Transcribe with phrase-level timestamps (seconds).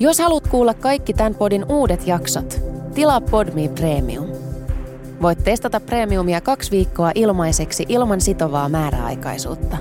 [0.00, 2.60] Jos haluat kuulla kaikki tämän podin uudet jaksot,
[2.94, 4.26] tilaa Podme Premium.
[5.22, 9.76] Voit testata Premiumia kaksi viikkoa ilmaiseksi ilman sitovaa määräaikaisuutta.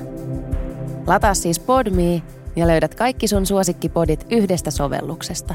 [1.08, 2.22] Lataa siis Podme
[2.56, 5.54] ja löydät kaikki sun suosikkipodit yhdestä sovelluksesta.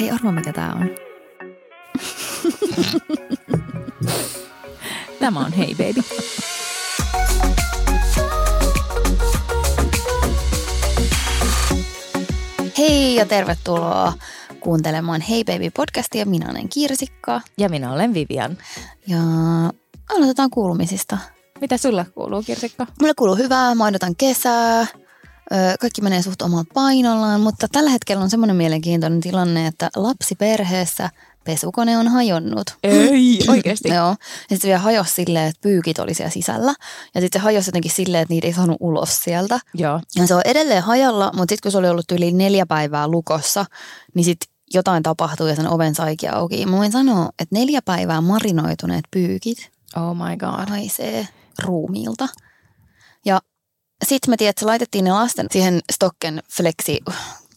[0.00, 0.90] Hei, arvo mikä tää on.
[5.20, 6.02] Tämä on Hei Baby.
[12.78, 14.12] Hei ja tervetuloa
[14.60, 16.26] kuuntelemaan Hei Baby podcastia.
[16.26, 18.58] Minä olen Kirsikka Ja minä olen Vivian.
[19.06, 19.18] ja
[20.16, 21.18] aloitetaan kuulumisista.
[21.60, 22.86] Mitä sulla kuuluu, Kirsikka?
[23.00, 24.86] Mulle kuuluu hyvää, mä odotan kesää.
[25.80, 31.10] Kaikki menee suht omalla painollaan, mutta tällä hetkellä on semmoinen mielenkiintoinen tilanne, että lapsi perheessä
[31.46, 32.70] pesukone on hajonnut.
[32.82, 33.88] Ei, oikeasti.
[33.88, 34.08] Joo.
[34.08, 36.74] Ja sitten se vielä hajosi silleen, että pyykit oli siellä sisällä.
[37.14, 39.60] Ja sitten se hajosi jotenkin silleen, että niitä ei saanut ulos sieltä.
[39.74, 40.00] Joo.
[40.16, 43.64] Ja se on edelleen hajalla, mutta sitten kun se oli ollut yli neljä päivää lukossa,
[44.14, 46.66] niin sitten jotain tapahtui ja sen oven saikin auki.
[46.66, 50.68] Mä voin sanoa, että neljä päivää marinoituneet pyykit Oh my god.
[50.68, 51.28] haisee
[51.62, 52.28] ruumiilta.
[53.24, 53.40] Ja
[54.04, 56.98] sitten me tiedät, että laitettiin ne lasten siihen Stocken Flexi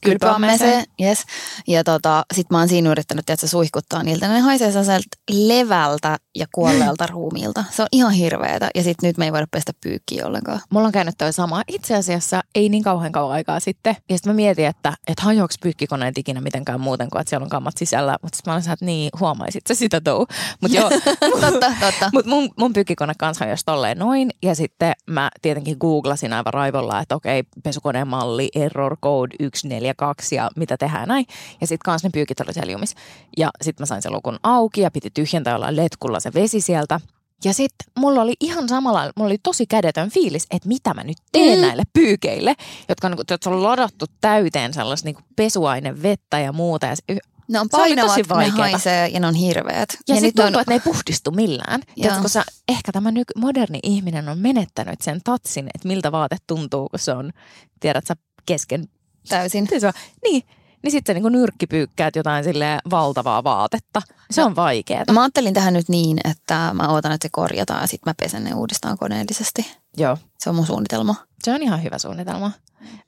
[0.02, 0.84] kylpyammeeseen.
[1.02, 1.24] Yes.
[1.68, 4.28] Ja tota, sit mä oon siinä yrittänyt, että se suihkuttaa niiltä.
[4.28, 7.64] Ne haisee sellaiselta levältä ja kuolleelta ruumiilta.
[7.72, 8.70] Se on ihan hirveetä.
[8.76, 10.60] Ja sitten nyt me ei voida pestä pyykkiä ollenkaan.
[10.70, 11.62] Mulla on käynyt toi sama.
[11.68, 13.96] Itse asiassa ei niin kauhean kauan aikaa sitten.
[14.10, 17.50] Ja sitten mä mietin, että, että hajoaks pyykkikoneet ikinä mitenkään muuten kuin, että siellä on
[17.50, 18.18] kammat sisällä.
[18.22, 20.26] Mutta sitten mä olin että niin, huomaisit sä sitä tou.
[20.62, 20.90] Mutta joo,
[21.42, 22.10] totta, totta.
[22.14, 24.30] Mutta mun, mun pyykkikone kanssa hajosi tolleen noin.
[24.42, 29.89] Ja sitten mä tietenkin googlasin aivan raivolla, että okei, pesukoneen malli, error code 142
[30.32, 31.26] ja mitä tehdään näin.
[31.62, 32.96] Ja sitten kans ne pyykit oli siellä jumis.
[33.38, 37.00] Ja sitten mä sain sen lukun auki ja piti tyhjentää jollain letkulla se vesi sieltä.
[37.44, 41.18] Ja sitten mulla oli ihan samalla, mulla oli tosi kädetön fiilis, että mitä mä nyt
[41.32, 41.62] teen Mm.
[41.66, 42.56] näille pyykeille,
[42.90, 46.86] jotka on, niinku- jotka on ladattu täyteen sellaista niinku pesuaine, vettä ja muuta.
[46.86, 47.04] Ja se-
[47.48, 49.90] Ne on Se oli painavat, tosi ne haisee ja ne on hirveät.
[50.08, 51.82] Ja, ja sitten on- tuntuu, että ne ei puhdistu millään.
[51.96, 56.90] Tiedätkö, sä, ehkä tämä nyky, moderni ihminen on menettänyt sen tatsin, että miltä vaate tuntuu,
[56.90, 57.32] kun se on,
[57.80, 58.88] tiedät sä, kesken.
[59.30, 59.68] Täysin.
[59.80, 60.44] Se on, niin,
[60.84, 64.02] niin sitten niin nyrkkipyykkäät jotain sille valtavaa vaatetta.
[64.32, 64.48] Se No.
[64.48, 65.04] on vaikeaa.
[65.12, 68.44] Mä ajattelin tähän nyt niin, että mä ootan, että se korjataan ja sitten mä pesen
[68.44, 69.72] ne uudestaan koneellisesti.
[69.98, 70.18] Joo.
[70.40, 71.16] Se on mun suunnitelma.
[71.44, 72.52] Se on ihan hyvä suunnitelma.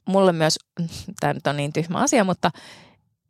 [0.05, 0.59] Mulle myös,
[1.19, 2.51] tämä nyt on niin tyhmä asia, mutta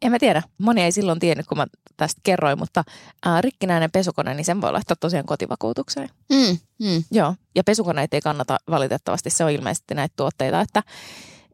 [0.02, 0.44] en mä tiedä.
[0.58, 2.84] Moni ei silloin tiennyt, kun mä tästä kerroin, mutta
[3.26, 6.10] ää, rikkinäinen pesukone, niin sen voi laittaa tosiaan kotivakuutukseen.
[6.32, 7.04] Mm, mm.
[7.12, 9.30] Joo, ja pesukoneita ei kannata valitettavasti.
[9.30, 10.84] Se on ilmeisesti näitä tuotteita, että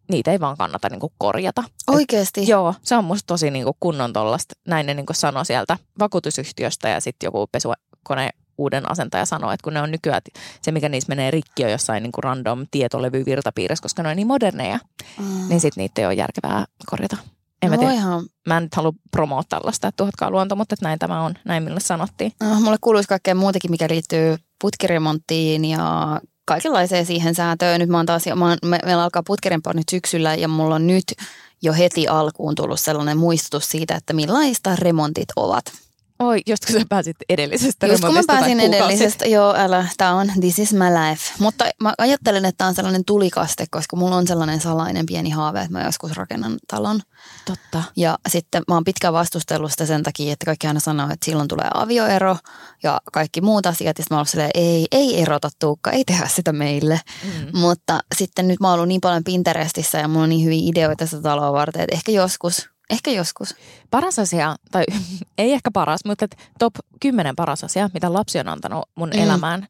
[0.10, 1.64] niitä ei vaan kannata niinku korjata.
[1.88, 2.48] Oikeesti?
[2.48, 4.56] Joo, se on musta tosi niinku kunnon tollasta.
[4.68, 9.74] Näin ne niinku sanoi sieltä vakuutusyhtiöstä ja sitten joku pesukone uuden asentaja sanoi, että kun
[9.74, 10.22] ne on nykyään,
[10.62, 14.28] se mikä niissä menee rikki on jossain niinku random tietolevy virtapiirissä, koska ne on niin
[14.28, 14.80] moderneja,
[15.20, 15.50] Mm.
[15.50, 17.18] niin sitten niitä ei ole järkevää korjata.
[17.62, 17.94] En mä, no tiedä.
[17.94, 18.26] voihan.
[18.48, 21.64] mä en nyt halua promoa tällaista, että tuhatkaa luonto, mutta että näin tämä on, näin
[21.64, 22.32] minulle sanottiin.
[22.40, 27.80] No, mulle kuuluisi kaikkea muutakin, mikä liittyy putkiremonttiin ja kaikenlaiseen siihen säätöön.
[27.80, 30.88] Nyt mä oon taas, mä oon, me, meillä alkaa putkiremontti nyt syksyllä ja mulla on
[30.88, 31.14] nyt
[31.62, 35.87] jo heti alkuun tullut sellainen muistutus siitä, että millaista remontit ovat.
[36.20, 40.32] Oi, just kun sä pääsit edellisestä Just kun mä pääsin edellisestä, joo älä, tää on
[40.40, 41.34] this is my life.
[41.40, 45.60] Mutta mä ajattelen, että tää on sellainen tulikaste, koska mulla on sellainen salainen pieni haave,
[45.60, 47.02] että mä joskus rakennan talon.
[47.46, 47.84] Totta.
[47.96, 51.48] Ja sitten mä oon pitkään vastustellut sitä sen takia, että kaikki aina sanoo, että silloin
[51.48, 52.38] tulee avioero
[52.84, 54.00] ja kaikki muut asiat.
[54.00, 57.00] Ja mä oon silleen, ei, ei erota Tuukka, ei tehdä sitä meille.
[57.24, 57.60] Mm.
[57.60, 61.06] Mutta sitten nyt mä oon ollut niin paljon Pinterestissä ja mulla on niin hyviä ideoita
[61.06, 63.56] sitä taloa varten, että ehkä joskus, ehkä joskus.
[63.92, 64.84] Paras asia, tai
[65.38, 66.28] ei ehkä paras, mutta
[66.60, 69.20] top 10 paras asia, mitä lapsi on antanut mun Mm.
[69.24, 69.68] elämään,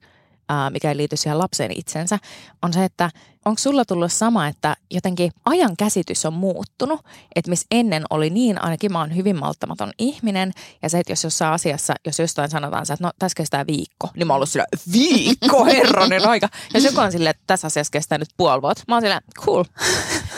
[0.50, 2.20] ää, mikä ei liity siihen lapseen itsensä,
[2.62, 3.12] on se, että
[3.46, 7.02] onko sulla tullut sama, että jotenkin ajan käsitys on muuttunut,
[7.36, 10.52] että missä ennen oli niin, ainakin mä oon hyvin malttamaton ihminen,
[10.82, 14.10] ja se, että jos jossain asiassa, jos jostain sanotaan se, että no tässä kestää viikko,
[14.16, 16.50] niin mä oon ollut sillä, viikko, herranen aika.
[16.74, 19.64] Ja joku on silleen, että tässä asiassa kestää nyt puoli vuotta, mä oon sillä, cool.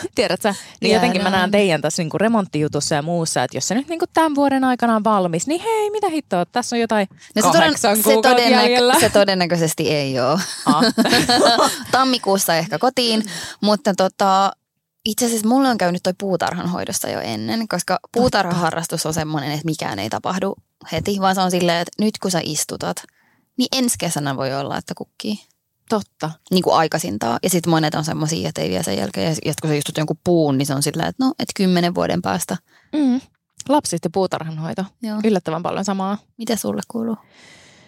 [0.14, 0.54] Tiedätkö?
[0.80, 4.04] Niin jotenkin mä näen teidän tässä niinku remonttijutussa ja muussa, että jos se nyt niinku
[4.14, 7.96] tämän vuoden aikana on valmis, niin hei, mitä hittoa, tässä on jotain No se, kahdeksan
[7.96, 8.12] se,
[8.50, 9.00] jäljellä.
[9.00, 10.40] se todennäköisesti ei ole.
[10.66, 10.84] Ah.
[11.92, 13.22] Tammikuussa ehkä kotiin,
[13.60, 14.52] mutta tota,
[15.04, 19.98] itse asiassa mulle on käynyt toi puutarhanhoidossa jo ennen, koska puutarhaharrastus on semmoinen, että mikään
[19.98, 20.56] ei tapahdu
[20.92, 23.02] heti, vaan se on silleen, että nyt kun sä istutat,
[23.56, 25.38] niin ensi kesänä voi olla, että kukkii.
[25.90, 26.30] Totta.
[26.50, 27.38] Niin kuin aikaisintaan.
[27.42, 29.36] Ja sitten monet on semmoisia, että ei vielä sen jälkeen.
[29.44, 32.22] Ja kun sä istut jonkun puun, niin se on sillä, että no, että kymmenen vuoden
[32.22, 32.56] päästä.
[32.92, 33.20] Mm.
[33.68, 34.84] Lapset ja puutarhanhoito.
[35.02, 35.20] Joo.
[35.24, 36.18] Yllättävän paljon samaa.
[36.38, 37.16] Mitä sulle kuuluu?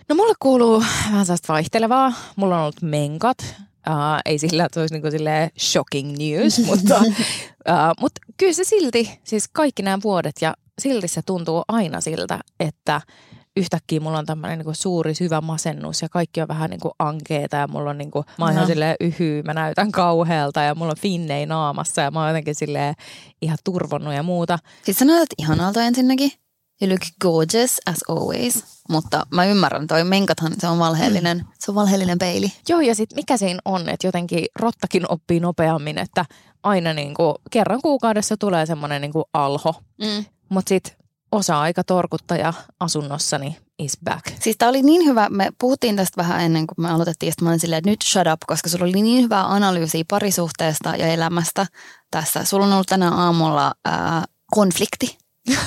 [0.08, 2.12] No mulle kuuluu vähän sellaista vaihtelevaa.
[2.36, 3.38] Mulla on ollut menkat.
[3.88, 5.08] Uh, ei sillä, että se olisi niinku
[5.58, 11.22] shocking news, mutta, uh, mutta kyllä se silti, siis kaikki nämä vuodet ja silti se
[11.26, 13.00] tuntuu aina siltä, että
[13.56, 17.56] yhtäkkiä mulla on tämmöinen niin suuri syvä masennus ja kaikki on vähän niin kuin ankeeta
[17.56, 18.58] ja mulla on niin kuin, mä oon no.
[18.58, 22.54] ihan silleen yhy, mä näytän kauhealta ja mulla on finnei naamassa ja mä oon jotenkin
[22.54, 22.94] silleen
[23.42, 24.58] ihan turvonnut ja muuta.
[24.84, 26.32] Siis sä näytät ihanalta ensinnäkin.
[26.82, 28.64] You look gorgeous as always.
[28.88, 31.44] Mutta mä ymmärrän, toi menkathan se on valheellinen, mm.
[31.58, 32.52] se on valheellinen peili.
[32.68, 36.24] Joo ja sitten mikä siinä on, että jotenkin rottakin oppii nopeammin, että
[36.62, 39.74] aina niin kuin kerran kuukaudessa tulee semmoinen niin kuin alho.
[39.98, 40.24] Mm.
[40.48, 41.01] Mutta sitten
[41.32, 44.26] osa-aika torkuttaja asunnossani is back.
[44.40, 47.50] Siis tää oli niin hyvä, me puhuttiin tästä vähän ennen kuin me aloitettiin, että mä
[47.50, 51.66] olin silleen, että nyt shut up, koska sulla oli niin hyvää analyysiä parisuhteesta ja elämästä
[52.10, 52.44] tässä.
[52.44, 55.18] Sulla on ollut tänä aamulla ää, konflikti.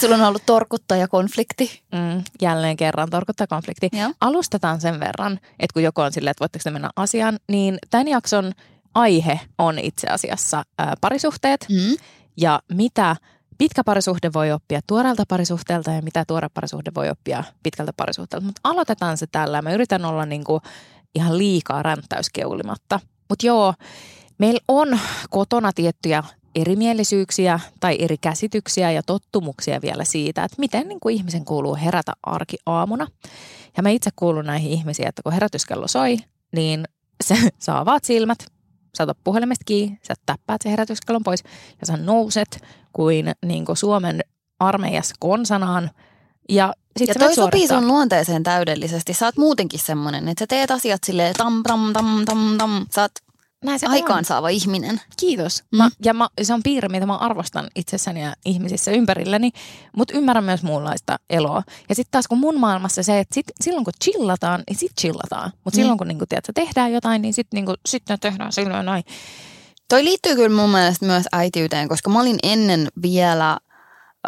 [0.00, 1.82] Sulla on ollut torkuttaja-konflikti.
[1.92, 3.88] Mm, jälleen kerran torkuttaja-konflikti.
[3.92, 4.12] Joo.
[4.20, 8.52] Alustetaan sen verran, että kun joku on silleen, että voitteko mennä asiaan, niin tämän jakson
[8.94, 11.96] aihe on itse asiassa ää, parisuhteet mm.
[12.36, 13.16] ja mitä–
[13.62, 18.46] pitkä parisuhde voi oppia tuoreelta parisuhteelta ja mitä tuore parisuhde voi oppia pitkältä parisuhteelta.
[18.46, 19.62] Mutta aloitetaan se tällä.
[19.62, 20.60] Mä yritän olla niinku
[21.14, 23.00] ihan liikaa ränttäyskeulimatta.
[23.28, 23.74] Mutta joo,
[24.38, 24.98] meillä on
[25.30, 26.24] kotona tiettyjä
[26.54, 32.12] erimielisyyksiä tai eri käsityksiä ja tottumuksia vielä siitä, että miten niin kuin ihmisen kuuluu herätä
[32.22, 33.06] arki aamuna.
[33.76, 36.16] Ja mä itse kuulun näihin ihmisiin, että kun herätyskello soi,
[36.52, 36.84] niin
[37.24, 38.51] se saa avaat silmät,
[38.96, 41.44] sä otat puhelimesta kiinni, sä täppäät sen herätyskellon pois
[41.80, 42.62] ja sä nouset
[42.92, 44.20] kuin, niin kuin Suomen
[44.60, 45.90] armeijassa konsanaan.
[46.48, 49.14] Ja, sit ja toi sopii sun luonteeseen täydellisesti.
[49.14, 52.86] Sä oot muutenkin semmoinen, että sä teet asiat silleen tam, tam, tam, tam, tam.
[52.90, 53.12] Sä oot
[53.62, 54.52] näin se aikaansaava on.
[54.52, 55.00] ihminen.
[55.20, 55.64] Kiitos.
[55.72, 55.76] Mm.
[55.76, 59.50] Mä, ja mä, se on piirre, mitä mä arvostan itsessäni ja ihmisissä ympärilläni,
[59.96, 61.62] mutta ymmärrän myös muunlaista eloa.
[61.88, 65.52] Ja sitten taas kun mun maailmassa se, että sit, silloin kun chillataan, niin sit chillataan.
[65.64, 65.80] Mutta mm.
[65.80, 69.04] silloin kun niinku, tiedät, tehdään jotain, niin sitten niinku, sit ne tehdään silloin näin.
[69.88, 73.58] Toi liittyy kyllä mun mielestä myös äitiyteen, koska mä olin ennen vielä–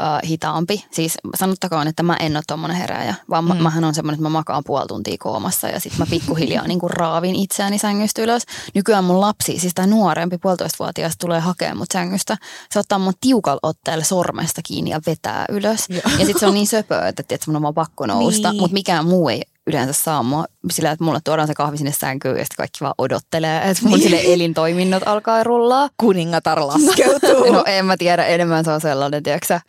[0.01, 0.85] uh, hitaampi.
[0.91, 3.57] Siis sanottakoon, että mä en ole tuommoinen herääjä, vaan mm.
[3.57, 6.91] mähän on semmoinen, että mä makaan puoli tuntia koomassa ja sitten mä pikkuhiljaa niin kuin
[6.91, 8.43] raavin itseäni sängystä ylös.
[8.75, 12.39] Nykyään mun lapsi, siis tämä nuorempi puolitoistavuotias tulee hakemaan mut sängystä.
[12.71, 15.87] Se ottaa mun tiukalla otteella sormesta kiinni ja vetää ylös.
[15.89, 16.03] Joo.
[16.05, 18.61] Ja sitten se on niin söpöä, että, että mun on vaan pakko nousta, niin.
[18.61, 22.37] mutta mikään muu ei yleensä saa mua sillä, että mulle tuodaan se kahvi sinne sänkyyn
[22.37, 25.89] ja sitten kaikki vaan odottelee, että mun sille elintoiminnot alkaa rullaa.
[25.97, 27.53] Kuningatar laskeutuu.
[27.53, 29.61] No en mä tiedä, enemmän se on sellainen, tiedätkö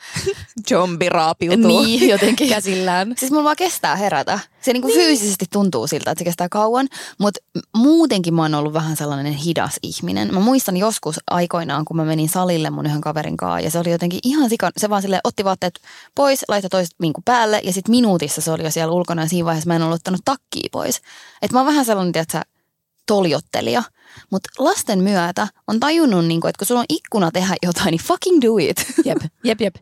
[0.70, 2.50] Jombi raapiutuu niin, jotenkin.
[2.50, 3.14] käsillään.
[3.18, 4.40] Siis mulla vaan kestää herätä.
[4.66, 5.00] Se niinku niin.
[5.00, 6.88] fyysisesti tuntuu siltä, että se kestää kauan,
[7.20, 7.40] mutta
[7.78, 10.34] muutenkin mä oon ollut vähän sellainen hidas ihminen.
[10.34, 13.92] Mä muistan joskus aikoinaan, kun mä menin salille mun yhden kaverin kanssa ja se oli
[13.92, 15.80] jotenkin ihan sikan, se vaan sille otti vaatteet
[16.16, 19.46] pois, laittoi toiset niinku päälle ja sitten minuutissa se oli jo siellä ulkona ja siinä
[19.46, 21.02] vaiheessa mä en ollut ottanut takkiin pois.
[21.42, 22.42] Et mä oon vähän sellainen, tiedätkö,
[23.08, 23.84] toljottelija.
[24.32, 28.02] Mutta lasten myötä on tajunnut, niin kun, että kun sulla on ikkuna tehdä jotain, niin
[28.02, 28.86] fucking do it.
[29.06, 29.76] Jep, jep, jep.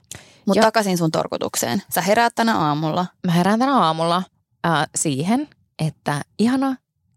[0.45, 1.83] Mutta takaisin sun torkutukseen.
[1.93, 3.05] Sä heräät tänä aamulla.
[3.25, 4.23] Mä herään tänä aamulla
[4.65, 5.49] äh, siihen,
[5.79, 6.75] että ihana,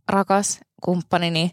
[0.08, 1.50] rakas kumppanini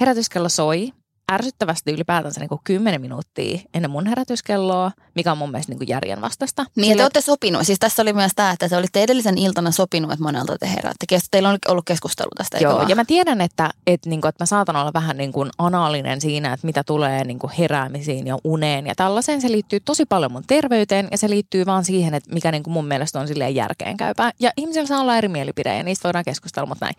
[0.00, 0.92] herätyskello soi
[1.32, 5.88] ärsyttävästi ylipäätänsä niin kuin 10 minuuttia ennen mun herätyskelloa, mikä on mun mielestä niin kuin
[5.88, 6.64] järjen vastasta.
[6.76, 6.96] Niin, Sille...
[6.96, 7.66] te olette sopinut.
[7.66, 11.06] Siis tässä oli myös tämä, että te olitte edellisen iltana sopinut, että monelta te heräätte.
[11.30, 12.58] Teillä on ollut keskustelu tästä.
[12.58, 15.50] Joo, ja mä tiedän, että, että, niin kuin, että mä saatan olla vähän niin kuin
[15.58, 19.40] anaalinen siinä, että mitä tulee niin kuin heräämisiin ja uneen ja tällaiseen.
[19.40, 22.74] Se liittyy tosi paljon mun terveyteen ja se liittyy vaan siihen, että mikä niin kuin
[22.74, 24.30] mun mielestä on silleen järkeenkäypää.
[24.40, 26.94] Ja ihmisillä saa olla eri mielipide ja niistä voidaan keskustella, mutta näin.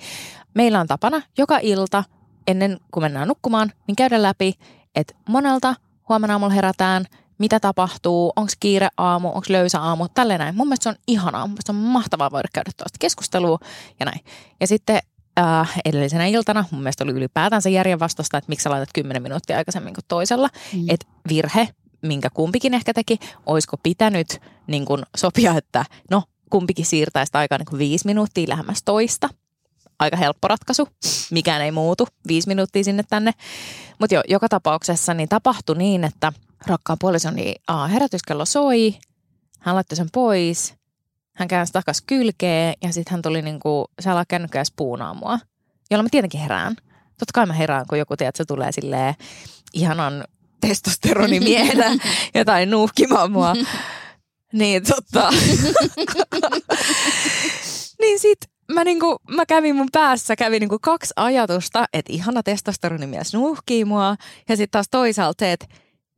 [0.53, 2.03] Meillä on tapana joka ilta
[2.47, 4.53] ennen kuin mennään nukkumaan, niin käydä läpi,
[4.95, 5.75] että monelta
[6.09, 7.05] huomenna aamulla herätään,
[7.37, 10.55] mitä tapahtuu, onko kiire aamu, onko löysä aamu, tälleen näin.
[10.55, 13.59] Mun mielestä se on ihanaa, mun mielestä on mahtavaa voida käydä tuosta keskustelua
[13.99, 14.19] ja näin.
[14.61, 14.99] Ja sitten
[15.39, 19.57] äh, edellisenä iltana mun mielestä oli ylipäätänsä järjen vastasta, että miksi sä laitat 10 minuuttia
[19.57, 20.49] aikaisemmin kuin toisella.
[20.73, 20.85] Mm.
[20.89, 21.69] Että virhe,
[22.01, 27.79] minkä kumpikin ehkä teki, olisiko pitänyt niin kun sopia, että no kumpikin siirtäisi aikaa niin
[27.79, 29.29] viisi minuuttia lähemmäs toista–
[30.03, 30.87] aika helppo ratkaisu.
[31.31, 32.07] Mikään ei muutu.
[32.27, 33.31] Viisi minuuttia sinne tänne.
[33.99, 36.33] Mutta jo, joka tapauksessa niin tapahtui niin, että
[36.67, 38.95] rakkaan puolisoni aa, herätyskello soi.
[39.59, 40.73] Hän laittoi sen pois.
[41.35, 45.39] Hän käänsi takas kylkeen ja sitten hän tuli niinku, se alkaa kännykkä ja spuunaa mua.
[45.91, 46.75] Jolloin mä tietenkin herään.
[47.19, 49.15] Totta kai mä herään, kun joku tiedät, se tulee silleen
[49.73, 50.23] ihanan
[50.61, 51.97] testosteronimiehenä
[52.35, 53.53] jotain nuuhkimaan mua.
[54.53, 55.31] Niin totta.
[58.01, 58.39] niin sit
[58.73, 64.15] mä, niinku, mä kävin mun päässä, kävin niinku kaksi ajatusta, että ihana testosteronimies nuuhkii mua.
[64.49, 65.65] Ja sitten taas toisaalta se, että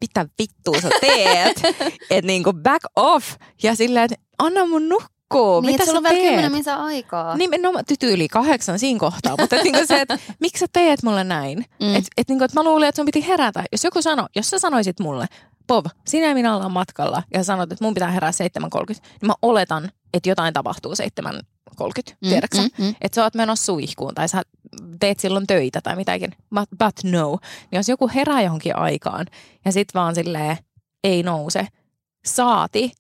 [0.02, 1.62] mitä vittua sä teet,
[2.10, 3.36] että niinku back off.
[3.64, 5.62] Ja silleen, että anna mun nukkua nukkuu.
[5.62, 7.38] Niin, Mitä että sulla on vielä kymmenen minsa aikaa.
[7.38, 11.24] Nimenomaan tyty yli kahdeksan siinä kohtaa, mutta et niinku se, että miksi sä teet mulle
[11.24, 11.58] näin?
[11.58, 11.88] Mm.
[11.88, 11.96] Mm.
[11.96, 13.64] Et, et niinku, et mä luulin, että sun piti herätä.
[13.72, 15.26] Jos joku sano, jos sä sanoisit mulle,
[15.68, 18.38] Pov, sinä ja minä ollaan matkalla ja sanot, että mun pitää herää 7.30,
[18.88, 21.40] niin mä oletan, että jotain tapahtuu 7.30,
[22.22, 22.96] mm, tiedätkö mm, mm.
[23.02, 24.42] Että sä oot menossa suihkuun tai sä
[25.00, 27.38] teet silloin töitä tai mitäkin, but, but no.
[27.72, 29.26] Niin jos joku herää johonkin aikaan
[29.66, 30.58] ja sit vaan silleen
[31.04, 31.68] ei nouse,
[32.26, 32.92] saati,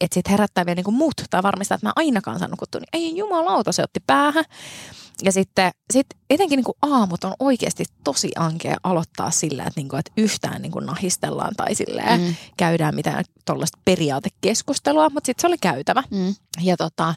[0.00, 3.16] että sit herättää vielä niinku mut tai varmistaa, että mä ainakaan saan nukuttua, niin ei
[3.16, 4.44] jumalauta, se otti päähän.
[5.24, 10.12] Ja sitten sit etenkin niinku aamut on oikeasti tosi ankea aloittaa sillä, että, niinku, että
[10.16, 12.34] yhtään niinku nahistellaan tai silleen Mm.
[12.56, 16.02] käydään mitään tuollaista periaatekeskustelua, mutta sitten se oli käytävä.
[16.10, 16.34] Mm.
[16.62, 17.14] Ja tota,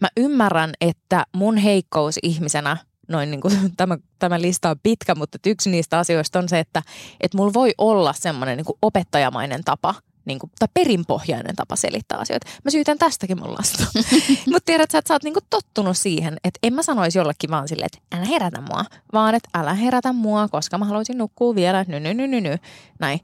[0.00, 2.76] mä ymmärrän, että mun heikkous ihmisenä,
[3.08, 6.82] noin niin kuin, tämä, tämä lista on pitkä, mutta yksi niistä asioista on se, että,
[7.20, 9.94] että mulla voi olla semmoinen niin kuin opettajamainen tapa,
[10.24, 12.50] niin kuin, tai perinpohjainen tapa selittää asioita.
[12.64, 13.84] Mä syytän tästäkin mun lasta.
[14.52, 17.50] mutta tiedät sä, että sä oot niin kuin tottunut siihen, että en mä sanoisi jollekin
[17.50, 21.54] vaan silleen, että älä herätä mua, vaan että älä herätä mua, koska mä haluaisin nukkua
[21.54, 22.56] vielä, ny, ny, ny, ny, ny.
[23.00, 23.20] näin.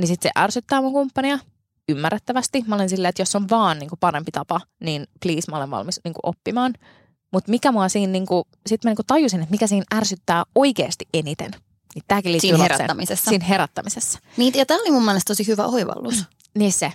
[0.00, 1.38] Niin sitten se ärsyttää mun kumppania,
[1.88, 2.64] ymmärrettävästi.
[2.66, 5.70] Mä olen silleen, että jos on vaan niin kuin parempi tapa, niin please mä olen
[5.70, 6.74] valmis niin kuin oppimaan.
[7.32, 10.44] Mutta mikä mua siinä, niin kuin, sit mä niin kuin tajusin, että mikä siinä ärsyttää
[10.54, 11.50] oikeasti eniten.
[11.94, 12.80] Niin tämäkin liittyy Siinä lapseen.
[12.80, 13.28] herättämisessä.
[13.28, 14.18] Siinä herättämisessä.
[14.36, 16.24] Niin, ja tämä oli mun mielestä tosi hyvä oivallus.
[16.58, 16.92] Niin se,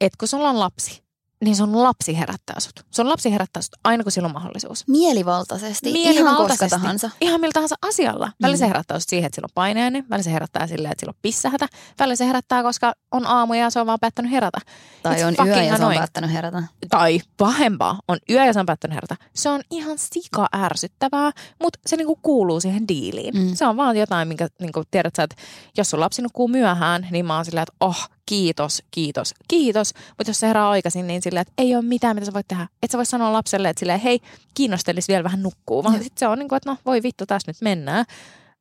[0.00, 1.02] että kun sulla on lapsi,
[1.44, 2.80] niin sun lapsi herättää sut.
[2.90, 4.88] Sun lapsi herättää sut aina, kun sillä on mahdollisuus.
[4.88, 6.68] Mielivaltaisesti, ihan koska Mielivaltaisesti.
[6.80, 7.10] tahansa.
[7.20, 8.32] Ihan millä tahansa asialla.
[8.42, 8.58] Välillä Mm.
[8.58, 10.04] se herättää just siihen, että sillä on paineinen.
[10.10, 11.66] Välillä se herättää silleen, että sillä on pissähätä.
[11.98, 14.58] Välillä se herättää, koska on aamu ja se on vaan päättänyt herätä.
[15.02, 16.62] Tai It's on yö ja se on päättänyt herätä.
[16.88, 19.16] tai pahempaa, on yö ja se on päättänyt herätä.
[19.34, 21.30] Se on ihan sika ärsyttävää,
[21.62, 23.34] mutta se niinku kuuluu siihen diiliin.
[23.38, 23.54] Mm.
[23.54, 25.36] Se on vaan jotain, minkä niinku, tiedät sä, että
[25.76, 29.94] jos sun lapsi nukkuu myöhään, niin mä oon silleen, että oh, kiitos, kiitos, kiitos.
[30.08, 32.68] Mutta jos se herää aikaisin, niin silleen, että ei ole mitään, mitä sä voit tehdä.
[32.82, 34.20] Et sä voi sanoa lapselle, että silleen, hei,
[34.54, 35.84] kiinnostelisi vielä vähän nukkuu.
[35.84, 38.04] Vaan sitten se on niin kuin, että no voi vittu, tässä nyt mennään.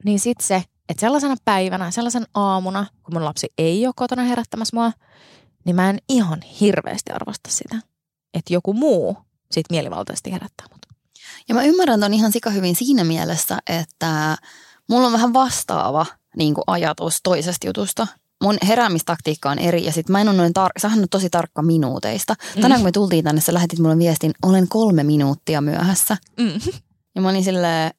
[0.03, 4.75] Niin sitten se, että sellaisena päivänä, sellaisen aamuna, kun mun lapsi ei ole kotona herättämässä
[4.75, 4.91] mua,
[5.65, 7.75] niin mä en ihan hirveästi arvosta sitä,
[8.33, 9.17] että joku muu
[9.51, 10.85] sit mielivaltaisesti herättää mut.
[11.49, 14.37] Ja mä ymmärrän ton ihan sika hyvin siinä mielessä, että
[14.89, 16.05] mulla on vähän vastaava
[16.37, 18.07] niin kuin ajatus toisesta jutusta.
[18.43, 21.61] Mun heräämistaktiikka on eri ja sit mä en ole noin tar- sähän on tosi tarkka
[21.61, 22.35] minuuteista.
[22.61, 26.17] Tänään kun me tultiin tänne, sä lähetit mulle viestin, olen kolme minuuttia myöhässä.
[26.39, 26.51] Mm.
[27.15, 27.91] Ja mä olin silleen,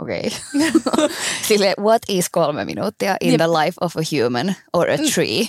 [0.00, 0.30] okei.
[0.96, 1.08] Okay.
[1.48, 3.38] silleen, what is kolme minuuttia in Jep.
[3.40, 5.48] the life of a human or a tree?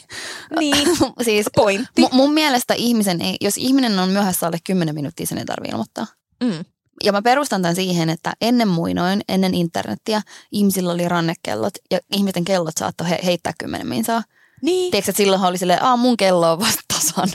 [0.59, 0.87] Niin,
[1.25, 2.01] siis pointti.
[2.01, 5.71] mu- mun mielestä ihmisen ei, jos ihminen on myöhässä alle 10 minuuttia, sen ei tarvitse
[5.71, 6.05] ilmoittaa.
[6.43, 6.65] Mm.
[7.03, 12.45] Ja mä perustan tämän siihen, että ennen muinoin, ennen internettiä, ihmisillä oli rannekellot ja ihmisten
[12.45, 14.23] kellot saattoi he- heittää kymmenen minsaa.
[14.61, 14.91] Niin.
[14.91, 17.29] Tiedätkö, että silloin oli silleen, aa mun kello on vasta tasan.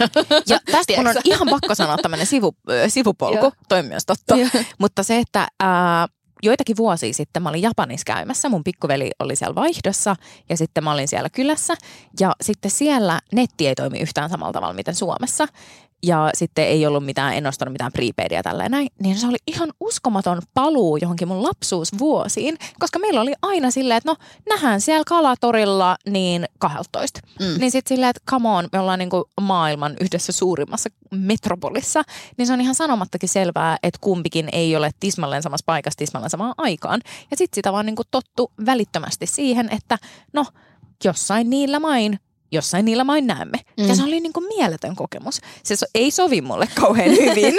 [0.48, 2.56] Ja tästä mun on ihan pakko sanoa tämmöinen sivu,
[2.88, 4.36] sivupolku, toi on myös totta.
[4.36, 4.48] Joo.
[4.78, 6.08] Mutta se, että ää,
[6.42, 10.16] joitakin vuosia sitten mä olin Japanissa käymässä, mun pikkuveli oli siellä vaihdossa
[10.48, 11.74] ja sitten mä olin siellä kylässä.
[12.20, 15.46] Ja sitten siellä netti ei toimi yhtään samalla tavalla miten Suomessa.
[16.02, 18.88] Ja sitten ei ollut mitään, en ostanut mitään prepaidia tällä näin.
[19.02, 24.10] Niin se oli ihan uskomaton paluu johonkin mun lapsuusvuosiin, koska meillä oli aina silleen, että
[24.10, 24.16] no
[24.48, 27.20] nähdään siellä Kalatorilla niin 12.
[27.40, 27.60] Mm.
[27.60, 32.02] Niin sitten silleen, että come on, me ollaan niinku maailman yhdessä suurimmassa metropolissa,
[32.36, 36.54] niin se on ihan sanomattakin selvää, että kumpikin ei ole tismalleen samassa paikassa tismalleen samaan
[36.58, 37.00] aikaan.
[37.30, 39.98] Ja sitten sitä vaan niinku tottu välittömästi siihen, että
[40.32, 40.46] no
[41.04, 42.18] jossain niillä main
[42.52, 43.58] jossain niillä main näemme.
[43.80, 43.88] Mm.
[43.88, 45.40] Ja se oli niinku mieletön kokemus.
[45.62, 47.54] Se so, ei sovi mulle kauhean hyvin,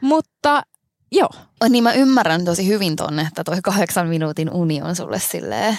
[0.00, 0.62] mutta
[1.12, 1.28] joo.
[1.68, 5.78] niin mä ymmärrän tosi hyvin tonne, että toi kahdeksan minuutin uni on sulle silleen.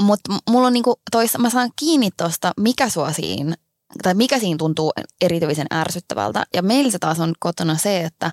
[0.00, 3.54] Mutta mulla on niinku tois, mä saan kiinni tosta, mikä sua siinä,
[4.02, 6.44] tai mikä siinä tuntuu erityisen ärsyttävältä.
[6.54, 8.32] Ja meillä se taas on kotona se, että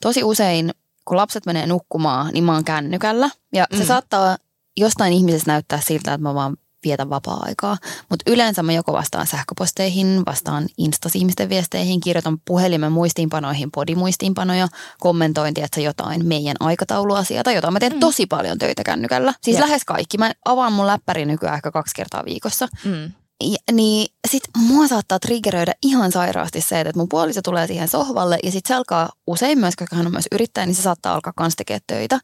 [0.00, 0.70] tosi usein,
[1.04, 3.30] kun lapset menee nukkumaan, niin mä oon kännykällä.
[3.54, 3.86] Ja se Mm.
[3.86, 4.36] saattaa
[4.76, 7.76] jostain ihmisestä näyttää siltä, että mä vaan vietän vapaa-aikaa.
[8.08, 14.68] Mutta yleensä mä joko vastaan sähköposteihin, vastaan instas-ihmisten viesteihin, kirjoitan puhelimen muistiinpanoihin, podimuistiinpanoja,
[15.00, 17.72] kommentoin tiedätkö, jotain meidän aikatauluasiaa tai jotain.
[17.72, 18.00] Mä teen Mm.
[18.00, 19.34] tosi paljon töitä kännykällä.
[19.42, 19.64] Siis Jep.
[19.64, 20.18] lähes kaikki.
[20.18, 22.68] Mä avaan mun läppäri nykyään ehkä kaksi kertaa viikossa.
[22.84, 23.12] Mm.
[23.44, 28.38] Ja, niin sit mua saattaa triggeröidä ihan sairaasti se, että mun puoliso tulee siihen sohvalle
[28.42, 31.32] ja sit se alkaa usein myös, koska hän on myös yrittäjä, niin se saattaa alkaa
[31.36, 32.18] kans tekemään töitä.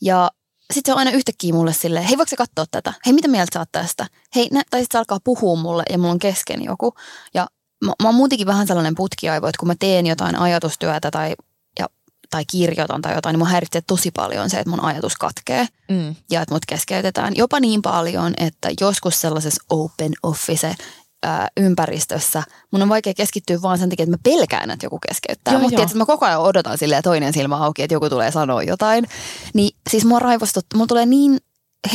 [0.00, 0.30] Ja
[0.72, 2.92] sitten se on aina yhtäkkiä mulle silleen, hei voiko sä katsoa tätä?
[3.06, 4.06] Hei mitä mieltä sä oot tästä?
[4.34, 6.94] Hei, nä, tai sitten se alkaa puhua mulle ja mulla on kesken joku.
[7.34, 7.46] Ja
[7.84, 11.34] mä, mä oon muutenkin vähän sellainen putkiaivo, että kun mä teen jotain ajatustyötä tai,
[11.78, 11.86] ja,
[12.30, 16.14] tai kirjoitan tai jotain, niin mun häiritsee tosi paljon se, että mun ajatus katkee Mm.
[16.30, 17.36] ja että mut keskeytetään.
[17.36, 20.74] Jopa niin paljon, että joskus sellaisessa open office
[21.22, 25.58] ää, ympäristössä mun on vaikea keskittyä vaan sen takia, että mä pelkään, että joku keskeyttää.
[25.58, 29.06] Mutta tietysti mä koko ajan odotan silleen toinen silmä auki, että joku tulee sanoa jotain.
[29.54, 31.38] Niin siis mua raivostut, mulla tulee niin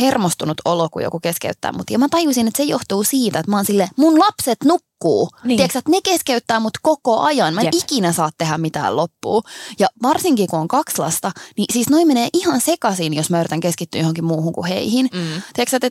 [0.00, 1.90] hermostunut olo, kun joku keskeyttää mut.
[1.90, 5.28] Ja mä tajusin, että se johtuu siitä, että mä oon sille, mun lapset nukkuu.
[5.44, 5.56] Niin.
[5.56, 7.54] Tiedätkö, että ne keskeyttää mut koko ajan.
[7.54, 7.74] Mä en Jep.
[7.74, 9.42] ikinä saa tehdä mitään loppuun.
[9.78, 13.60] Ja varsinkin kun on kaksi lasta, niin siis noin menee ihan sekaisin, jos mä yritän
[13.60, 15.08] keskittyä johonkin muuhun kuin heihin.
[15.12, 15.42] Mm.
[15.54, 15.88] Tiedätkö, että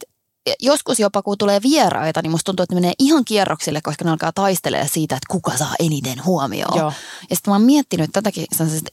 [0.59, 4.11] joskus jopa kun tulee vieraita, niin musta tuntuu, että ne menee ihan kierroksille, koska ne
[4.11, 6.77] alkaa taistelemaan siitä, että kuka saa eniten huomioon.
[6.77, 6.93] Joo.
[7.29, 8.45] Ja sitten mä oon miettinyt tätäkin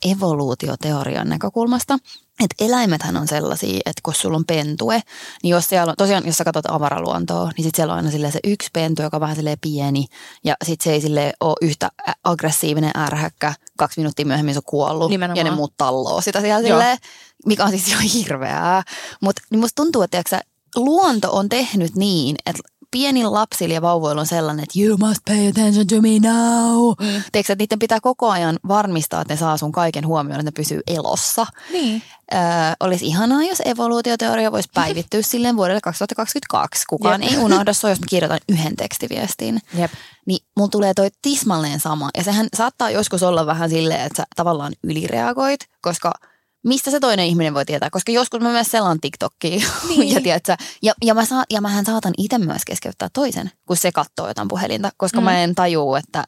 [0.04, 1.98] evoluutioteorian näkökulmasta,
[2.44, 5.02] että eläimethän on sellaisia, että kun sulla on pentue,
[5.42, 8.40] niin jos siellä on, tosiaan jos sä katsot avaraluontoa, niin sitten siellä on aina se
[8.44, 10.06] yksi pentu, joka on vähän pieni,
[10.44, 11.90] ja sitten se ei sille ole yhtä
[12.24, 15.36] aggressiivinen ärhäkkä, kaksi minuuttia myöhemmin se on kuollut, Nimenomaan.
[15.36, 16.98] ja ne muut talloo sitä siellä silleen,
[17.46, 18.82] mikä on siis jo hirveää.
[19.20, 20.40] Mutta niin musta tuntuu, että
[20.76, 22.62] luonto on tehnyt niin, että
[22.94, 26.88] pienin lapsilla ja vauvoilla on sellainen, että you must pay attention to me now.
[27.00, 27.22] Mm.
[27.32, 30.54] Tiedätkö, että niiden pitää koko ajan varmistaa, että ne saa sun kaiken huomioon, että ne
[30.56, 31.46] pysyy elossa.
[31.72, 32.02] Niin.
[32.34, 32.40] Öö,
[32.80, 36.84] olisi ihanaa, jos evoluutioteoria voisi päivittyä silleen vuodelle 2022.
[36.88, 37.32] Kukaan Jep.
[37.32, 39.60] ei unohda se, jos mä kirjoitan yhden tekstiviestin.
[39.74, 39.90] Jep.
[40.26, 42.10] Niin mun tulee toi tismalleen sama.
[42.16, 46.12] Ja sehän saattaa joskus olla vähän silleen, että sä tavallaan ylireagoit, koska–
[46.64, 50.14] mistä se toinen ihminen voi tietää, koska joskus mä myös selaan TikTokia niin.
[50.14, 53.92] ja, tiedätkö, ja, ja, mä saa, ja mähän saatan itse myös keskeyttää toisen, kun se
[53.92, 55.24] katsoo jotain puhelinta, koska mm.
[55.24, 56.24] mä en tajuu, että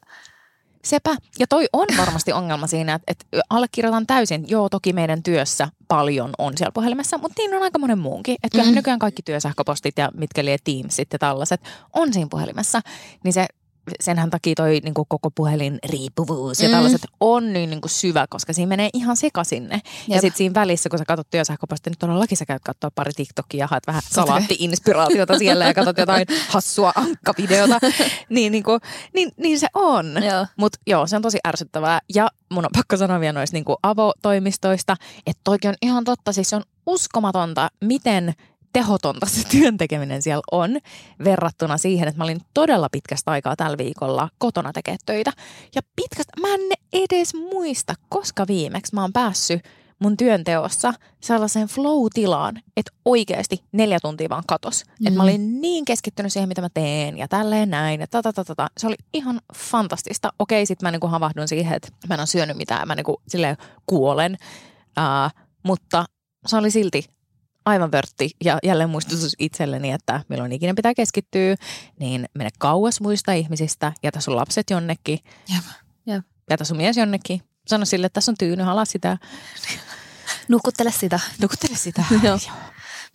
[0.87, 1.15] Sepä.
[1.39, 4.45] Ja toi on varmasti ongelma siinä, että, että allekirjoitan täysin.
[4.49, 8.35] Joo, toki meidän työssä paljon on siellä puhelimessa, mutta niin on aika monen muunkin.
[8.43, 8.75] Että mm.
[8.75, 11.61] nykyään kaikki työsähköpostit ja mitkä lie Teams sitten tällaiset
[11.93, 12.81] on siinä puhelimessa.
[13.23, 13.47] Niin se
[13.99, 16.71] senhän takia toi niin kuin koko puhelin riippuvuus ja mm.
[16.71, 19.75] tällaiset on niin, niin kuin syvä, koska siinä menee ihan sekasinne.
[19.75, 19.83] Jep.
[20.07, 23.59] Ja sitten siinä välissä, kun sä katsot työsähköpostia, niin todellakin sä käyt katsoa pari TikTokia
[23.59, 27.79] ja haet vähän salaatti-inspiraatiota siellä ja katsot jotain hassua ankkavideota.
[28.29, 28.79] niin, niin, kuin,
[29.13, 30.05] niin, niin se on.
[30.57, 31.99] Mutta joo, se on tosi ärsyttävää.
[32.15, 34.95] Ja mun on pakko sanoa vielä noista niin kuin avotoimistoista,
[35.27, 36.33] että toikin on ihan totta.
[36.33, 38.33] Siis se on uskomatonta, miten
[38.77, 40.77] tehotonta se työn tekeminen siellä on
[41.23, 45.31] verrattuna siihen, että mä olin todella pitkästä aikaa tällä viikolla kotona tekemään töitä.
[45.75, 46.61] Ja pitkästä, mä en
[46.93, 49.61] edes muista, koska viimeksi mä oon päässyt
[49.99, 54.83] mun työnteossa sellaiseen flow-tilaan, että oikeasti neljä tuntia vaan katos.
[54.85, 55.07] Mm.
[55.07, 57.99] Että mä olin niin keskittynyt siihen, mitä mä teen ja tälleen näin.
[58.01, 58.71] Ja tata, tata, tata.
[58.77, 60.29] Se oli ihan fantastista.
[60.39, 63.57] Okei, sit mä niinku havahdun siihen, että mä en ole syönyt mitään, mä niinku silleen
[63.85, 64.37] kuolen.
[64.97, 66.05] Uh, mutta
[66.45, 67.16] se oli silti
[67.67, 71.55] aivan vörtti ja jälleen muistutus itselleni, että milloin ikinä pitää keskittyä,
[71.99, 75.19] niin mene kauas muista ihmisistä, jätä sun lapset jonnekin,
[75.53, 75.63] jep,
[76.05, 76.25] jep.
[76.49, 79.17] jätä sun mies jonnekin, sano sille, että tässä on tyyny, ala sitä.
[80.47, 81.19] Nukuttele sitä.
[81.41, 82.03] Nukuttele sitä.
[82.23, 82.39] Joo.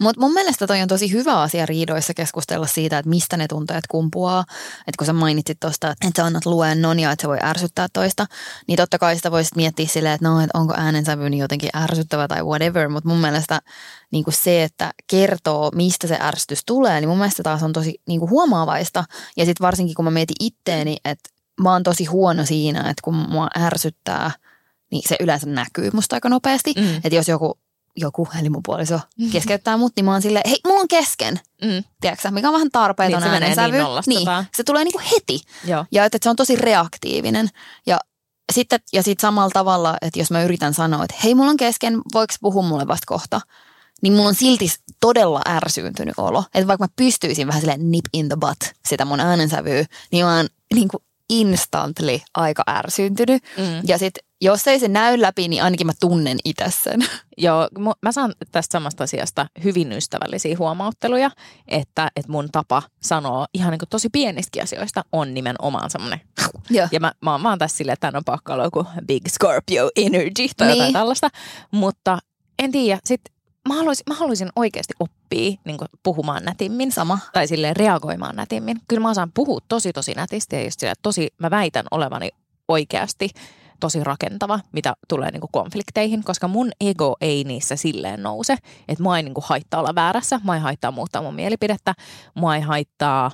[0.00, 3.86] Mutta mun mielestä toi on tosi hyvä asia riidoissa keskustella siitä, että mistä ne tunteet
[3.88, 4.44] kumpuaa.
[4.78, 8.26] Että kun sä mainitsit tuosta, että sä annat luennon ja että se voi ärsyttää toista,
[8.68, 12.28] niin totta kai sitä voisit miettiä silleen, että no, että onko äänensävy niin jotenkin ärsyttävä
[12.28, 12.88] tai whatever.
[12.88, 13.60] Mutta mun mielestä
[14.10, 18.00] niin kuin se, että kertoo, mistä se ärsytys tulee, niin mun mielestä taas on tosi
[18.08, 19.04] niin kuin huomaavaista.
[19.36, 23.14] Ja sitten varsinkin kun mä mietin itteeni, että mä oon tosi huono siinä, että kun
[23.14, 24.30] mua ärsyttää,
[24.90, 26.74] niin se yleensä näkyy musta aika nopeasti.
[26.76, 26.96] Mm.
[26.96, 27.58] Että jos joku
[27.96, 29.30] joku, eli mun puoliso, mm.
[29.30, 31.40] keskeyttää mut, niin mä oon silleen, hei, mulla on kesken.
[31.62, 31.84] Mm.
[32.00, 33.76] Tiedätkö, mikä on vähän tarpeeton niin, äänensävy.
[34.06, 35.40] Niin, niin se tulee niinku heti.
[35.64, 35.84] Joo.
[35.92, 37.48] Ja että, se on tosi reaktiivinen.
[37.86, 37.98] Ja
[38.52, 42.00] sitten ja sit samalla tavalla, että jos mä yritän sanoa, että hei, mulla on kesken,
[42.14, 43.40] voiko puhua mulle vasta kohta?
[44.02, 44.66] Niin mulla on silti
[45.00, 46.44] todella ärsyyntynyt olo.
[46.54, 50.36] Että vaikka mä pystyisin vähän silleen nip in the butt sitä mun äänensävyä, niin mä
[50.36, 53.42] oon niin kuin instantly aika ärsyyntynyt.
[53.58, 53.82] Mm.
[53.86, 57.00] Ja sitten jos ei se näy läpi, niin ainakin mä tunnen itse sen.
[57.38, 57.68] Joo,
[58.02, 61.30] mä saan tästä samasta asiasta hyvin ystävällisiä huomautteluja,
[61.68, 66.20] että, että mun tapa sanoa ihan niin kuin tosi pienistäkin asioista on nimenomaan semmoinen.
[66.92, 69.90] Ja mä, mä oon vaan tässä silleen, että tämän on pakko olla joku Big Scorpio
[69.96, 70.76] Energy tai niin.
[70.76, 71.28] jotain tällaista.
[71.70, 72.18] Mutta
[72.58, 73.20] en tiedä, sit
[73.68, 76.92] mä haluaisin, mä haluaisin oikeasti oppia niin puhumaan nätimmin.
[76.92, 77.18] Sama.
[77.32, 78.80] Tai sille reagoimaan nätimmin.
[78.88, 82.30] Kyllä mä osaan puhua tosi tosi nätisti ja just sille, tosi, mä väitän olevani
[82.68, 83.30] oikeasti
[83.82, 88.56] tosi rakentava, mitä tulee niin kuin konflikteihin, koska mun ego ei niissä silleen nouse.
[88.88, 91.94] Että mua ei niin kuin haittaa olla väärässä, mua ei haittaa muuttaa mun mielipidettä,
[92.34, 93.30] mua ei haittaa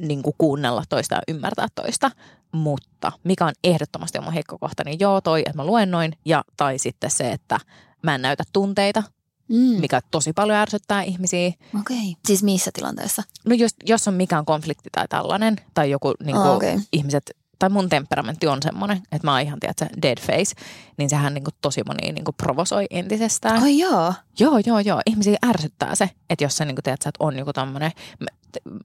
[0.00, 2.10] niin kuin kuunnella toista ja ymmärtää toista.
[2.52, 6.78] Mutta mikä on ehdottomasti mun heikko kohta, niin joo toi, että mä luennoin, ja tai
[6.78, 7.60] sitten se, että
[8.02, 9.02] mä en näytä tunteita,
[9.48, 9.56] mm.
[9.56, 11.46] mikä tosi paljon ärsyttää ihmisiä.
[11.46, 11.70] Okei.
[11.80, 12.20] Okay.
[12.26, 13.22] Siis missä tilanteessa?
[13.44, 16.78] No jos, jos on mikään konflikti tai tällainen, tai joku niin kuin, oh, okay.
[16.92, 20.54] ihmiset tai mun temperamentti on semmoinen, että mä oon ihan, tiedätkö, dead face,
[20.96, 23.62] niin sehän niin kuin tosi moni niin kuin provosoi entisestään.
[23.62, 24.14] Ai joo.
[24.38, 25.00] Joo, joo, joo.
[25.06, 28.26] Ihmisiä ärsyttää se, että jos sä niin kuin, tiedät, että on joku tämmöinen, mä,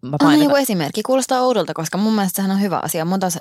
[0.02, 1.04] mä painan, joku esimerkki.
[1.04, 3.06] Kuulostaa oudolta, koska mun mielestä sehän on hyvä asia.
[3.06, 3.38] Mun taas,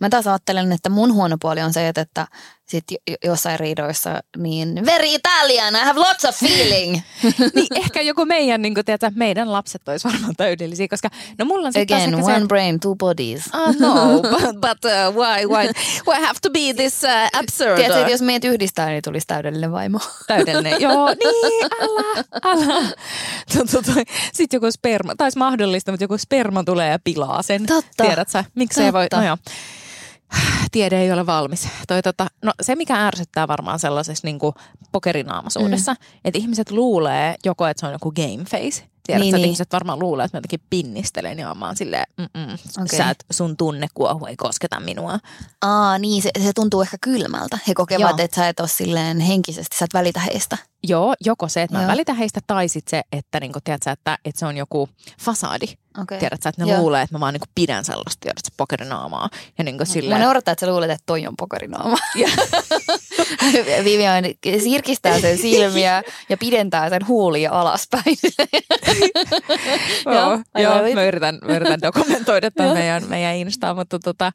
[0.00, 2.26] mä taas ajattelen, että mun huono puoli on se, että, että
[2.66, 7.00] sit jo- jossain riidoissa niin very Italian, I have lots of feeling.
[7.54, 11.66] niin ehkä joku meidän, niin kuin, tiedätkö, meidän lapset olisi varmaan täydellisiä, koska no mulla
[11.66, 13.42] on sitten Again, one se, brain, two bodies.
[13.52, 13.94] Ah, no,
[14.30, 15.72] but, but uh, why, why,
[16.08, 17.76] why have to be this uh, absurd?
[17.76, 20.00] Tiedätkö, että jos meidät yhdistää, niin tulisi täydellinen vaimo.
[20.26, 20.80] Täydellinen.
[20.80, 22.90] Joo, niin, älä, älä.
[24.32, 27.66] Sitten joku sperma, tai mahdollista, mutta joku sperma tulee ja pilaa sen.
[27.66, 28.04] Totta.
[28.04, 29.36] Tiedät sä, miksi ei voi, no joo.
[30.72, 31.68] Tiede ei ole valmis.
[31.88, 34.38] Toi, tota, no, se, mikä ärsyttää varmaan sellaisessa niin
[34.92, 36.18] pokerinaamaisuudessa, mm.
[36.24, 38.93] että ihmiset luulee joko, että se on joku game face.
[39.06, 39.44] Tiedätkö, Niin, että niin.
[39.44, 42.04] ihmiset varmaan luulee, että mä jotenkin pinnistelen ja mä oon silleen,
[42.82, 42.98] Okei.
[42.98, 45.18] sä et, sun tunnekuohu ei kosketa minua.
[45.62, 47.58] Aa, niin, se, se tuntuu ehkä kylmältä.
[47.68, 48.24] He kokevat, Joo.
[48.24, 50.58] että sä et ole silleen henkisesti, sä et välitä heistä.
[50.86, 51.90] Joo, joko se, että mä Joo.
[51.90, 54.88] välitän heistä, tai sit se, että, niinku, tiedätkö, että, että se on joku
[55.20, 55.66] fasadi.
[56.02, 56.18] Okay.
[56.18, 56.80] Tiedätkö, että ne Joo.
[56.80, 59.28] luulee, että mä vaan niinku pidän sellaista tiedätkö, pokerinaama.
[59.58, 61.96] Ja niinku Mä silleen, naurattaa, että sä luulet, että toi on pokerinaama.
[63.84, 64.24] Vivian
[64.58, 68.04] sirkistää sen silmiä ja pidentää sen huulia alaspäin.
[70.04, 74.32] Joo, Joo, joo mä yritän, mä yritän dokumentoida tämän meidän, meidän Instaa, mutta, tota,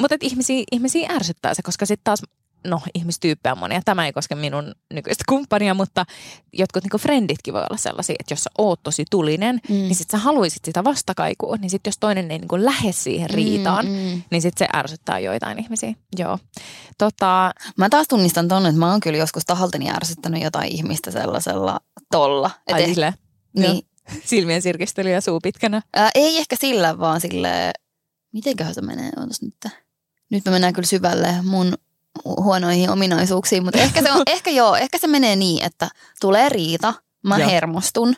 [0.00, 2.22] mutta et ihmisiä, ihmisiä ärsyttää se, koska sitten taas,
[2.64, 6.06] no ihmistyyppejä on monia, tämä ei koske minun nykyistä kumppania, mutta
[6.52, 9.74] jotkut niinku frienditkin voi olla sellaisia, että jos sä oot tosi tulinen, mm.
[9.74, 13.86] niin sit sä haluisit sitä vastakaikua, niin sit jos toinen ei niinku lähde siihen riitaan,
[13.86, 14.22] Mm, mm.
[14.30, 15.94] niin sit se ärsyttää joitain ihmisiä.
[16.18, 16.38] Joo.
[16.98, 21.80] Tota, Mä taas tunnistan ton, että mä oon kyllä joskus tahaltani ärsyttänyt jotain ihmistä sellaisella
[22.10, 22.50] tolla.
[22.66, 23.12] Et ai eh-
[23.56, 23.80] niin, joo.
[24.24, 25.82] silmien sirkistely ja suu pitkänä.
[25.96, 27.72] ää, ei ehkä sillä, vaan sille
[28.32, 29.54] mitenköhän se menee, ootas nyt.
[30.30, 31.74] Nyt me mennään kyllä syvälle mun
[32.24, 35.88] huonoihin ominaisuuksiin, mutta ehkä, se on, ehkä joo, ehkä se menee niin, että
[36.20, 37.50] tulee riita, mä Joo.
[37.50, 38.14] hermostun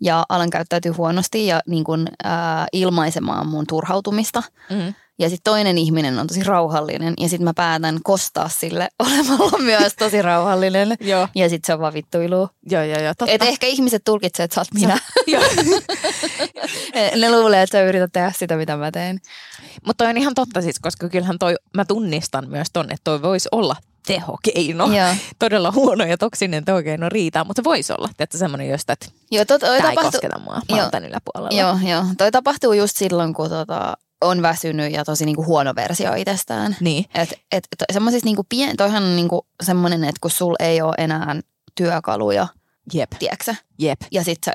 [0.00, 4.42] ja alan käyttäytyä huonosti ja niin kun, ää, ilmaisemaan mun turhautumista.
[4.70, 4.94] Mm.
[5.18, 9.92] Ja sitten toinen ihminen on tosi rauhallinen ja sitten mä päätän kostaa sille olemalla myös
[9.98, 10.96] tosi rauhallinen.
[11.10, 12.48] Joo, Ja sitten se on vaan vittuilua.
[12.70, 13.32] joo, joo, joo, totta.
[13.34, 14.98] Et ehkä ihmiset tulkitsevat, että sä oot minä.
[17.20, 19.20] Ne luulee, että sä yrität tehdä sitä, mitä mä teen.
[19.86, 23.22] Mutta toi on ihan totta siis, koska kyllähän toi, mä tunnistan myös ton, että toi
[23.22, 24.86] voisi olla tehokeino.
[24.92, 25.14] Joo.
[25.38, 29.44] Todella huono ja toksinen tehokeino riitaa, mutta se voisi olla, että semmoinen just, että Joo,
[29.44, 30.88] tot, toi tämä ei tapahtu, kosketa mua, mä Joo.
[31.08, 31.60] yläpuolella.
[31.60, 32.04] joo, joo.
[32.18, 36.76] Toi tapahtuu just silloin, kun tota, on väsynyt ja tosi niinku huono versio itsestään.
[36.80, 40.94] Niin, Et, et, semmoisissa niinku pien, toihan on niinku semmoinen, että kun sul ei ole
[40.98, 41.40] enää
[41.74, 42.46] työkaluja,
[42.92, 44.00] jep, tiedätkö jep.
[44.12, 44.52] Ja sit sä,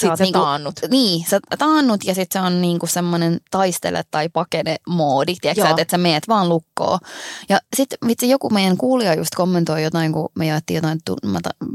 [0.00, 0.74] sä oot niinku, taannut.
[0.90, 5.82] Niin, sä taannut ja sit se on niinku semmoinen taistele tai pakene moodi, tiedätkö että
[5.82, 6.98] et sä meet vaan lukkoon.
[7.48, 11.66] Ja sit vitsi joku meidän kuulija just kommentoi jotain, kun me jaettiin jotain, mä ta-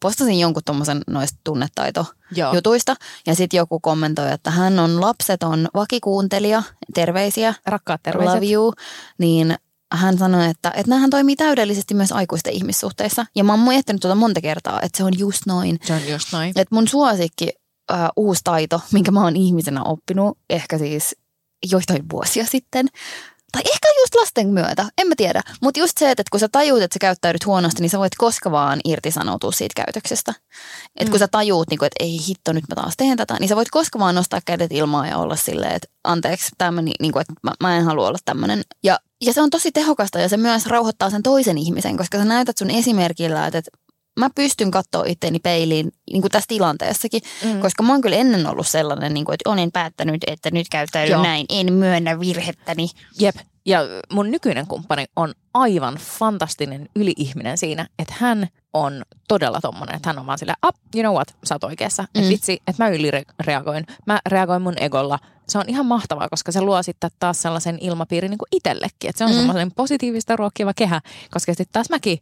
[0.00, 2.54] postasin jonkun tommosen noista tunnetaito Joo.
[2.54, 2.96] jutuista.
[3.26, 6.62] Ja sitten joku kommentoi, että hän on lapseton vakikuuntelija,
[6.94, 8.34] terveisiä, Rakkaat terveiset.
[8.34, 8.72] love you.
[9.18, 9.56] Niin
[9.92, 13.26] hän sanoi, että, että näähän toimii täydellisesti myös aikuisten ihmissuhteissa.
[13.34, 15.78] Ja mä oon miettinyt tuota monta kertaa, että se on just noin.
[15.84, 16.48] Se on just noin.
[16.48, 17.48] Että mun suosikki
[17.92, 21.16] äh, uusi taito, minkä mä oon ihmisenä oppinut, ehkä siis
[21.70, 22.86] joitain vuosia sitten,
[23.52, 25.42] tai ehkä just lasten myötä, en mä tiedä.
[25.62, 28.50] Mutta just se, että kun sä tajuut, että sä käyttäydyt huonosti, niin sä voit koska
[28.50, 30.34] vaan irtisanoutua siitä käytöksestä.
[30.96, 31.10] Että Mm.
[31.10, 33.56] kun sä tajuut, niin kun, että ei hitto, nyt mä taas teen tätä, niin sä
[33.56, 37.32] voit koska vaan nostaa kädet ilmaan ja olla silleen, että anteeksi, tämmönen, niin kuin, että
[37.42, 38.62] mä, mä en halua olla tämmöinen.
[38.82, 42.24] Ja, ja se on tosi tehokasta ja se myös rauhoittaa sen toisen ihmisen, koska sä
[42.24, 43.62] näytät sun esimerkillä, että
[44.18, 47.60] mä pystyn katsoa itteeni peiliin niin kuin tässä tilanteessakin, Mm.
[47.60, 51.12] koska mä oon kyllä ennen ollut sellainen, niin kuin, että olen päättänyt, että nyt käyttäydyn
[51.12, 51.22] Joo.
[51.22, 52.88] näin, en myönnä virhettäni.
[53.20, 53.36] Jep.
[53.66, 53.80] Ja
[54.12, 60.18] mun nykyinen kumppani on aivan fantastinen yliihminen siinä, että hän on todella tommonen, että hän
[60.18, 62.02] on vaan silleen, up, you know what, sä oot oikeassa.
[62.02, 62.08] Mm.
[62.20, 63.86] Että vitsi, että mä ylireagoin.
[64.06, 65.18] Mä reagoin mun egolla.
[65.48, 69.10] Se on ihan mahtavaa, koska se luo sitten taas sellaisen ilmapiirin niin kuin itsellekin.
[69.10, 69.30] Että se on.
[69.30, 69.36] Mm.
[69.36, 72.18] semmoinen positiivista ruokkiva kehä, koska sitten taas mäkin,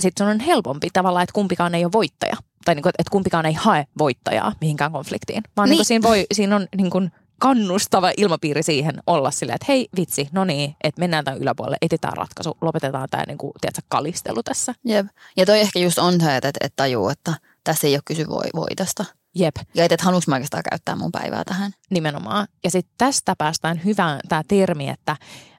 [0.00, 2.36] sit sun on helpompi tavallaan, että kumpikaan ei ole voittaja.
[2.64, 5.42] Tai niin kuin, että kumpikaan ei hae voittajaa mihinkään konfliktiin.
[5.56, 5.70] Vaan niin.
[5.70, 5.78] Niin Niin.
[5.78, 10.28] kuin siinä, voi, siinä on niin kuin kannustava ilmapiiri siihen olla silleen, että hei vitsi,
[10.32, 14.74] no niin, että mennään tämän yläpuolelle, etsitään ratkaisu, lopetetaan tämä niin kuin, tiedätkö, kalistelu tässä.
[14.84, 15.06] Jep.
[15.36, 18.28] Ja toi ehkä just on se, että, että, että tajuu, että tässä ei ole kysy
[18.28, 19.04] voi, voitosta.
[19.34, 21.72] Jep, Ja että, että haluanko mä oikeastaan käyttää mun päivää tähän.
[21.90, 22.46] nimenomaan.
[22.64, 25.16] Ja sitten tästä päästään hyvään tämä termi, että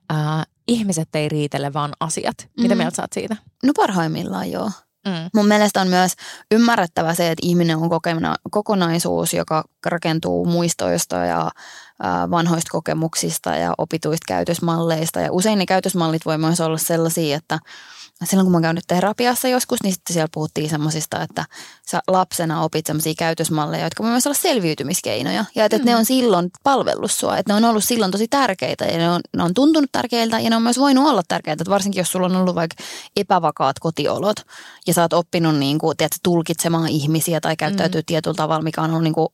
[0.10, 2.50] ää, ihmiset ei riitele, vaan asiat.
[2.62, 2.78] Mitä Mhm.
[2.82, 3.36] mieltä oot siitä?
[3.64, 4.72] No parhaimmillaan joo.
[5.08, 5.30] Mm.
[5.36, 6.14] Mun mielestä on myös
[6.52, 11.52] ymmärrettävä se, että ihminen on kokena- kokonaisuus, joka rakentuu muistoista ja
[12.32, 15.20] vanhoista kokemuksista ja opituista käytösmalleista.
[15.20, 17.60] Ja usein ne käytösmallit voi myös olla sellaisia, että
[18.26, 21.46] silloin kun mä oon käynyt terapiassa joskus, niin sitten siellä puhuttiin semmoisista, että
[21.92, 25.46] sä lapsena opit semmoisia käytösmalleja, jotka voi myös olla selviytymiskeinoja.
[25.56, 25.86] Ja että, mm.
[25.86, 29.22] ne on silloin palvellut sua, että ne on ollut silloin tosi tärkeitä ja ne on,
[29.38, 31.62] ne on tuntunut tärkeiltä ja ne on myös voinut olla tärkeitä.
[31.62, 32.84] Että varsinkin jos sulla on ollut vaikka
[33.16, 34.36] epävakaat kotiolot
[34.88, 38.06] ja sä oot oppinut niin kuin, tiedätkö, tulkitsemaan ihmisiä tai käyttäytyä mm.
[38.06, 39.28] tietyllä tavalla, mikä on ollut niin kuin,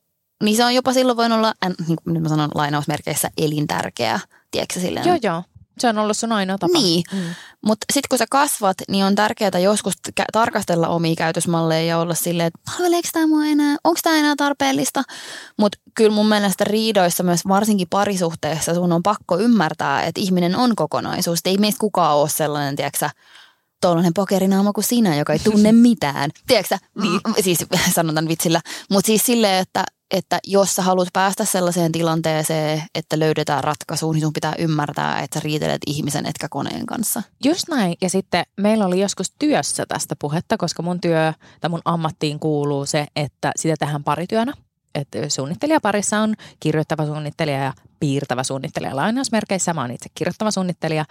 [0.43, 1.53] niin se on jopa silloin voinut olla,
[1.87, 4.19] niin kuin nyt mä sanon lainausmerkeissä, elintärkeää.
[4.51, 5.07] Tiedätkö silleen?
[5.07, 5.43] Joo, joo.
[5.79, 6.79] Se on ollut sun ainoa tapa.
[6.79, 7.35] Niin, mm.
[7.65, 12.15] mutta sitten kun sä kasvat, niin on tärkeää joskus kä- tarkastella omia käytösmalleja ja olla
[12.15, 15.03] silleen, että palveleeko tämä mua enää, onko tämä enää tarpeellista.
[15.57, 20.75] Mutta kyllä mun mielestä riidoissa myös varsinkin parisuhteessa sun on pakko ymmärtää, että ihminen on
[20.75, 21.39] kokonaisuus.
[21.45, 23.09] Ei meistä kukaan ole sellainen, tiedätkö
[23.81, 26.29] tuollainen pokerinaama kuin sinä, joka ei tunne mitään.
[26.47, 27.21] Tiedätkö niin.
[27.41, 28.61] Siis sanotaan vitsillä.
[28.89, 34.21] Mutta siis silleen, että että jos sä haluat päästä sellaiseen tilanteeseen, että löydetään ratkaisu, niin
[34.21, 37.23] sun pitää ymmärtää, että sä riitelet ihmisen etkä koneen kanssa.
[37.43, 37.95] Just näin.
[38.01, 42.85] Ja sitten meillä oli joskus työssä tästä puhetta, koska mun työ tai mun ammattiin kuuluu
[42.85, 44.53] se, että sitä tehdään parityönä.
[44.95, 49.73] Että suunnittelijaparissa on kirjoittava suunnittelija ja piirtävä suunnittelija lainausmerkeissä.
[49.73, 51.05] Mä oon itse kirjoittava suunnittelija.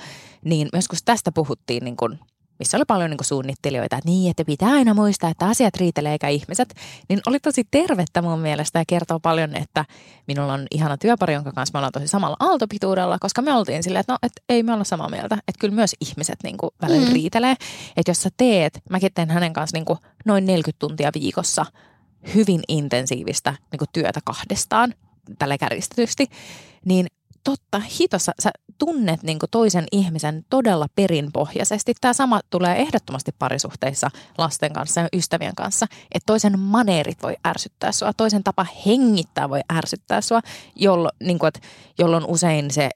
[0.45, 2.19] Niin myös kun tästä puhuttiin niin kun
[2.59, 6.29] missä oli paljon niin suunnittelijoita, että niin, että pitää aina muistaa, että asiat riitelee eikä
[6.29, 6.75] ihmiset,
[7.09, 9.85] niin oli tosi tervettä mun mielestä ja kertoo paljon, että
[10.27, 14.01] minulla on ihana työpari, jonka kanssa me ollaan tosi samalla aaltopituudella, koska me oltiin silleen,
[14.01, 17.07] että no, että ei me olla samaa mieltä, että kyllä myös ihmiset niin kuin välillä
[17.07, 17.13] mm.
[17.13, 17.55] riitelee,
[17.97, 21.67] että jos sä teet, mäkin teen hänen kanssa niin kuin noin 40 tuntia viikossa
[22.35, 24.95] hyvin intensiivistä niin kuin työtä kahdestaan,
[25.39, 26.27] tällä kärjistetysti,
[26.85, 27.07] niin
[27.45, 31.95] totta, hitossa sä tunnet niin toisen ihmisen todella perinpohjaisesti.
[32.01, 37.93] Tämä sama tulee ehdottomasti parisuhteissa lasten kanssa ja ystävien kanssa, että toisen maneerit voi ärsyttää
[37.93, 40.41] sua, toisen tapa hengittää voi ärsyttää sua,
[40.77, 41.61] jollo, niin kuin, että,
[41.99, 42.91] jolloin usein se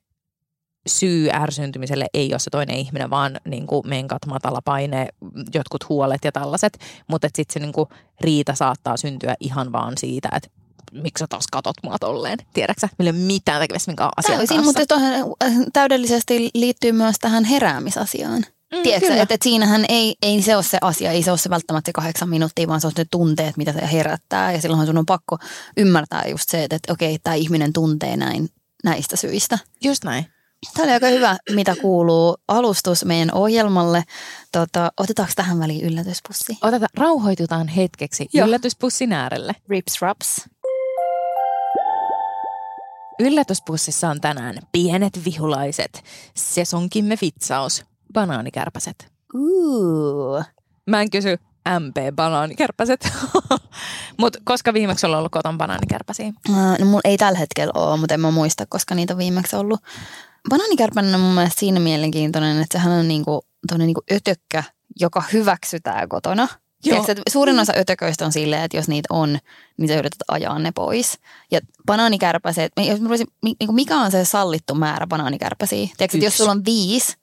[0.87, 5.09] syy ärsyntymiselle ei ole se toinen ihminen, vaan niin kuin menkat, matala paine,
[5.55, 6.79] jotkut huolet ja tällaiset.
[7.09, 7.89] Mutta sitten se niin kuin
[8.21, 10.49] riita saattaa syntyä ihan vaan siitä, että
[10.93, 12.39] miksi sä taas katot mua tolleen?
[12.55, 14.81] Tiedätkö millä ei mitään tekemistä minkään asian Täysin, kanssa.
[14.83, 18.45] mutta tohon äh, täydellisesti liittyy myös tähän heräämisasiaan.
[18.73, 21.51] Mm, Tiedätkö, että, että siinähän ei, ei se ole se asia, ei se ole se
[21.51, 24.53] välttämättä se kahdeksan minuuttia, vaan se on se tunteet, mitä se herättää.
[24.53, 25.39] Ja silloinhan sun on pakko
[25.77, 28.49] ymmärtää just se, että, että okei, tämä ihminen tuntee näin
[28.85, 29.59] näistä syistä.
[29.85, 30.27] Just näin.
[30.75, 34.05] Tämä oli aika hyvä, mitä kuuluu alustus meidän ohjelmalle.
[34.53, 36.59] Tota, otetaanko tähän väliin yllätyspussi?
[36.63, 38.47] Otetaan, rauhoitutaan hetkeksi Joo.
[38.47, 39.53] yllätyspussin äärelle.
[39.69, 40.43] Rips raps.
[43.23, 46.05] Yllätyspussissa on tänään pienet vihulaiset,
[46.35, 49.13] sesonkimme vitsaus, banaanikärpäset.
[49.35, 50.45] Uh.
[50.87, 51.39] Mä en kysy
[51.81, 53.13] MP banaanikärpäset,
[54.21, 56.33] mutta koska viimeksi on ollut koton banaanikärpäsiä?
[56.49, 59.57] Uh, no mulla ei tällä hetkellä ole, mutta en mä muista, koska niitä on viimeksi
[59.57, 59.81] ollut.
[60.51, 63.45] Banaanikärpänen on mun mielestä siinä mielenkiintoinen, että sehän on niinku,
[63.79, 64.65] niinku ötökkä,
[65.01, 66.49] joka hyväksytään kotona–
[66.83, 69.39] Tiedätkö, että suurin osa ötököistä on silleen, että jos niitä on,
[69.77, 71.19] niin sä yrität ajaa ne pois.
[71.51, 75.87] Ja banaanikärpäset, niin mikä on se sallittu määrä banaanikärpäsiä?
[75.97, 77.17] Tiedätkö, että jos sulla on viisi,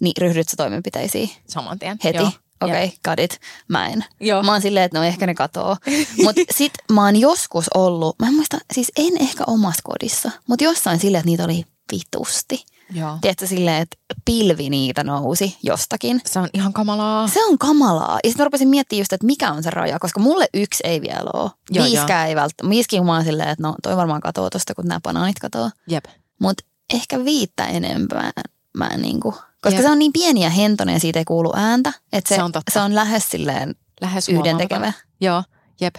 [0.00, 1.30] niin ryhdyt sä toimenpiteisiin?
[1.48, 1.98] Saman tien.
[2.04, 2.18] Heti.
[2.60, 3.40] Okei, okay, got it.
[3.68, 4.04] Mä en.
[4.20, 4.42] Joo.
[4.42, 5.76] Mä oon silleen, että no ehkä ne katoo.
[6.24, 10.64] Mutta sit mä oon joskus ollut, mä en muista, siis en ehkä omassa kodissa, mutta
[10.64, 12.64] jossain silleen, että niitä oli vitusti.
[12.90, 13.18] Joo.
[13.20, 16.20] Tiedätkö silleen, että pilvi niitä nousi jostakin.
[16.26, 17.28] Se on ihan kamalaa.
[17.28, 18.18] Se on kamalaa.
[18.24, 21.00] Ja sitten mä rupesin miettimään just, että mikä on se raja, koska mulle yksi ei
[21.00, 21.50] vielä ole.
[21.70, 22.28] Joo, Viiskään jo.
[22.28, 22.70] ei välttämättä.
[22.70, 25.70] Viiskin mä oon silleen, että no toi varmaan katoo tosta, kun nämä banaanit katoo.
[25.88, 26.04] Jep.
[26.38, 28.30] Mutta ehkä viittä enempää
[28.78, 29.30] mä en niinku,
[29.62, 29.82] koska Jep.
[29.82, 31.92] se on niin pieni ja hentonen ja siitä ei kuulu ääntä.
[32.12, 32.72] Että se, se, on, totta.
[32.72, 34.92] se on lähes silleen lähes yhdentekevä.
[35.20, 35.42] Joo,
[35.80, 35.94] jep.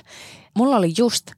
[0.56, 1.32] Mulla oli just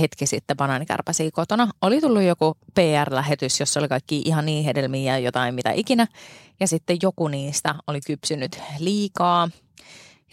[0.00, 1.68] hetki sitten banaanikärpäsiä kotona.
[1.82, 6.06] Oli tullut joku PR-lähetys, jossa oli kaikki ihan niin hedelmiä ja jotain mitä ikinä.
[6.60, 9.48] Ja sitten joku niistä oli kypsynyt liikaa.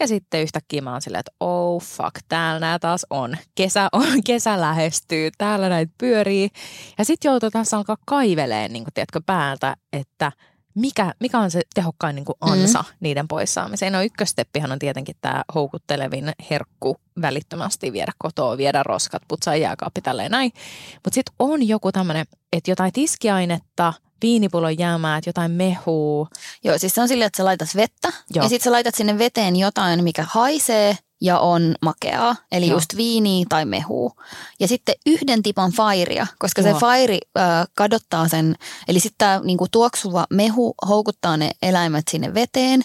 [0.00, 3.36] Ja sitten yhtäkkiä mä oon silleen, että oh fuck, täällä nämä taas on.
[3.54, 6.50] Kesä on, kesä lähestyy, täällä näitä pyörii.
[6.98, 10.32] Ja sitten joutuu taas alkaa kaiveleen, niin kuin, tiedätkö, päältä, että–
[10.76, 12.96] mikä, mikä on se tehokkain niin kuin ansa mm.
[13.00, 13.92] niiden poissaamiseen.
[13.92, 20.30] No ykkösteppihan on tietenkin tämä houkuttelevin herkku välittömästi viedä kotoa, viedä roskat, putsaa jääkaappi, tälleen
[20.30, 20.52] näin.
[20.94, 26.28] Mutta sitten on joku tämmöinen, että jotain tiskiainetta, viinipullon jäämäät, jotain mehua.
[26.64, 28.44] Joo, siis se on silleen, että sä laitat vettä Joo.
[28.44, 32.76] ja sitten sä laitat sinne veteen jotain, mikä haisee ja on makeaa, eli Joo.
[32.76, 34.12] just viini tai mehu.
[34.60, 36.74] Ja sitten yhden tipan fairia, koska Joo.
[36.74, 38.56] se fairi äh, kadottaa sen,
[38.88, 42.82] eli sitten tämä niinku, tuoksuva mehu houkuttaa ne eläimet sinne veteen.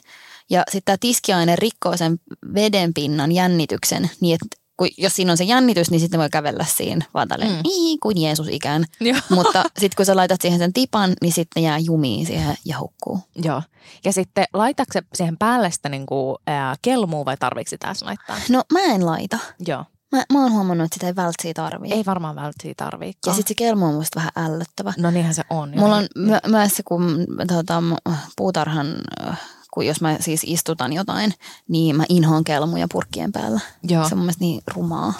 [0.49, 2.19] Ja sitten tämä tiskiaine rikkoo sen
[2.53, 6.65] veden pinnan jännityksen niin, että kun jos siinä on se jännitys, niin sitten voi kävellä
[6.65, 7.63] siinä vaan tälleen, mm.
[8.01, 8.85] kuin Jeesus ikään.
[8.99, 9.17] Joo.
[9.35, 13.19] Mutta sitten kun sä laitat siihen sen tipan, niin sitten jää jumiin siihen ja hukkuu.
[13.35, 13.61] Joo.
[14.05, 18.37] Ja sitten laitatko siihen päälle sitä niin kuin, ää, kelmua vai tarvitsetko sitä laittaa?
[18.49, 19.37] No mä en laita.
[19.67, 19.85] Joo.
[20.11, 21.93] Mä, mä oon huomannut, että sitä ei välttämättä tarvii.
[21.93, 23.13] Ei varmaan välttämättä tarvii.
[23.25, 24.93] Ja sitten se kelmu on musta vähän ällöttävä.
[24.97, 25.73] No niinhän se on.
[25.75, 27.83] Mulla on my- myös se, kun tota,
[28.37, 28.95] puutarhan,
[29.71, 31.33] kun jos mä siis istutan jotain,
[31.67, 33.59] niin mä inhoan kelmuja purkkien päällä.
[33.83, 34.07] Joo.
[34.07, 35.13] Se on mun mielestä niin rumaa.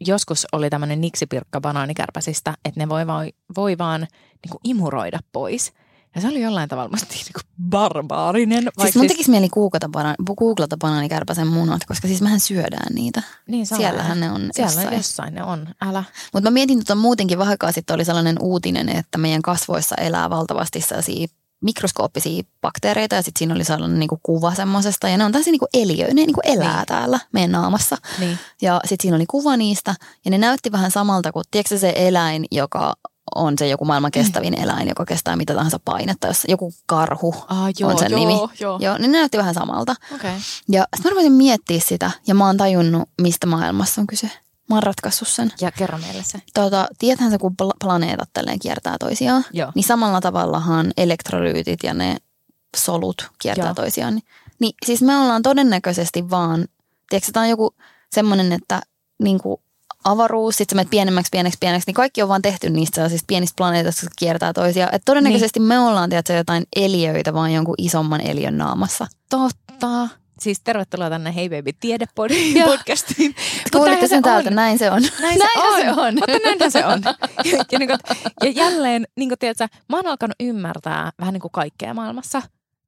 [0.00, 5.72] Joskus oli tämmöinen niksipirkka banaanikärpäsistä, että ne voi vaan, voi vaan niin kuin imuroida pois.
[6.14, 8.68] Ja se oli jollain tavalla musta niin kuin barbaarinen.
[8.80, 13.22] Siis mun tekisi mieli googlata, bana- googlata banaanikärpäsen munat, koska siis mehän syödään niitä.
[13.48, 14.96] Niin saa Siellähän ne on Siellä jossain.
[14.96, 15.68] jossain ne on.
[15.80, 16.04] Älä.
[16.32, 20.80] Mutta mä mietin tota muutenkin vähän sitten oli sellainen uutinen, että meidän kasvoissa elää valtavasti
[20.80, 21.26] sellaisia
[21.62, 25.66] mikroskooppisia bakteereita ja sitten siinä oli sellainen niinku kuva semmoisesta ja ne on tällaisia niinku
[25.74, 26.86] eliöitä, ne niinku elää Niin.
[26.86, 27.96] täällä meidän naamassa.
[28.18, 28.38] Niin.
[28.62, 29.94] Ja sitten siinä oli kuva niistä
[30.24, 32.94] ja ne näytti vähän samalta kuin, tiedätkö se eläin, joka
[33.34, 37.68] on se joku maailman kestävin eläin, joka kestää mitä tahansa painetta, jos joku karhu Ah,
[37.78, 38.32] joo, on sen joo, nimi.
[38.60, 38.78] joo.
[38.80, 39.94] Joo, niin ne näytti vähän samalta.
[40.14, 40.16] Okei.
[40.30, 40.40] Okay.
[40.68, 44.30] Ja sitten mä rupesin miettiä sitä ja mä oon tajunnut, mistä maailmassa on kyse.
[44.68, 45.52] Mä oon ratkaissut sen.
[45.60, 46.38] Ja kerro meille se.
[46.54, 49.72] Tota, tiedäthän sä, kun pla- planeetat tälleen kiertää toisiaan, Joo.
[49.74, 52.16] niin samalla tavallahan elektrolyytit ja ne
[52.76, 53.74] solut kiertää Joo.
[53.74, 54.14] toisiaan.
[54.14, 54.24] Niin,
[54.60, 56.66] niin siis me ollaan todennäköisesti vaan,
[57.08, 57.74] tiedätkö, tämä on joku
[58.12, 58.80] semmoinen, että
[59.22, 59.60] niin kuin
[60.04, 63.56] avaruus, sitten sä menet pienemmäksi, pieneksi, pieneksi, niin kaikki on vaan tehty niistä sellaisista pienistä
[63.56, 64.94] planeetasta, jotka kiertää toisiaan.
[64.94, 65.68] Että todennäköisesti niin.
[65.68, 69.06] me ollaan, tiedätkö, jotain eliöitä vaan jonkun isomman eliön naamassa.
[69.30, 70.08] Totta.
[70.42, 73.34] Siis tervetuloa tänne Hey Baby Tiedepodin podcastiin.
[73.72, 74.54] Kuulitte sen se täältä, on.
[74.56, 75.02] näin se on.
[75.20, 75.80] Näin se on.
[75.80, 76.14] se on.
[76.14, 77.00] Mutta näinhän se on.
[77.44, 77.98] ja, ja, niin kuin,
[78.42, 82.42] ja jälleen, niin kuin tiedätkö, mä oon alkanut ymmärtää vähän niin kuin kaikkea maailmassa.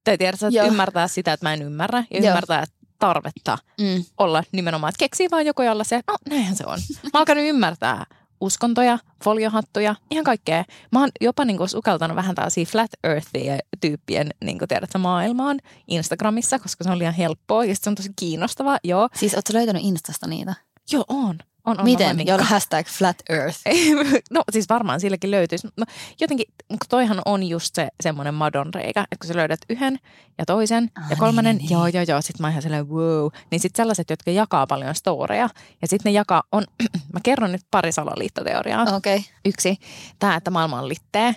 [0.05, 0.67] Tai tiedätkö, että Joo.
[0.67, 2.05] ymmärtää sitä, että mä en ymmärrä.
[2.11, 2.29] Ja Joo.
[2.29, 2.65] ymmärtää
[2.99, 4.05] tarvetta Mm.
[4.19, 6.79] olla nimenomaan, että keksii vaan joku, jolla se, no näinhän se on.
[6.95, 8.07] Mä oon alkanut ymmärtää
[8.41, 10.65] uskontoja, foliohattuja, ihan kaikkea.
[10.93, 15.61] Mä oon jopa niin kuin, sukeltanut vähän tällaisia flat earthia tyyppien niin kuin, tiedätkö, maailmaan
[15.89, 18.79] Instagramissa, koska se on liian helppoa ja se on tosi kiinnostavaa.
[18.85, 20.55] Joo, Siis ootko löytänyt Instasta niitä?
[20.93, 21.39] joo on.
[21.65, 22.17] On, on Miten?
[22.17, 23.59] Voin Jolla hashtag flat earth.
[24.31, 25.69] no siis varmaan silläkin löytyisi.
[25.77, 25.85] No,
[26.21, 29.99] jotenkin, kun toihan on just se semmoinen madon reikä, että kun sä löydät yhden
[30.39, 33.29] ja toisen Ah, ja kolmannen, niin, joo joo joo, sit mä ihan sellainen wow.
[33.51, 35.49] Niin sit sellaiset, jotka jakaa paljon storeja
[35.83, 36.65] ja sitten ne jakaa, on,
[37.13, 38.83] mä kerron nyt pari salaliittoteoriaa.
[38.83, 39.17] Okei.
[39.17, 39.31] Okay.
[39.45, 39.77] Yksi,
[40.19, 41.35] tämä, että maailma on litteä.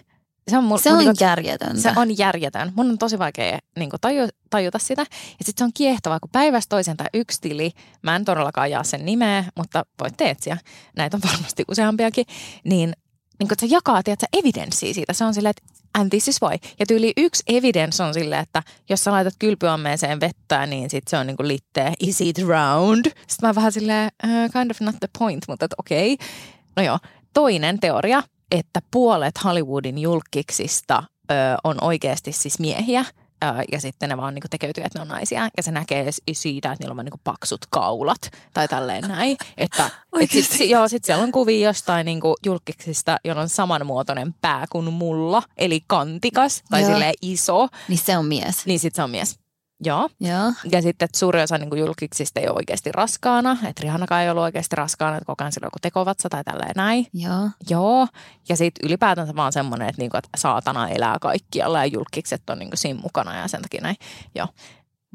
[0.50, 1.82] Se on, mul, Se on niinku- järjetöntä.
[1.82, 2.74] se on järjetön.
[2.76, 5.02] Mun on tosi vaikea niin taju, tajuta sitä.
[5.12, 8.84] Ja sitten se on kiehtovaa, kun päivästä toisen tai yksi tili, mä en todellakaan jaa
[8.84, 10.58] sen nimeä, mutta voitte etsiä,
[10.96, 12.26] näitä on varmasti useampiakin,
[12.64, 12.94] niin,
[13.40, 15.14] niin kun se jakaa, tiedätkö, evidenssiä siitä.
[15.14, 16.58] Se on silleen, että and this is why.
[16.80, 21.18] Ja tyyli yksi evidence on silleen, että jos sä laitat kylpyammeeseen vettä, niin sit se
[21.18, 23.06] on niinku litteä, is it round?
[23.06, 26.14] Sitten mä vähän silleen, uh, kind of not the point, mutta okei.
[26.14, 26.28] Okay.
[26.76, 27.00] No joo,
[27.34, 31.34] toinen teoria, että puolet Hollywoodin julkiksista ö,
[31.64, 33.06] on oikeasti siis miehiä.
[33.44, 35.50] Ö, ja sitten ne vaan niinku tekeytyy, että ne on naisia.
[35.58, 39.38] Ja se näkee siitä, että niillä on vaan niinku paksut kaulat tai tälleen näin.
[39.58, 39.90] Että
[40.22, 44.94] et sit, joo, sit siellä on kuvia jostain niinku julkiksista, jolla on samanmuotoinen pää kuin
[44.94, 45.44] mulla.
[45.58, 46.92] Eli kantikas tai Joo.
[46.92, 47.68] silleen iso.
[47.88, 48.66] Niin se on mies.
[48.66, 49.40] Niin sit se on mies.
[49.84, 50.10] Joo.
[50.20, 50.54] Joo.
[50.72, 53.52] Ja sitten, että suuri osa niin julkiksista ei ole oikeasti raskaana.
[53.52, 56.74] Että Rihannakaan ei ollut oikeasti raskaana, että koko ajan sillä on joku tekovatsa tai tälleen
[56.76, 57.08] näin.
[57.14, 57.50] Joo.
[57.70, 58.08] Joo,
[58.50, 62.78] ja sitten ylipäätänsä vaan semmoinen, että, niinku, että saatana elää kaikkialla ja julkikset on niinku
[62.78, 63.96] siinä mukana ja sen takia näin.
[64.36, 64.48] Joo.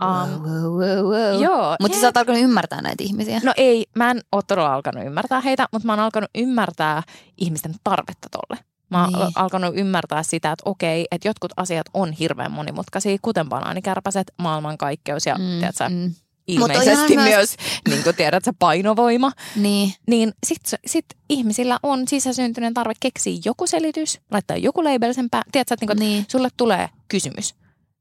[0.02, 1.42] Um, wow, wow, wow, wow.
[1.42, 1.76] Joo.
[1.80, 3.40] Mutta sä oot alkanut ymmärtää näitä ihmisiä.
[3.44, 7.02] No ei, mä en ole todella alkanut ymmärtää heitä, mutta mä oon alkanut ymmärtää
[7.38, 8.64] ihmisten tarvetta tolle.
[8.92, 9.20] Mä oon Niin.
[9.24, 9.32] niin.
[9.34, 15.34] alkanut ymmärtää sitä, että okei, että jotkut asiat on hirveän monimutkaisia, kuten banaanikärpäset, maailmankaikkeus ja
[15.38, 16.14] mm, tiedätkö, mm.
[16.46, 17.56] ilmeisesti Mut myös, myös-
[17.88, 19.32] niin kuin tiedät, sä painovoima.
[19.56, 19.92] Niin.
[20.06, 25.48] Niin sit, sit ihmisillä on sisäsyntyinen tarve keksiä joku selitys, laittaa joku label sen päälle.
[25.52, 26.24] Tiedätkö, että, että Niin.
[26.28, 27.54] sulle tulee kysymys.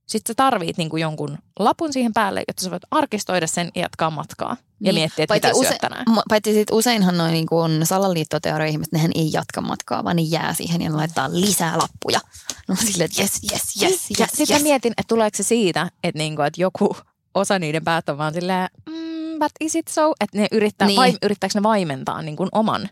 [0.08, 4.10] Sitten sä tarvit niinku jonkun lapun siihen päälle, jotta sä voit arkistoida sen ja jatkaa
[4.10, 4.50] matkaa.
[4.50, 4.96] Ja Niin.
[4.96, 6.06] miettiä, että Paitsi mitä use- tänään.
[6.30, 10.82] Paitsi sit useinhan noin niin kuin salaliittoteoria-ihmiset, nehän ei jatka matkaa, vaan ne jää siihen
[10.82, 12.20] ja ne laittaa lisää lappuja.
[12.68, 13.90] No silleen, että yes, yes, yes, ja
[14.22, 14.64] yes, sitten yes.
[14.64, 16.96] mietin, että tuleeko se siitä, että, niinku, että joku
[17.34, 20.14] osa niiden päät on vaan silleen, mm, but is it so?
[20.20, 21.02] Että ne yrittää, Niin.
[21.02, 21.14] niin.
[21.14, 22.90] vai, yrittääkö ne vaimentaa niin kuin oman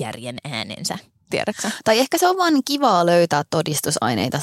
[0.00, 0.98] järjen äänensä,
[1.30, 1.70] tiedätkö?
[1.84, 4.40] Tai ehkä se on vaan kivaa löytää todistusaineita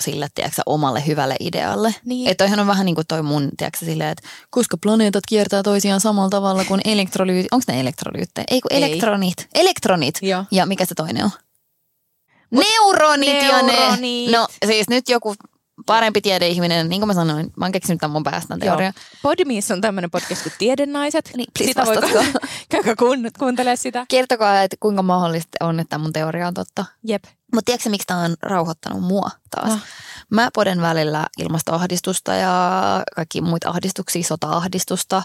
[0.00, 1.94] sille, tiedätkö, omalle hyvälle idealle.
[2.04, 2.30] Niin.
[2.30, 6.00] Että toihan on vähän niin kuin toi mun, tiedätkö, silleen, että koska planeetat kiertää toisiaan
[6.00, 7.52] samalla tavalla kuin elektrolyytit.
[7.52, 8.44] Onko ne elektrolyyttejä?
[8.50, 8.82] Ei kun Ei.
[8.82, 9.48] elektronit.
[9.54, 10.18] Elektronit.
[10.22, 10.44] Joo.
[10.50, 11.30] Ja mikä se toinen on?
[12.50, 13.72] Neuronit, ja ne.
[13.72, 14.30] neuronit.
[14.30, 15.34] No siis nyt joku
[15.86, 18.92] parempi tiedeihminen, niin kuin mä sanoin, mä oon keksinyt tämän mun päästä teoria.
[19.22, 21.30] Podmiissa on tämmöinen podcast kuin Tiedennaiset.
[21.36, 21.96] Niin, please sitä voi
[22.68, 24.06] käykää kuun, kuuntele sitä.
[24.08, 26.84] Kertokaa, että kuinka mahdollista on, että mun teoria on totta.
[27.06, 27.24] Jep.
[27.54, 29.72] Mutta tiedätkö miksi tämä on rauhoittanut mua taas?
[29.72, 29.84] Ah.
[30.30, 35.22] Mä poden välillä ilmastoahdistusta ja kaikki muita ahdistuksia, sota-ahdistusta,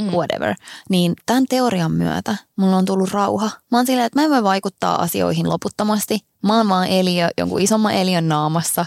[0.00, 0.06] mm.
[0.06, 0.54] whatever.
[0.90, 3.50] Niin tämän teorian myötä mulla on tullut rauha.
[3.70, 6.20] Mä oon silleen, että mä en voi vaikuttaa asioihin loputtomasti.
[6.42, 8.86] Mä oon vaan eliö, jonkun isomman eliön naamassa,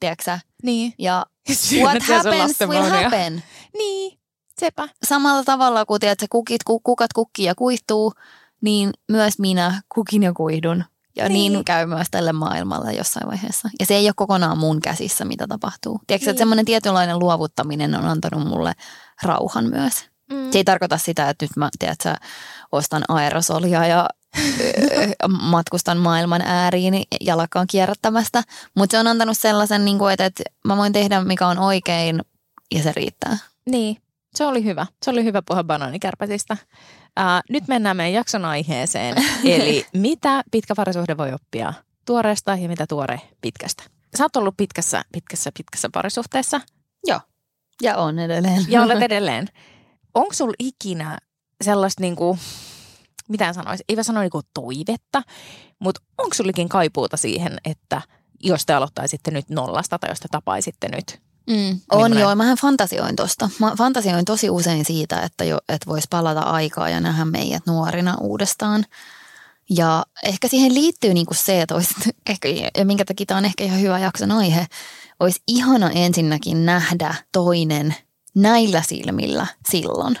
[0.00, 0.38] tiedätkö?
[0.62, 0.94] Niin.
[0.98, 1.26] Ja
[1.84, 3.42] what happens will happen.
[3.78, 4.18] Niin,
[4.60, 4.88] sepä.
[5.02, 8.12] Samalla tavalla kuin tiedät, kukit, ku- kukat kukkii ja kuihtuu,
[8.60, 10.84] niin myös minä kukin ja kuihdun.
[11.16, 11.52] Ja niin.
[11.52, 11.64] Niin.
[11.64, 13.68] käy myös tälle maailmalle jossain vaiheessa.
[13.80, 16.00] Ja se ei ole kokonaan mun käsissä, mitä tapahtuu.
[16.06, 16.30] Tiedätkö, niin.
[16.30, 18.72] Että semmoinen tietynlainen luovuttaminen on antanut mulle
[19.22, 19.92] rauhan myös.
[20.32, 20.50] Mm.
[20.50, 22.14] Se ei tarkoita sitä, että nyt mä, tiedätkö,
[22.72, 24.08] ostan aerosolia ja
[25.28, 28.42] matkustan maailman ääriin jalakkaan kierrättämästä.
[28.76, 32.22] Mutta se on antanut sellaisen, niin kuin, että, että mä voin tehdä mikä on oikein
[32.74, 33.38] ja se riittää.
[33.70, 33.96] Niin,
[34.34, 34.86] se oli hyvä.
[35.02, 36.56] Se oli hyvä puhua banaanikärpäsistä.
[37.16, 39.14] Ää, nyt mennään meidän jakson aiheeseen.
[39.44, 41.72] Eli mitä pitkä parisuhde voi oppia
[42.06, 43.82] tuoreesta ja mitä tuore pitkästä.
[44.18, 46.60] Sä oot ollut pitkässä, pitkässä, pitkässä parisuhteessa
[47.06, 47.20] Joo.
[47.82, 48.64] Ja on edelleen.
[48.68, 49.48] ja olet edelleen.
[50.14, 51.18] Onko sulla ikinä
[51.64, 52.69] sellaista niinku, mitä
[53.40, 55.22] en sanoisi, ei mä sano niinku toivetta,
[55.78, 58.02] mutta onko sullikin kaipuuta siihen, että
[58.42, 61.20] jos te aloittaisitte nyt nollasta tai jos te tapaisitte nyt?
[61.50, 62.18] Mm, on Millainen?
[62.18, 63.50] joo, mähän fantasioin tosta.
[63.58, 68.16] Mä fantasioin tosi usein siitä, että, jo, että vois palata aikaa ja nähdä meidät nuorina
[68.20, 68.84] uudestaan.
[69.70, 71.94] Ja ehkä siihen liittyy niinku se, että olisi,
[72.30, 74.66] ehkä, ja minkä takia tämä on ehkä ihan hyvä jakson aihe,
[75.20, 77.94] olisi ihana ensinnäkin nähdä toinen
[78.34, 80.18] näillä silmillä silloin.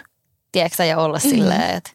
[0.52, 1.30] Tiedätkö ja olla mm.
[1.30, 1.90] silleen, että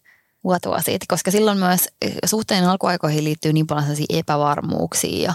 [0.45, 1.01] was it?
[1.07, 5.33] Koska silloin myös eh, suhteen alkuaikoihin liittyy niin paljon sellaisia epävarmuuksia ja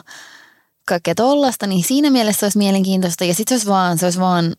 [0.88, 3.24] kaikkea tollasta, niin siinä mielessä se olisi mielenkiintoista.
[3.24, 4.54] Ja sitten se olisi vaan, se olisi vaan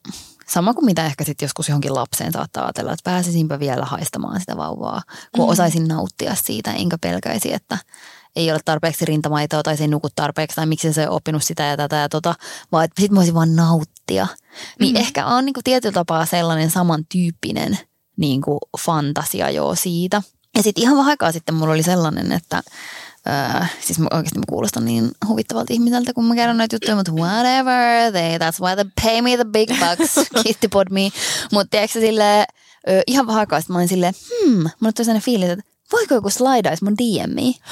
[0.48, 4.58] sama kuin mitä ehkä sitten joskus johonkin lapseen saattaa ajatella, että pääsisinpä vielä haistamaan sitä
[4.58, 5.02] vauvaa,
[5.36, 5.50] kun Mm.
[5.52, 7.78] osaisin nauttia siitä, enkä pelkäisi, että
[8.36, 11.64] ei ole tarpeeksi rintamaitoa tai se ei nuku tarpeeksi tai miksi se ole oppinut sitä
[11.64, 12.36] ja tätä ja tota,
[12.72, 14.28] vaan että sitten mä voisin vaan nauttia.
[14.80, 15.02] Niin Mm.
[15.02, 17.80] ehkä on niin kuin tietyllä tapaa sellainen samantyyppinen
[18.18, 20.22] niin kuin fantasia jo siitä.
[20.56, 22.64] Ja sitten ihan vähän aikaa sitten mulla oli sellainen, että
[23.28, 27.12] Öö, siis mä, oikeasti mä kuulostan niin huvittavalta ihmiseltä, kun mä kerron näitä juttuja, mutta
[27.12, 31.12] whatever, they, that's why they pay me the big bucks, kittipod me.
[31.52, 32.46] Mutta tiedätkö sille
[32.90, 36.14] ö, ihan vähän aikaa sitten mä olin silleen, hmm, mulle tuli sellainen fiilis, että voiko
[36.14, 37.56] joku slaidaisi mun DMiin?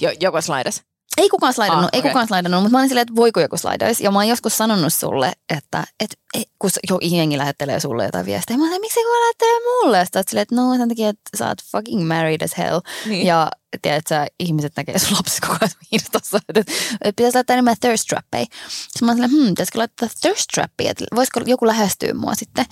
[0.00, 0.82] Jo, joko slaidas?
[1.18, 2.10] Ei kukaan slaidannut, Ah, ei okei.
[2.10, 4.04] kukaan slaidannut, mutta mä olin silleen, että voiko joku slaidaisi.
[4.04, 8.26] Ja mä oon joskus sanonut sulle, että et, et, kun jo jengi lähettelee sulle jotain
[8.26, 10.04] viestejä, mä olin, miksi kun lähettelee mulle?
[10.04, 12.80] Sitten oot silleen, että no sen takia, että sä oot fucking married as hell.
[13.06, 13.26] Niin.
[13.26, 13.50] Ja
[13.82, 18.06] tiedät sä, ihmiset näkee sun lapsi koko ajan Instassa, että, että pitäisi laittaa enemmän thirst
[18.08, 18.44] trappia.
[18.68, 22.64] Sitten mä olin silleen, hmm, pitäisikö laittaa thirst trappia, että voisiko joku lähestyä mua sitten.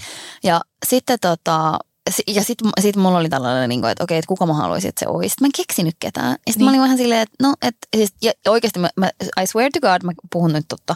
[0.45, 1.79] Ja sitten tota,
[2.27, 4.99] ja sitten sit mulla oli tällainen, niin kuin, että okei, että kuka mä haluaisin, että
[5.01, 5.29] se olisi.
[5.29, 6.31] Sitten mä en keksinyt ketään.
[6.31, 6.65] Ja sitten Niin.
[6.65, 9.11] mä olin vähän silleen, että no, että siis, ja oikeasti mä, mä,
[9.43, 10.95] I swear to God, mä puhun nyt totta.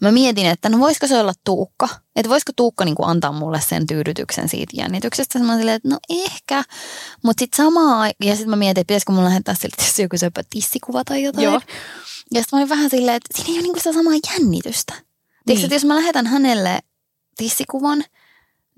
[0.00, 1.88] Mä mietin, että no voisiko se olla Tuukka?
[2.16, 5.32] Että voisiko Tuukka niin kuin antaa mulle sen tyydytyksen siitä jännityksestä.
[5.32, 6.62] Sitten mä olin silleen, että no ehkä.
[7.24, 11.04] Mutta sitten samaa, ja sitten mä mietin, että pitäisikö mulla lähettää sille joku söpö tissikuva
[11.04, 11.44] tai jotain.
[11.44, 11.60] Joo.
[12.34, 14.92] Ja sitten mä olin vähän silleen, että siinä ei ole niinku sitä samaa jännitystä.
[14.92, 15.12] Tiedätkö,
[15.46, 15.64] Niin.
[15.64, 16.78] että jos mä lähetän hänelle
[17.36, 18.04] tissikuvan,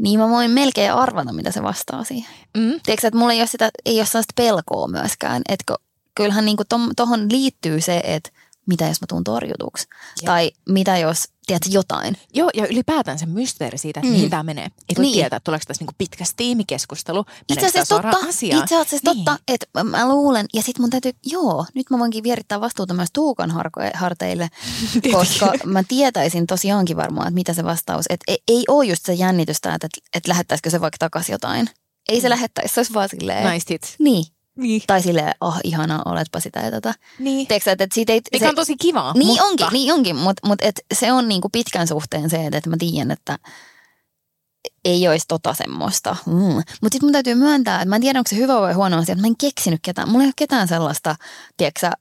[0.03, 2.35] niin mä voin melkein arvata, mitä se vastaa siihen.
[2.57, 2.81] Mm.
[2.83, 5.43] Tiedätkö, että mulla ei ole, sitä, ei ole sellaista pelkoa myöskään.
[5.49, 5.75] Että
[6.15, 6.63] kyllähän niinku
[6.97, 8.31] tuohon liittyy se, että
[8.67, 9.87] mitä jos mä tuun torjutuksi.
[10.21, 10.27] Jep.
[10.27, 12.17] Tai mitä jos, tiedätkö, jotain.
[12.35, 14.13] Joo, ja ylipäätään se mysteeri siitä, että mm.
[14.13, 14.17] Mm.
[14.17, 14.65] mihin tämä menee.
[14.65, 15.15] Ei voi Niin.
[15.15, 18.63] tietää, että tuleeko tässä niinku pitkä stiimikeskustelu, Itse asiassa totta, asiaan.
[18.63, 19.25] itse asiassa Niin.
[19.25, 23.09] totta, että mä- luulen, ja sitten mun täytyy, joo, nyt mä voinkin vierittää vastuuta myös
[23.13, 24.49] Tuukan harko- harteille,
[25.13, 29.13] koska mä tietäisin tosiaankin varmaan, että mitä se vastaus, että ei, ei ole just se
[29.15, 31.69] jännitystä, että, että lähettäisikö se vaikka takaisin jotain.
[32.09, 33.95] Ei se lähettäisi, se olisi vaan silleen, Nice hits.
[33.99, 34.25] niin,
[34.57, 34.83] Niin.
[34.87, 36.95] tai silleen, oh ihanaa, oletpa sitä ja tätä.
[37.19, 37.47] niin.
[37.65, 39.45] Sä, että et siitä ei, Mikä on tosi kivaa, niin mutta...
[39.45, 42.77] onkin, niin onkin, mutta mut et se on niinku pitkän suhteen se, että et mä
[42.79, 43.39] tiedän, että
[44.85, 46.17] ei olisi tota semmoista.
[46.27, 46.33] Mm.
[46.33, 49.13] Mutta sitten mun täytyy myöntää, että mä en tiedä, onko se hyvä vai huono asia,
[49.13, 50.09] että mä en keksinyt ketään.
[50.09, 51.17] Mulla ei ole ketään sellaista,
[51.57, 51.93] tiedätkö sä,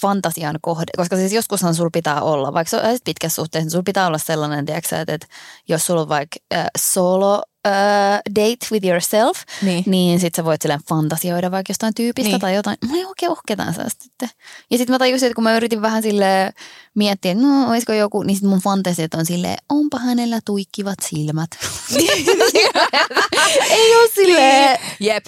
[0.00, 3.82] fantasian kohde, koska siis joskushan sulla pitää olla, vaikka sä olisit pitkässä suhteessa, niin sulla
[3.82, 5.26] pitää olla sellainen, tiedätkö että, että
[5.68, 9.84] jos sulla on vaikka äh, solo äh, date with yourself, Niin.
[9.86, 12.32] niin sit sä voit silleen fantasioida vaikka jostain tyypistä Niin.
[12.32, 12.40] niin.
[12.40, 12.76] tai jotain.
[12.90, 14.28] Mä ei oikein ketään sellaista sitten.
[14.70, 16.52] Ja sitten mä tajusin, että kun mä yritin vähän sille
[16.94, 21.50] miettiä, että no olisiko joku, niin sit mun fantasiat on silleen, onpa hänellä tuikkivat silmät.
[23.70, 24.78] ei ole silleen.
[25.00, 25.26] Jep.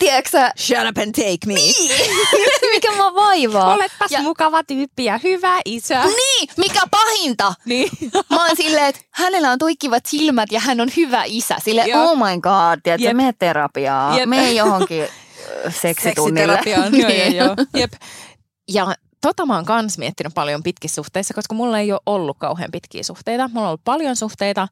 [0.00, 1.54] Tiedätkö Shut up and take me.
[2.74, 3.74] mikä mua vaivaa.
[3.74, 6.04] Oletpas Ja- mukava tyyppi ja hyvä isä.
[6.04, 7.54] Niin, mikä pahinta.
[7.64, 7.90] Niin.
[8.30, 11.56] Mä oon silleen, että hänellä on tuikkivat silmät ja hän on hyvä isä.
[11.64, 13.16] Sille oh my god, tiedätkö, Jep.
[13.16, 14.28] mene terapiaan, Jep.
[14.28, 15.08] mene johonkin ö,
[15.82, 16.52] seksitunnille.
[16.52, 16.98] Seksiterapiaan.
[16.98, 17.36] joo, joo, Niin.
[17.36, 17.56] joo.
[17.76, 17.92] Jep.
[18.68, 22.70] Ja tota mä oon kans miettinyt paljon pitkissä suhteissa, koska mulla ei ole ollut kauhean
[22.72, 23.48] pitkiä suhteita.
[23.48, 24.68] Mulla on ollut paljon suhteita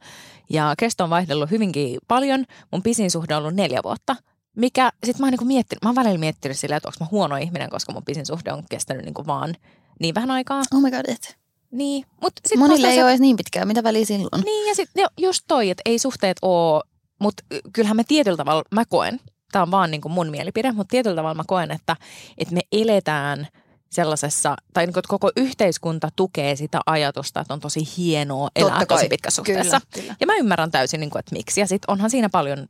[0.50, 2.44] ja kesto on vaihdellut hyvinkin paljon.
[2.72, 4.16] Mun pisin suhde on ollut neljä vuotta.
[4.58, 7.36] Mikä, sit mä oon niinku miettinyt, mä oon välillä miettinyt silleen, että onko mä huono
[7.36, 9.54] ihminen, koska mun pisin suhde on kestänyt niinku vaan
[10.00, 10.62] niin vähän aikaa.
[10.74, 11.36] Oh my god, et.
[11.70, 14.42] Niin, mut sit Monille ei se- ole edes niin pitkään, mitä väliä silloin?
[14.44, 16.82] niin ja sitten just toi, että ei suhteet oo,
[17.18, 17.42] mutta
[17.72, 19.20] kyllähän me tietyllä tavalla, mä koen,
[19.52, 21.96] tämä on vaan niin kuin mun mielipide, mutta tietyllä tavalla mä koen, että,
[22.38, 23.48] että me eletään
[23.90, 28.70] sellaisessa, tai niin kuin, että koko yhteiskunta tukee sitä ajatusta, että on tosi hienoa elää
[28.70, 29.08] Totta tosi kai.
[29.08, 29.80] pitkässä suhteessa.
[29.80, 30.16] Kyllä, kyllä.
[30.20, 31.60] Ja mä ymmärrän täysin, niin kuin, että miksi.
[31.60, 32.68] Ja sitten onhan siinä paljon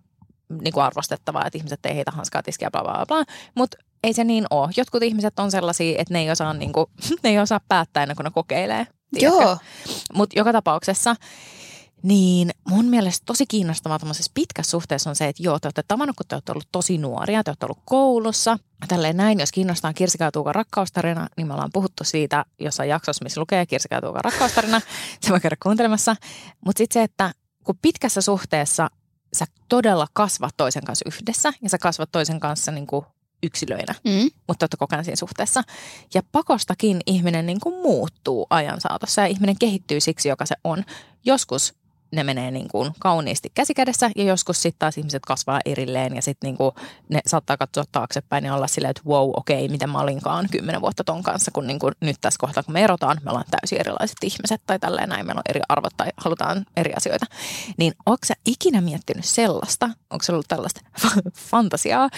[0.62, 3.24] niin kuin arvostettavaa, että ihmiset ei heitä hanskaa tiskiä, bla bla bla.
[3.54, 4.70] Mutta ei se niin ole.
[4.76, 6.86] Jotkut ihmiset on sellaisia, että ne ei osaa, niin kuin,
[7.22, 8.86] ne ei osaa päättää ennen kuin ne kokeilee.
[9.14, 9.42] tiedätkö?
[9.42, 9.58] Joo,
[10.14, 11.16] Mutta joka tapauksessa,
[12.02, 16.16] niin mun mielestä tosi kiinnostavaa tämmöisessä pitkässä suhteessa on se, että joo, te olette tavannut,
[16.16, 18.58] kun te olette ollut tosi nuoria, te olette ollut koulussa.
[18.88, 23.24] Tälleen näin, jos kiinnostaa Kirsikka ja Tuukan rakkaustarina, niin me ollaan puhuttu siitä jossain jaksossa,
[23.24, 24.80] missä lukee Kirsikka ja Tuukan rakkaustarina.
[25.20, 26.16] Se voi käydä kuuntelemassa.
[26.64, 27.32] Mutta sitten se, että
[27.64, 28.90] kun pitkässä suhteessa
[29.32, 33.06] sä todella kasvat toisen kanssa yhdessä ja sä kasvat toisen kanssa niin kuin
[33.42, 34.30] yksilöinä, mm.
[34.48, 35.62] mutta olette koko ajan siinä suhteessa.
[36.14, 40.84] Ja pakostakin ihminen niin kuin muuttuu ajan saatossa ja ihminen kehittyy siksi, joka se on.
[41.24, 41.74] Joskus
[42.10, 46.48] ne menee niin kuin kauniisti käsikädessä ja joskus sitten taas ihmiset kasvaa erilleen ja sitten
[46.48, 46.72] niin kuin
[47.08, 50.80] ne saattaa katsoa taaksepäin ja olla silleen, että wow, okei, okay, miten mä olinkaan kymmenen
[50.80, 53.80] vuotta ton kanssa, kun niin kuin nyt tässä kohtaa, kun me erotaan, me ollaan täysin
[53.80, 57.26] erilaiset ihmiset tai tälleen näin, meillä on eri arvot tai halutaan eri asioita.
[57.76, 60.80] Niin onko sä ikinä miettinyt sellaista, onko se ollut tällaista
[61.50, 62.08] fantasiaa,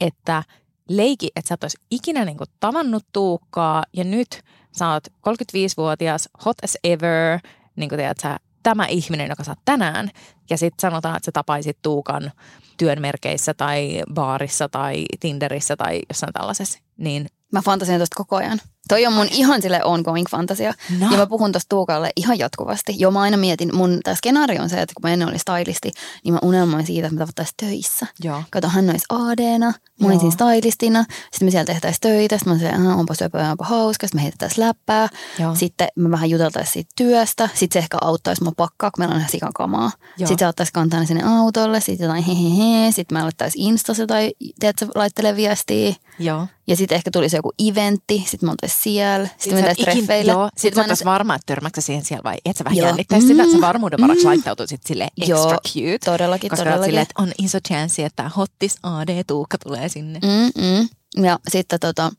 [0.00, 0.42] että
[0.88, 4.42] leiki, että sä et olisi ikinä niin kuin tavannut Tuukkaa ja nyt
[4.72, 7.40] sä oot 35-vuotias, hot as ever,
[7.76, 10.10] niin kuin tiedät, sä, tämä ihminen, joka sä oot tänään.
[10.50, 12.32] Ja sitten sanotaan, että sä tapaisit Tuukan
[12.76, 16.78] työn merkeissä tai baarissa tai Tinderissä tai jossain tällaisessa.
[16.96, 18.58] Niin Mä fantasian tosta koko ajan.
[18.88, 20.74] Toi on mun ihan sille ongoing fantasia.
[20.98, 21.06] No.
[21.10, 22.94] Ja mä puhun tosta Tuukalle ihan jatkuvasti.
[22.98, 25.92] Jo mä aina mietin, mun tää skenaario on se, että kun mä ennen olin stylisti,
[26.24, 28.06] niin mä unelmoin siitä, että me tavattaisiin töissä.
[28.24, 28.42] joo.
[28.50, 30.10] Kato, hän olisi AD-na, mä Joo.
[30.12, 34.06] olisin stylistina, sitten me siellä tehtäisiin töitä, sitten mä olisin, että onpa söpöä, onpa hauska,
[34.06, 35.08] sitten me heitettäisiin läppää,
[35.38, 35.54] Joo.
[35.54, 39.18] sitten me vähän juteltaisiin siitä työstä, sitten se ehkä auttaisi mua pakkaa, kun meillä on
[39.20, 39.90] ihan sikakamaa.
[40.18, 40.28] Joo.
[40.28, 44.32] Sitten se ottaisi kantaa ne sinne autolle, sitten jotain hehehe, sitten mä alettaisiin Instassa tai
[44.60, 45.94] tiedätkö, laittele viestiä.
[46.18, 46.46] Joo.
[46.66, 50.32] Ja sitten ehkä tulisi joku eventti, sitten me oltaisiin siellä, sitten sä treffeille.
[50.32, 53.26] Joo, sit Sitten mä oot varma, että törmäksä siihen siellä vai et sä vähän jännittäisi
[53.26, 53.62] sitä, että sä Mm.
[53.66, 54.28] varmuuden varaksi Mm.
[54.28, 55.98] laittautuisit silleen extra Joo, cute.
[56.04, 56.98] todellakin, koska todellakin.
[56.98, 60.18] että on iso chanssi, että hottis AD Tuukka tulee sinne.
[60.22, 60.88] Mm, mm.
[61.24, 62.12] Ja sitten tota,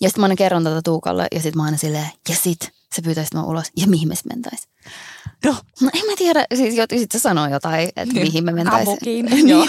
[0.00, 2.60] ja sit mä aina kerron tätä Tuukalle ja sitten mä aina silleen, ja sit
[2.94, 4.68] se pyytäisi mä ulos, ja mihin me mentäis?
[5.44, 5.56] No.
[5.80, 8.26] No en mä tiedä, siis jot- sit se sanoo jotain, että Niin.
[8.26, 8.88] mihin me mentäis.
[8.88, 9.48] Amukiin, Niin.
[9.48, 9.66] joo.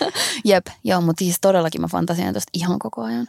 [0.44, 3.28] Jep, joo, mutta siis todellakin mä fantasian tosta ihan koko ajan.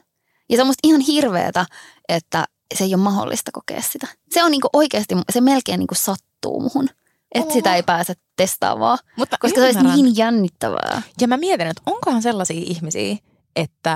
[0.49, 1.65] Ja se on musta ihan hirveetä,
[2.09, 4.07] että se ei ole mahdollista kokea sitä.
[4.31, 6.89] Se on niinku oikeasti, se melkein niinku sattuu muhun.
[7.35, 7.53] Että Oho.
[7.53, 10.03] sitä ei pääse testaamaan, Mutta koska se olisi ymmärrän.
[10.03, 11.01] niin jännittävää.
[11.21, 13.17] Ja mä mietin, että onkohan sellaisia ihmisiä,
[13.55, 13.95] että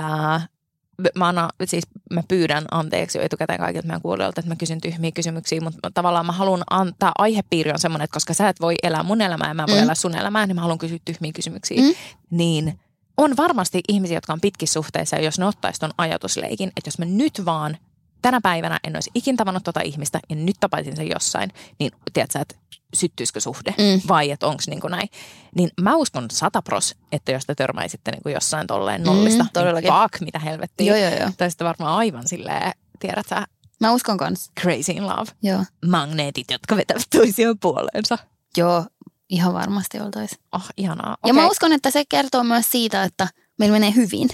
[1.14, 5.12] mä, anna, siis mä pyydän anteeksi jo etukäteen kaikilta meidän kuulijoilta, että mä kysyn tyhmiä
[5.12, 9.02] kysymyksiä, mutta tavallaan mä haluan antaa, aihepiiri on semmoinen, että koska sä et voi elää
[9.02, 9.82] mun elämää ja mä en voi Mm.
[9.82, 11.82] elää sun elämää, niin mä haluan kysyä tyhmiä kysymyksiä.
[11.82, 11.94] Mm.
[12.30, 12.80] Niin
[13.18, 16.98] on varmasti ihmisiä, jotka on pitkissä suhteissa ja jos ne ottaisi ton ajatusleikin, että jos
[16.98, 17.76] mä nyt vaan
[18.22, 21.50] tänä päivänä en olisi ikin tavannut tota ihmistä ja nyt tapaisin sen jossain,
[21.80, 22.54] niin tiedät sä, että
[22.94, 24.00] syttyisikö suhde Mm.
[24.08, 25.08] vai että onko niin näin.
[25.54, 29.90] Niin mä uskon satapros, että jos te törmäisitte niin jossain tolleen nollista, Mm, todellakin.
[29.92, 30.96] niin fuck, mitä helvettiä.
[30.96, 31.30] Joo, joo, joo.
[31.38, 33.46] Tai sitten varmaan aivan silleen, tiedät sä,
[33.80, 34.50] Mä uskon kans.
[34.60, 35.30] crazy in love.
[35.42, 35.64] Joo.
[35.86, 38.18] Magneetit, jotka vetävät toisiaan puoleensa.
[38.56, 38.84] Joo,
[39.28, 40.40] ihan varmasti oltaisiin.
[40.52, 41.10] Oh, ihanaa.
[41.10, 41.32] Ja Okei.
[41.32, 44.28] mä uskon, että se kertoo myös siitä, että meillä menee hyvin.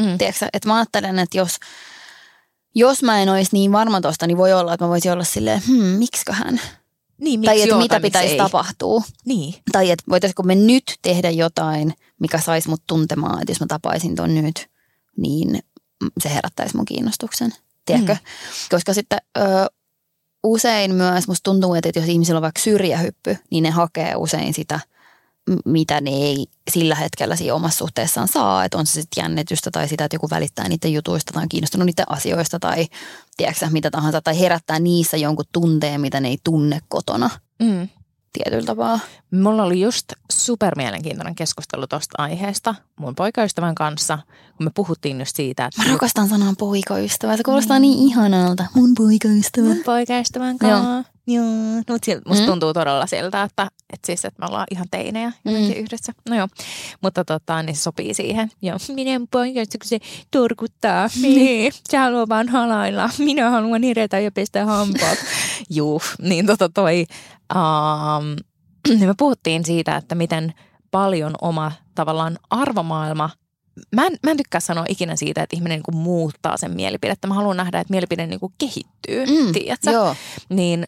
[0.00, 0.18] Mm.
[0.18, 1.56] Tiedätkö, että mä ajattelen, että jos,
[2.74, 5.62] jos mä en olisi niin varma tosta, niin voi olla, että mä voisin olla silleen,
[5.66, 6.60] hmm, miksiköhän?
[7.20, 8.38] Niin, miksi tai että joo, mitä tai pitäisi ei.
[8.38, 9.02] tapahtua.
[9.24, 9.54] Niin.
[9.72, 14.16] Tai että voitaisiko me nyt tehdä jotain, mikä saisi mut tuntemaan, että jos mä tapaisin
[14.16, 14.70] ton nyt,
[15.16, 15.58] niin
[16.22, 17.52] se herättäisi mun kiinnostuksen.
[17.86, 18.12] Tiedätkö?
[18.12, 18.20] Mm.
[18.70, 19.42] Koska sitten ö,
[20.44, 24.80] usein myös musta tuntuu, että jos ihmisillä on vaikka syrjähyppy, niin ne hakee usein sitä,
[25.64, 28.64] mitä ne ei sillä hetkellä siinä omassa suhteessaan saa.
[28.64, 31.86] Että on se sitten jännitystä tai sitä, että joku välittää niiden jutuista tai on kiinnostunut
[31.86, 32.86] niiden asioista tai
[33.36, 34.22] tiedätkö, mitä tahansa.
[34.22, 37.30] Tai herättää niissä jonkun tunteen, mitä ne ei tunne kotona
[37.62, 37.88] Mm.
[38.32, 39.00] tietyllä tapaa.
[39.42, 44.18] Mulla oli just supermielenkiintoinen keskustelu tuosta aiheesta mun poikaystävän kanssa,
[44.56, 45.82] kun me puhuttiin just siitä, että...
[45.82, 47.82] Mä rakastan sanaa poikaystävä, se kuulostaa mm.
[47.82, 48.64] niin ihanalta.
[48.74, 49.66] Mun poikaystävä.
[49.66, 51.04] Mun poikaystävän kanssa.
[51.26, 51.82] Joo.
[51.88, 52.46] No, musta mm.
[52.46, 55.72] tuntuu todella siltä, että, että, siis, että me ollaan ihan teinejä mm.
[55.76, 56.12] yhdessä.
[56.28, 56.48] No joo,
[57.02, 58.50] mutta tota, niin se sopii siihen.
[58.62, 59.98] Joo, minä poikaystävä, kun se
[60.30, 61.08] turkuttaa.
[61.22, 63.10] Niin, se haluaa vaan halailla.
[63.18, 65.18] Minä haluan iretä ja pestä hampaat.
[65.76, 67.06] Juu, niin tota toi...
[67.54, 68.36] Um,
[68.98, 70.54] niin me puhuttiin siitä, että miten
[70.90, 73.30] paljon oma tavallaan arvomaailma
[73.96, 77.28] Mä en, mä en tykkää sanoa ikinä siitä, että ihminen niin muuttaa sen mielipidettä.
[77.28, 79.90] Mä haluan nähdä, että mielipide niin kehittyy, mm, tiedätkö?
[79.90, 80.16] Joo.
[80.48, 80.84] Niin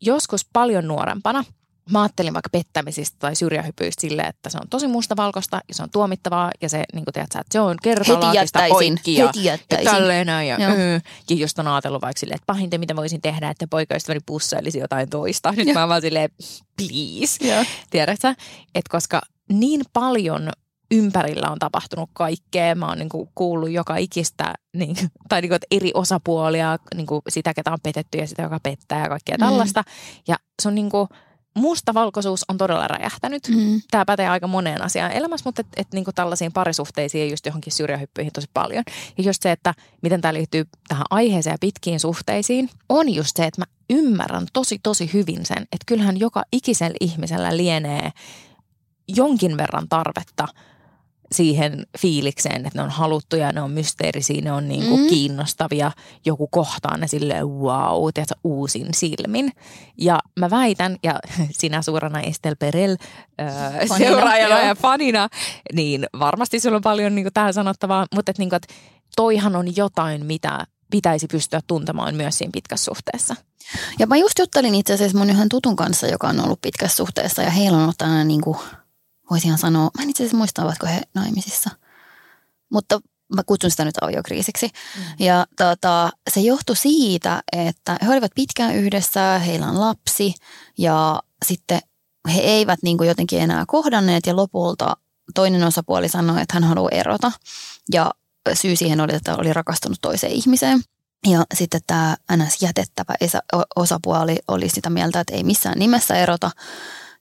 [0.00, 1.44] joskus paljon nuorempana
[1.90, 5.90] mä ajattelin vaikka pettämisistä tai syrjähypyistä silleen, että se on tosi mustavalkoista ja se on
[5.90, 10.26] tuomittavaa ja se, niin kuin tiedät, että se on kertalaakista poikki ja, Heti ja tälleen
[10.26, 10.48] näin.
[10.48, 14.20] Ja, mm, ja just on ajatellut vaikka silleen, että pahinta mitä voisin tehdä, että poikaystäväni
[14.26, 15.52] pussailisi jotain toista.
[15.52, 15.74] Nyt ja.
[15.74, 16.30] mä vaan silleen,
[16.76, 17.64] please.
[17.90, 18.34] Tiedätkö?
[18.74, 20.52] Että koska niin paljon
[20.92, 22.74] ympärillä on tapahtunut kaikkea.
[22.74, 24.96] Mä oon niin kuin kuullut joka ikistä, niin,
[25.28, 29.02] tai niin kuin, eri osapuolia, niin kuin sitä, ketä on petetty ja sitä, joka pettää
[29.02, 29.44] ja kaikkea mm.
[29.44, 29.84] tällaista.
[30.28, 31.08] Ja se on niin kuin,
[31.54, 33.48] mustavalkoisuus on todella räjähtänyt.
[33.48, 33.80] Mm.
[33.90, 37.72] Tämä pätee aika moneen asiaan elämässä, mutta et, et, niin tällaisiin parisuhteisiin ja just johonkin
[37.72, 38.84] syrjähyppyihin tosi paljon.
[39.18, 43.44] Ja just se, että miten tämä liittyy tähän aiheeseen ja pitkiin suhteisiin, on just se,
[43.44, 48.10] että mä ymmärrän tosi tosi hyvin sen, että kyllähän joka ikisellä ihmisellä lienee
[49.08, 50.48] jonkin verran tarvetta–
[51.32, 55.06] siihen fiilikseen, että ne on haluttuja, ne on mysteerisiä, ne on niinku mm.
[55.06, 55.92] kiinnostavia.
[56.24, 59.52] Joku kohtaa ne silleen wow, tiedätkö, uusin silmin.
[59.98, 61.20] Ja mä väitän, ja
[61.60, 62.96] sinä suurana Estel Perel
[63.98, 65.28] seuraajana ja fanina,
[65.72, 68.66] niin varmasti sulla on paljon niinku tähän sanottavaa, mutta että niinku, et
[69.16, 73.36] toihan on jotain, mitä pitäisi pystyä tuntemaan myös siinä pitkässä suhteessa.
[73.98, 77.42] Ja mä just juttelin itse asiassa mun yhden tutun kanssa, joka on ollut pitkässä suhteessa
[77.42, 78.58] ja heillä on ollut tällainen niin kuin
[79.30, 81.70] voisin sanoa, mä en itse asiassa muista, ovatko he naimisissa.
[82.70, 83.00] Mutta
[83.34, 84.66] mä kutsun sitä nyt aviokriisiksi.
[84.66, 85.02] Mm.
[85.18, 90.34] Ja tota, se johtui siitä, että he olivat pitkään yhdessä, heillä on lapsi
[90.78, 91.80] ja sitten
[92.34, 94.96] he eivät niin kuin jotenkin enää kohdanneet ja lopulta
[95.34, 97.32] toinen osapuoli sanoi, että hän haluaa erota.
[97.92, 98.10] Ja
[98.54, 100.80] syy siihen oli, että oli rakastunut toiseen ihmiseen.
[101.26, 102.62] Ja sitten tämä ns.
[102.62, 103.14] jätettävä
[103.76, 106.50] osapuoli oli sitä mieltä, että ei missään nimessä erota.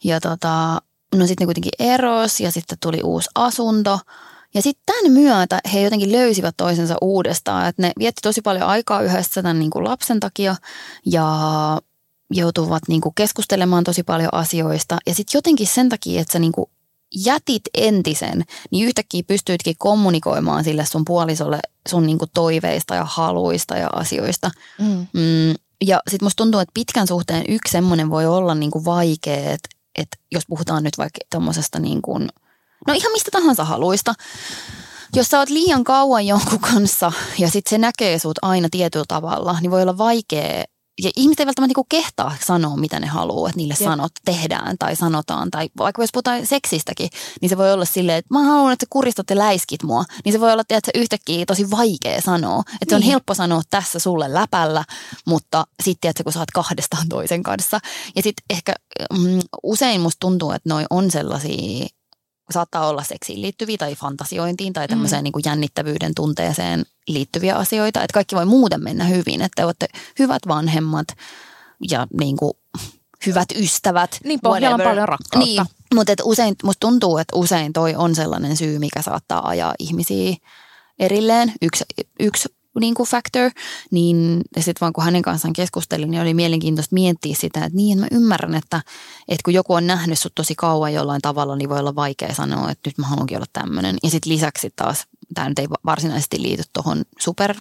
[0.03, 0.81] Ja tota,
[1.15, 3.99] no sitten ne kuitenkin eros ja sitten tuli uusi asunto.
[4.53, 9.01] Ja sitten tämän myötä he jotenkin löysivät toisensa uudestaan, että ne vietti tosi paljon aikaa
[9.01, 10.55] yhdessä tämän niin kuin lapsen takia
[11.05, 11.27] ja
[12.31, 14.97] joutuvat niin kuin keskustelemaan tosi paljon asioista.
[15.07, 16.69] Ja sitten jotenkin sen takia, että sä niin kuin
[17.15, 21.59] jätit entisen, niin yhtäkkiä pystyitkin kommunikoimaan sille sun puolisolle
[21.89, 24.51] sun niin kuin toiveista ja haluista ja asioista.
[24.79, 25.07] Mm.
[25.13, 25.55] Mm,
[25.85, 29.69] ja sitten musta tuntuu, että pitkän suhteen yksi semmoinen voi olla niin kuin vaikea, että
[29.95, 32.29] että jos puhutaan nyt vaikka tuommoisesta niin kuin,
[32.87, 34.13] no ihan mistä tahansa haluista,
[35.15, 39.57] jos sä oot liian kauan jonkun kanssa ja sitten se näkee sut aina tietyllä tavalla,
[39.61, 40.63] niin voi olla vaikea
[41.03, 43.89] ja ihmiset ei välttämättä niinku kehtaa sanoa, mitä ne haluaa, että niille Jep.
[43.89, 45.51] sanot, tehdään tai sanotaan.
[45.51, 47.09] Tai vaikka jos puhutaan seksistäkin,
[47.41, 50.03] niin se voi olla silleen, että mä haluan, että sä kuristat ja läiskit mua.
[50.25, 52.59] Niin se voi olla että yhtäkkiä tosi vaikea sanoa.
[52.59, 52.89] Että niin.
[52.89, 53.11] se on niin.
[53.11, 54.83] helppo sanoa tässä sulle läpällä,
[55.25, 57.79] mutta sitten että kun sä oot kahdestaan toisen kanssa.
[58.15, 58.73] Ja sitten ehkä
[59.13, 61.87] mm, usein musta tuntuu, että noi on sellaisia
[62.51, 65.23] saattaa olla seksiin liittyviä tai fantasiointiin tai tämmöiseen mm.
[65.23, 68.03] niin kuin jännittävyyden tunteeseen liittyviä asioita.
[68.03, 69.87] Että kaikki voi muuten mennä hyvin, että olette
[70.19, 71.07] hyvät vanhemmat
[71.89, 72.53] ja niin kuin
[73.25, 74.19] hyvät ystävät.
[74.23, 75.39] Niin pohjalla on paljon rakkautta.
[75.39, 79.73] Niin, mutta et usein, musta tuntuu, että usein toi on sellainen syy, mikä saattaa ajaa
[79.79, 80.35] ihmisiä
[80.99, 81.53] erilleen.
[81.61, 81.83] Yksi,
[82.19, 82.49] yksi
[82.79, 83.51] niin kuin factor,
[83.91, 88.07] niin sitten vaan kun hänen kanssaan keskustelin, niin oli mielenkiintoista miettiä sitä, että niin mä
[88.11, 88.81] ymmärrän, että,
[89.27, 92.71] että kun joku on nähnyt sut tosi kauan jollain tavalla, niin voi olla vaikea sanoa,
[92.71, 93.97] että nyt mä haluankin olla tämmöinen.
[94.03, 97.55] Ja sitten lisäksi taas, tämä nyt ei varsinaisesti liity tuohon super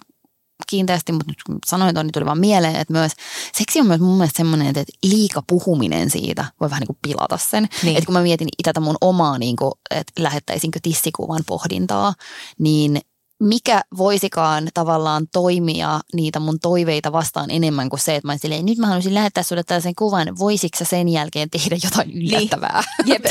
[0.69, 3.11] kiinteästi, mutta nyt kun sanoin tuon, niin tuli vaan mieleen, että myös
[3.53, 7.37] seksi on myös mun mielestä semmoinen, että liika puhuminen siitä voi vähän niin kuin pilata
[7.37, 7.69] sen.
[7.83, 7.97] Niin.
[7.97, 12.13] Että kun mä mietin tätä mun omaa, niin kuin, että lähettäisinkö tissikuvan pohdintaa,
[12.59, 13.01] niin
[13.41, 18.77] mikä voisikaan tavallaan toimia niitä mun toiveita vastaan enemmän kuin se, että mä silleen, nyt
[18.77, 22.27] mä haluaisin lähettää sulle tällaisen kuvan, voisitko sä sen jälkeen tehdä jotain niin.
[22.27, 22.83] yllättävää?
[23.05, 23.13] Niin.
[23.13, 23.25] Jep.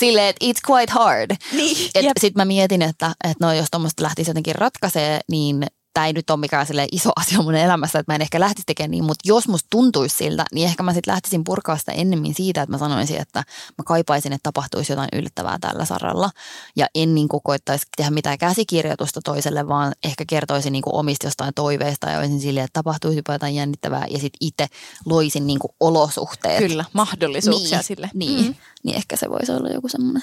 [0.00, 1.36] silleen, että it's quite hard.
[1.52, 1.76] Niin.
[2.20, 6.30] Sitten mä mietin, että, että no, jos tuommoista lähtisi jotenkin ratkaisee, niin tämä ei nyt
[6.30, 9.48] ole mikään iso asia mun elämässä, että mä en ehkä lähtisi tekemään niin, mutta jos
[9.48, 13.20] musta tuntuisi siltä, niin ehkä mä sitten lähtisin purkaa sitä ennemmin siitä, että mä sanoisin,
[13.20, 13.38] että
[13.78, 16.30] mä kaipaisin, että tapahtuisi jotain yllättävää tällä saralla.
[16.76, 21.26] Ja en niin kuin koittaisi tehdä mitään käsikirjoitusta toiselle, vaan ehkä kertoisin niin kuin omista
[21.26, 24.66] jostain toiveista ja olisin silleen, että tapahtuisi jotain jännittävää ja sitten itse
[25.06, 26.58] loisin niin kuin olosuhteet.
[26.58, 28.10] Kyllä, mahdollisuuksia niin, sille.
[28.14, 28.54] Niin, mm.
[28.82, 30.22] niin ehkä se voisi olla joku semmoinen.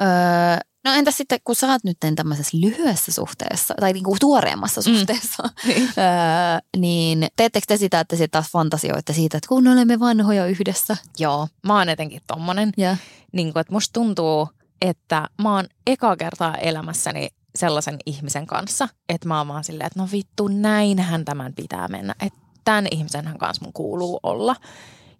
[0.00, 4.96] Öö, No entäs sitten, kun sä oot nyt tämmöisessä lyhyessä suhteessa, tai niinku tuoreemmassa mm.
[4.96, 5.82] suhteessa, niin.
[5.82, 10.96] öö, niin teettekö te sitä, että sitten taas fantasioitte siitä, että kun olemme vanhoja yhdessä?
[11.18, 12.72] Joo, mä oon etenkin tommonen.
[12.78, 12.98] Yeah.
[13.32, 14.48] Niin kuin, että musta tuntuu,
[14.80, 20.00] että mä oon eka kertaa elämässäni sellaisen ihmisen kanssa, että mä oon vaan silleen, että
[20.00, 22.14] no vittu, näinhän tämän pitää mennä.
[22.22, 24.56] Että tämän ihmisen kanssa mun kuuluu olla.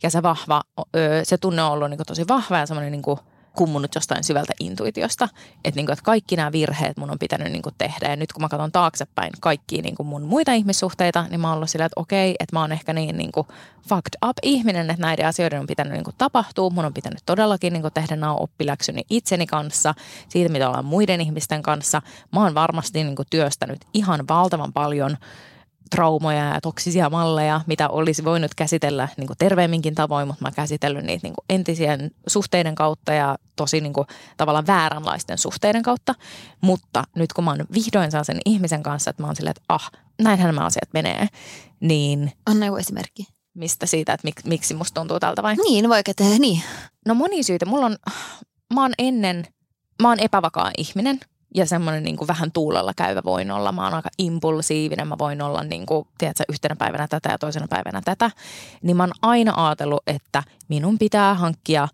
[0.02, 0.62] Ja se vahva,
[1.22, 5.28] se tunne on ollut niin tosi vahva ja semmoinen niin kummunut jostain syvältä intuitiosta,
[5.64, 8.08] että, niin kuin, että kaikki nämä virheet mun on pitänyt niin kuin, tehdä.
[8.08, 11.56] Ja nyt kun mä katson taaksepäin kaikkia niin kuin mun muita ihmissuhteita, niin mä oon
[11.56, 13.46] ollut sillä, että okei, että mä oon ehkä niin, niin kuin,
[13.88, 16.70] fucked up ihminen, että näiden asioiden on pitänyt niin kuin, tapahtua.
[16.70, 19.94] Mun on pitänyt todellakin niin kuin, tehdä nämä oppiläksyni itseni kanssa,
[20.28, 22.02] siitä mitä ollaan muiden ihmisten kanssa.
[22.32, 25.16] Mä oon varmasti niin kuin, työstänyt ihan valtavan paljon–
[25.92, 30.54] traumoja ja toksisia malleja, mitä olisi voinut käsitellä niin kuin terveemminkin tavoin, mutta mä oon
[30.54, 36.14] käsitellyt niitä niin kuin entisien suhteiden kautta ja tosi niin kuin, tavallaan vääränlaisten suhteiden kautta.
[36.60, 39.62] Mutta nyt kun mä oon vihdoin saa sen ihmisen kanssa, että mä oon silleen, että
[39.68, 39.90] ah,
[40.22, 41.26] näinhän nämä asiat menee,
[41.80, 42.32] niin...
[42.46, 43.26] Anna joku esimerkki.
[43.54, 45.56] Mistä siitä, että mik, miksi musta tuntuu tältä vai?
[45.56, 46.62] Niin, vaikka tehdä niin.
[47.06, 47.66] No moni syitä.
[47.66, 47.96] Mulla on,
[48.74, 49.46] mä oon ennen,
[50.02, 51.20] mä oon epävakaa ihminen–
[51.54, 53.72] ja semmoinen niin vähän tuulella käyvä voin olla.
[53.72, 57.66] Mä oon aika impulsiivinen, mä voin olla niin kuin, tiedätkö, yhtenä päivänä tätä ja toisena
[57.68, 58.30] päivänä tätä.
[58.82, 61.88] Niin mä oon aina ajatellut, että minun pitää hankkia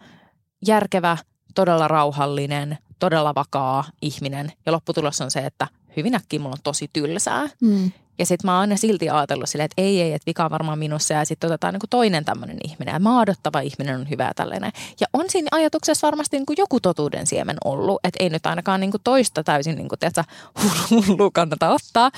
[0.66, 1.16] järkevä,
[1.54, 4.52] todella rauhallinen, todella vakaa ihminen.
[4.66, 7.48] Ja lopputulos on se, että hyvin äkkiä mulla on tosi tylsää.
[7.60, 7.92] Mm.
[8.18, 10.78] Ja sitten mä oon aina silti ajatellut silleen, että ei, ei, että vika on varmaan
[10.78, 12.92] minussa ja sitten otetaan niin kuin toinen tämmöinen ihminen.
[12.92, 14.72] Ja maadottava ihminen on hyvä tällainen.
[15.00, 18.80] Ja on siinä ajatuksessa varmasti niin kuin joku totuuden siemen ollut, että ei nyt ainakaan
[18.80, 20.24] niin kuin toista täysin niin kuin, tiedätkö,
[20.90, 22.10] hullu kannata ottaa.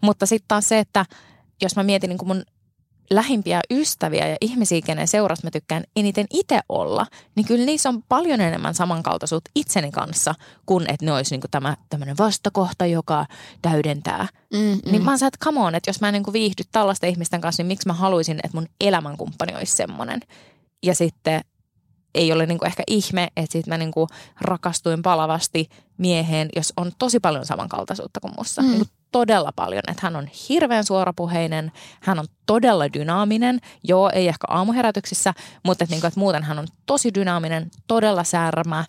[0.00, 1.06] Mutta sitten taas se, että
[1.62, 2.44] jos mä mietin niin kuin mun
[3.10, 8.02] lähimpiä ystäviä ja ihmisiä, kenen seurassa mä tykkään eniten itse olla, niin kyllä niissä on
[8.02, 10.34] paljon enemmän samankaltaisuutta itseni kanssa,
[10.66, 13.26] kuin että ne olisi niinku tämä tämmöinen vastakohta, joka
[13.62, 14.28] täydentää.
[14.52, 14.92] Mm, mm.
[14.92, 17.62] Niin mä oon että come on, että jos mä en niinku viihdy tällaisten ihmisten kanssa,
[17.62, 20.20] niin miksi mä haluaisin, että mun elämänkumppani olisi semmoinen.
[20.82, 21.40] Ja sitten
[22.14, 24.08] ei ole niinku ehkä ihme, että sitten mä niinku
[24.40, 28.62] rakastuin palavasti mieheen, jos on tosi paljon samankaltaisuutta kuin mussa.
[28.62, 28.68] Mm.
[28.68, 34.44] Niinku todella paljon, että hän on hirveän suorapuheinen, hän on todella dynaaminen, joo ei ehkä
[34.48, 38.84] aamuherätyksissä, mutta että, niinku, että muuten hän on tosi dynaaminen, todella särmä,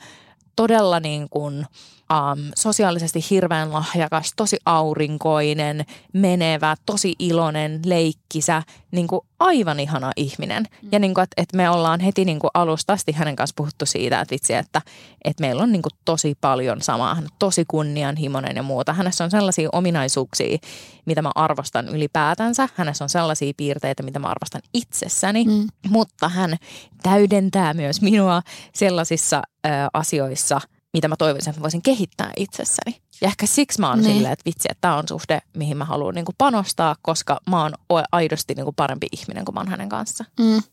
[0.56, 1.66] todella niin kuin,
[2.14, 10.64] um, sosiaalisesti hirveän lahjakas, tosi aurinkoinen, menevä, tosi iloinen, leikkisä, niin kuin aivan ihana ihminen.
[10.82, 10.90] Mm.
[10.92, 13.86] Ja niin kuin, että, että me ollaan heti niin kuin alusta asti hänen kanssa puhuttu
[13.86, 14.82] siitä, että vitsi, että,
[15.24, 17.16] että meillä on niin kuin tosi paljon samaa.
[17.16, 18.94] Hän on tosi kunnianhimoinen ja muuta.
[18.94, 20.58] Hänessä on sellaisia ominaisuuksia,
[21.06, 22.70] mitä mä arvostan ylipäätänsä.
[22.76, 25.68] Hänessä on sellaisia piirteitä, mitä mä arvostan itsessäni, mm.
[25.90, 26.58] mutta hän
[27.04, 28.42] täydentää myös minua
[28.74, 30.62] sellaisissa ö, asioissa–
[30.96, 33.02] mitä mä toivoisin, että mä voisin kehittää itsessäni.
[33.22, 34.14] Ja ehkä siksi mä oon niin.
[34.14, 37.74] silleen, että vitsi, että tämä on suhde, mihin mä haluan niinku panostaa, koska mä oon
[38.12, 40.26] aidosti niinku parempi ihminen kuin mä oon hänen kanssa.
[40.40, 40.64] Mm.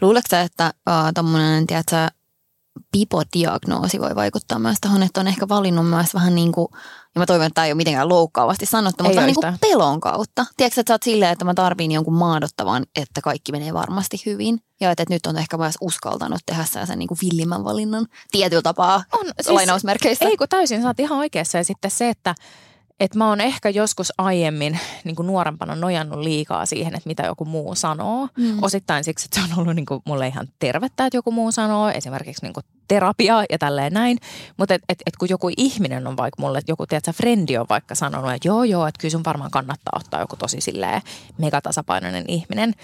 [0.00, 2.08] Luuletko sä, että uh, tommonen, tiedätkö,
[2.92, 6.68] pipodiagnoosi voi vaikuttaa myös tuohon, että on ehkä valinnut myös vähän niin kuin,
[7.14, 10.46] ja mä toivon, että tämä ei ole mitenkään loukkaavasti sanottu, mutta niin kuin pelon kautta.
[10.56, 14.58] Tiedätkö, että sä oot silleen, että mä tarviin jonkun maadottavan, että kaikki menee varmasti hyvin.
[14.80, 19.04] Ja että, nyt on ehkä myös uskaltanut tehdä sen niin kuin villimmän valinnan tietyllä tapaa
[19.12, 20.24] on, siis, lainausmerkeistä.
[20.24, 21.58] Ei kun täysin, sä oot ihan oikeassa.
[21.58, 22.34] Ja sitten se, että
[23.00, 27.44] että mä oon ehkä joskus aiemmin niin kuin nuorempana nojannut liikaa siihen, että mitä joku
[27.44, 28.28] muu sanoo.
[28.38, 28.62] Mm.
[28.62, 31.88] Osittain siksi, että se on ollut niin kuin mulle ihan tervettä, että joku muu sanoo.
[31.88, 34.18] Esimerkiksi niin kuin terapia ja tälleen näin.
[34.56, 37.66] Mutta et, et, et kun joku ihminen on vaikka mulle, että joku tiedätkö, frendi on
[37.68, 41.02] vaikka sanonut, että joo joo, että kyllä sun varmaan kannattaa ottaa joku tosi silleen
[41.38, 42.74] megatasapainoinen ihminen.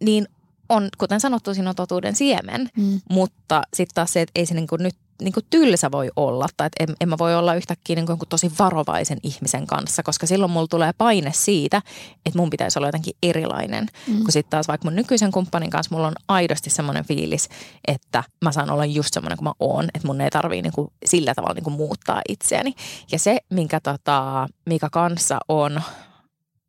[0.00, 0.28] Niin
[0.68, 3.00] on, kuten sanottu, siinä on totuuden siemen, mm.
[3.10, 6.46] mutta sitten taas se, että ei se niin kuin nyt niin kuin tylsä voi olla
[6.56, 10.26] tai että en, en mä voi olla yhtäkkiä niin kuin tosi varovaisen ihmisen kanssa, koska
[10.26, 11.82] silloin mulla tulee paine siitä,
[12.26, 13.86] että mun pitäisi olla jotenkin erilainen.
[14.06, 14.18] Mm.
[14.18, 17.48] Kun sitten taas vaikka mun nykyisen kumppanin kanssa mulla on aidosti semmoinen fiilis,
[17.88, 20.88] että mä saan olla just semmoinen kuin mä oon, että mun ei tarvii niin kuin
[21.04, 22.74] sillä tavalla niin kuin muuttaa itseäni.
[23.12, 25.80] Ja se, minkä tota, mikä kanssa on,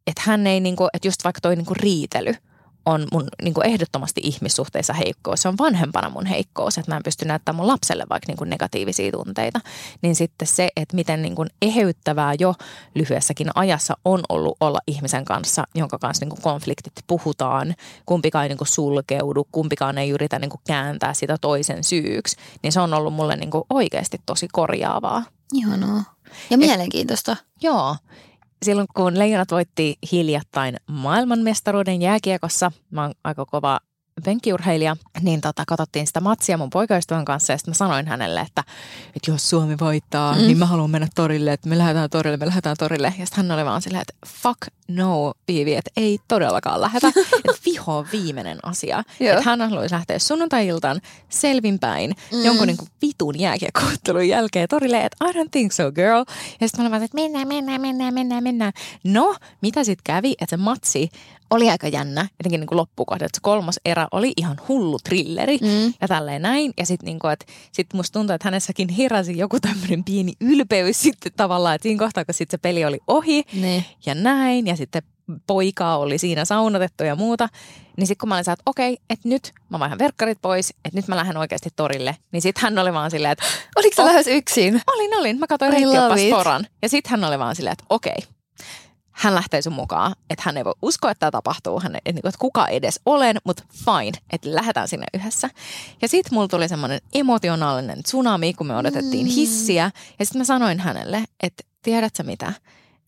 [0.08, 2.36] että hän ei niin kuin, että just vaikka toi niin kuin riitely–
[2.88, 5.42] on mun niin kuin ehdottomasti ihmissuhteissa heikkous.
[5.42, 8.50] Se on vanhempana mun heikkous, että mä en pysty näyttämään mun lapselle vaikka niin kuin
[8.50, 9.60] negatiivisia tunteita.
[10.02, 12.54] Niin sitten se, että miten niin kuin eheyttävää jo
[12.96, 17.76] lyhyessäkin ajassa on ollut olla ihmisen kanssa, jonka kanssa niin kuin konfliktit puhutaan,
[18.06, 22.72] kumpikaan ei niin kuin sulkeudu, kumpikaan ei yritä niin kuin kääntää sitä toisen syyksi, niin
[22.72, 25.24] se on ollut mulle niin kuin oikeasti tosi korjaavaa.
[25.54, 26.04] Ihanaa.
[26.50, 27.32] Ja mielenkiintoista.
[27.32, 27.96] Et, joo
[28.64, 33.80] silloin kun Leijonat voitti hiljattain maailmanmestaruuden jääkiekossa, mä oon aika kova
[34.26, 38.64] penkkiurheilija, niin tota, katsottiin sitä matsia mun poikaystävän kanssa ja sitten mä sanoin hänelle, että,
[39.16, 40.42] että jos Suomi voittaa, mm.
[40.42, 43.14] niin mä haluan mennä torille, että me lähdetään torille, me lähdetään torille.
[43.20, 47.08] Ja sitten hän oli vaan silleen, että fuck no, Viivi, että ei todellakaan lähetä.
[47.46, 49.04] että viho on viimeinen asia.
[49.20, 52.46] että hän haluaisi lähteä sunnuntai-iltaan selvinpäin mm.
[52.46, 56.24] jonkun niin kuin vitun jääkiekkoottelun jälkeen torille, että I don't think so girl.
[56.62, 58.74] Ja sitten mä olin että mennään, mennään, mennään, mennään, mennään.
[59.04, 61.10] No, mitä sitten kävi, että se matsi
[61.50, 63.26] oli aika jännä, jotenkin niin loppukohdat.
[63.26, 65.94] että se kolmas erä oli ihan hullu trilleri mm.
[66.02, 66.74] ja tälleen näin.
[66.78, 71.32] Ja sitten niin että sit musta tuntuu, että hänessäkin heräsi joku tämmöinen pieni ylpeys sitten
[71.38, 73.86] tavallaan, että siinä kohtaa, kun sitten se peli oli ohi ne.
[74.06, 75.04] ja näin ja sitten
[75.48, 77.50] poikaa oli siinä saunotettu ja muuta,
[77.98, 81.08] niin sitten kun mä olin että okei, että nyt mä vaihan verkkarit pois, että nyt
[81.08, 83.46] mä lähden oikeasti torille, niin sitten hän oli vaan silleen, että...
[83.76, 84.82] Oliko sä oh, lähes yksin?
[84.88, 85.40] Olin, olin.
[85.40, 86.20] Mä katsoin reittioppas
[86.82, 88.18] Ja sitten hän oli vaan silleen, että okei,
[89.18, 92.40] hän lähtee sun mukaan, että hän ei voi uskoa, että tämä tapahtuu, hän, että, että
[92.40, 95.50] kuka edes olen, mutta fine, että lähdetään sinne yhdessä.
[96.02, 99.32] Ja sitten mulla tuli semmoinen emotionaalinen tsunami, kun me odotettiin mm.
[99.32, 102.54] hissiä, ja sitten mä sanoin hänelle, että tiedätkö mitä,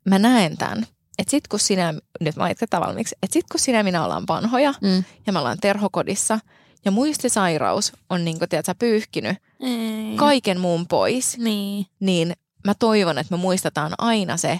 [0.05, 0.85] mä näen tämän,
[1.19, 4.73] että sit kun sinä, nyt mä jatketaan valmiiksi, että sit kun sinä minä ollaan vanhoja
[4.81, 5.03] mm.
[5.27, 6.39] ja me ollaan terhokodissa
[6.85, 10.15] ja muistisairaus on niin kuin, tiedätkö, pyyhkinyt Ei.
[10.15, 11.85] kaiken muun pois, niin.
[11.99, 12.33] niin
[12.67, 14.59] mä toivon, että me muistetaan aina se,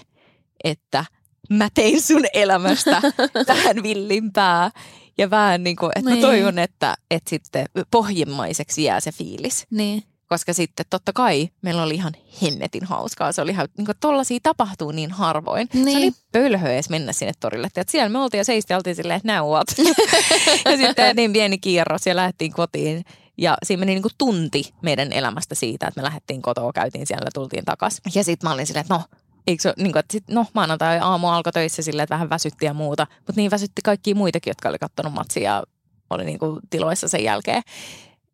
[0.64, 1.04] että–
[1.50, 3.00] mä tein sun elämästä
[3.46, 4.70] tähän villimpää.
[5.18, 6.20] Ja vähän niin kuin, että niin.
[6.20, 9.66] mä toivon, että, että sitten pohjimmaiseksi jää se fiilis.
[9.70, 10.02] Niin.
[10.30, 12.12] Koska sitten totta kai meillä oli ihan
[12.42, 13.32] hemmetin hauskaa.
[13.32, 15.68] Se oli ihan, niin tollaisia tapahtuu niin harvoin.
[15.72, 15.92] Niin.
[15.92, 17.66] Se oli pölhö edes mennä sinne torille.
[17.66, 19.32] Että siellä me oltiin ja seisti oltiin silleen, että
[20.70, 23.04] ja sitten niin pieni kierros ja lähdettiin kotiin.
[23.38, 27.24] Ja siinä meni niin kuin tunti meidän elämästä siitä, että me lähdettiin kotoa, käytiin siellä
[27.24, 28.02] ja tultiin takaisin.
[28.14, 29.04] Ja sitten mä olin silleen, että no
[29.46, 32.66] eikö se, niin kuin, että sit, no maanantai aamu alkoi töissä silleen, että vähän väsytti
[32.66, 35.62] ja muuta, mutta niin väsytti kaikki muitakin, jotka oli katsonut matsia ja
[36.10, 37.62] oli niin kuin tiloissa sen jälkeen.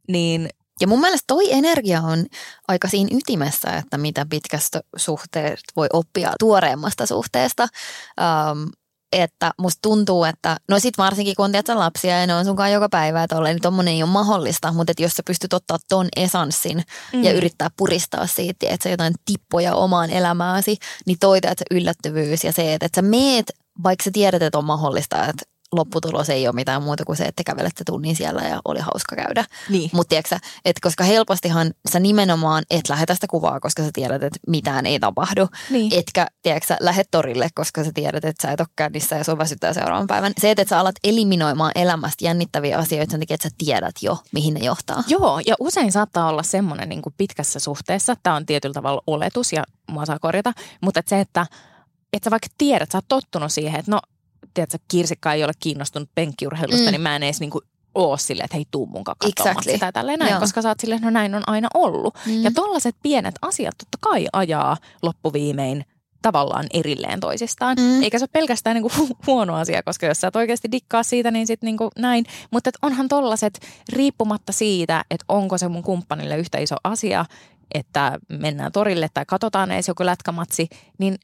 [0.08, 0.48] Niin
[0.80, 2.26] ja mun mielestä toi energia on
[2.68, 7.68] aika siinä ytimessä, että mitä pitkästä suhteesta voi oppia tuoreemmasta suhteesta.
[8.52, 8.68] Um,
[9.12, 12.88] että musta tuntuu, että no sit varsinkin kun on lapsia ja ne on sunkaan joka
[12.88, 16.08] päivä, että olleen, niin tommonen ei ole mahdollista, mutta että jos sä pystyt ottaa ton
[16.16, 17.24] esanssin mm.
[17.24, 22.44] ja yrittää puristaa siitä, että sä jotain tippoja omaan elämääsi, niin toi että se yllättävyys
[22.44, 23.52] ja se, että, että sä meet,
[23.82, 27.42] vaikka sä tiedät, että on mahdollista, että lopputulos ei ole mitään muuta kuin se, että
[27.44, 29.44] kävelette tunnin siellä ja oli hauska käydä.
[29.68, 29.90] Niin.
[29.92, 30.16] Mutta
[30.64, 35.00] että koska helpostihan sä nimenomaan et lähetä sitä kuvaa, koska sä tiedät, että mitään ei
[35.00, 35.48] tapahdu.
[35.70, 35.94] Niin.
[35.94, 39.72] Etkä, tiedätkö, lähet torille, koska sä tiedät, että sä et ole kännissä ja sun väsyttää
[39.72, 40.32] seuraavan päivän.
[40.40, 44.54] Se, että sä alat eliminoimaan elämästä jännittäviä asioita sen takia, että sä tiedät jo, mihin
[44.54, 45.04] ne johtaa.
[45.08, 49.64] Joo, ja usein saattaa olla semmoinen niin pitkässä suhteessa, tämä on tietyllä tavalla oletus ja
[49.90, 51.46] mua saa korjata, mutta että se, että
[52.12, 54.00] että sä vaikka tiedät, sä oot tottunut siihen, että no
[54.56, 56.90] tiedätkö, Kirsikka ei ole kiinnostunut penkkiurheilusta, mm.
[56.90, 59.72] niin mä en edes niin kuin oo silleen, että hei tuu mun katsomaan exactly.
[59.72, 60.40] sitä tälleen näin, Joo.
[60.40, 62.14] koska sä oot silleen, no näin on aina ollut.
[62.26, 62.42] Mm.
[62.42, 65.84] Ja tollaset pienet asiat totta kai ajaa loppuviimein
[66.22, 67.76] tavallaan erilleen toisistaan.
[67.80, 68.02] Mm.
[68.02, 68.90] Eikä se ole pelkästään niinku
[69.26, 72.24] huono asia, koska jos sä et oikeasti dikkaa siitä, niin sitten niinku näin.
[72.50, 73.60] Mutta onhan tollaset
[73.92, 77.24] riippumatta siitä, että onko se mun kumppanille yhtä iso asia,
[77.74, 81.16] että mennään torille tai katsotaan edes joku lätkämatsi, niin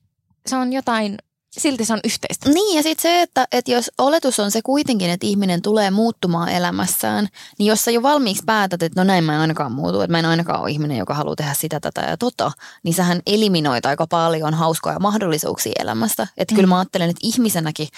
[0.46, 1.18] se on jotain
[1.60, 2.48] silti se on yhteistä.
[2.50, 6.48] Niin ja sitten se, että, että jos oletus on se kuitenkin, että ihminen tulee muuttumaan
[6.48, 7.28] elämässään,
[7.58, 10.18] niin jos sä jo valmiiksi päätät, että no näin mä en ainakaan muutu, että mä
[10.18, 14.06] en ainakaan ole ihminen, joka haluaa tehdä sitä, tätä ja tota, niin sähän eliminoit aika
[14.06, 16.26] paljon hauskoja mahdollisuuksia elämästä.
[16.36, 16.56] Että mm.
[16.56, 17.88] kyllä mä ajattelen, että ihmisenäkin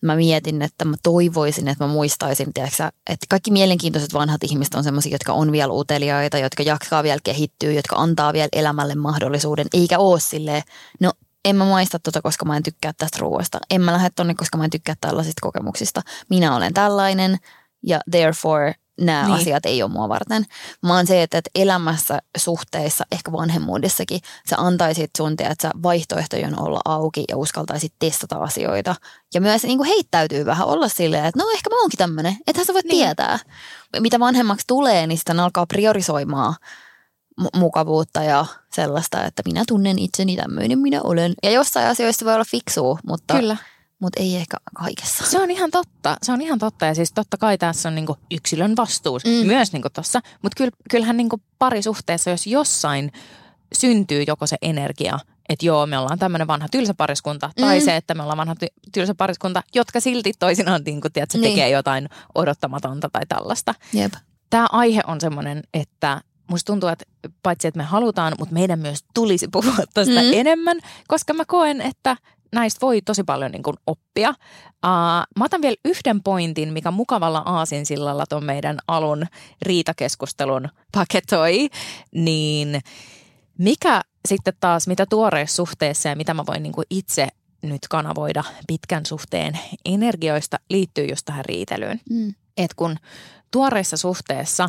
[0.00, 4.84] mä mietin, että mä toivoisin, että mä muistaisin, tiedätkö, että kaikki mielenkiintoiset vanhat ihmiset on
[4.84, 9.98] sellaisia, jotka on vielä uteliaita, jotka jaksaa vielä kehittyä, jotka antaa vielä elämälle mahdollisuuden, eikä
[9.98, 10.62] ole silleen,
[11.00, 11.12] no
[11.46, 13.58] en mä maista tota, koska mä en tykkää tästä ruoasta.
[13.70, 16.02] En mä lähde tonne, koska mä en tykkää tällaisista kokemuksista.
[16.30, 17.36] Minä olen tällainen
[17.82, 19.34] ja therefore nämä niin.
[19.34, 20.46] asiat ei ole mua varten.
[20.82, 24.20] Vaan se, että, että elämässä, suhteissa, ehkä vanhemmuudessakin,
[24.50, 28.94] sä antaisit sun sä vaihtoehtojen olla auki ja uskaltaisit testata asioita.
[29.34, 32.66] Ja myös niin kuin heittäytyy vähän olla silleen, että no ehkä mä oonkin tämmöinen, ethän
[32.66, 33.04] sä voit niin.
[33.04, 33.38] tietää.
[34.00, 36.54] Mitä vanhemmaksi tulee, niin sitten alkaa priorisoimaan
[37.56, 41.34] mukavuutta ja sellaista, että minä tunnen itseni tämmöinen minä olen.
[41.42, 43.56] Ja jossain asioissa voi olla fiksua, mutta, Kyllä.
[43.98, 45.26] mutta ei ehkä kaikessa.
[45.26, 46.16] Se on ihan totta.
[46.22, 46.86] Se on ihan totta.
[46.86, 49.46] Ja siis totta kai tässä on niinku yksilön vastuus mm.
[49.46, 50.20] myös niinku tossa.
[50.42, 53.12] Mutta kyll, kyllähän niinku parisuhteessa, jos jossain
[53.74, 55.18] syntyy joko se energia,
[55.48, 57.60] että joo, me ollaan tämmöinen vanha tylsä pariskunta, mm.
[57.60, 58.54] tai se, että me ollaan vanha
[58.92, 61.52] tylsä pariskunta, jotka silti toisinaan niin kun, tiedät, se niin.
[61.52, 63.74] tekee jotain odottamatonta tai tällaista.
[63.92, 64.12] Jep.
[64.50, 66.20] Tämä aihe on semmoinen, että
[66.50, 67.04] musta tuntuu, että
[67.42, 70.32] paitsi että me halutaan, mutta meidän myös tulisi puhua tästä mm.
[70.32, 70.78] enemmän,
[71.08, 72.16] koska mä koen, että
[72.52, 74.30] näistä voi tosi paljon niin kuin oppia.
[74.30, 79.26] Uh, mä otan vielä yhden pointin, mikä mukavalla aasinsillalla tuon meidän alun
[79.62, 81.68] riitakeskustelun paketoi,
[82.14, 82.80] niin
[83.58, 87.28] mikä sitten taas, mitä tuoreessa suhteessa ja mitä mä voin niin kuin itse
[87.62, 92.00] nyt kanavoida pitkän suhteen energioista, liittyy just tähän riitelyyn.
[92.10, 92.34] Mm.
[92.56, 92.96] Et kun
[93.50, 94.68] tuoreessa suhteessa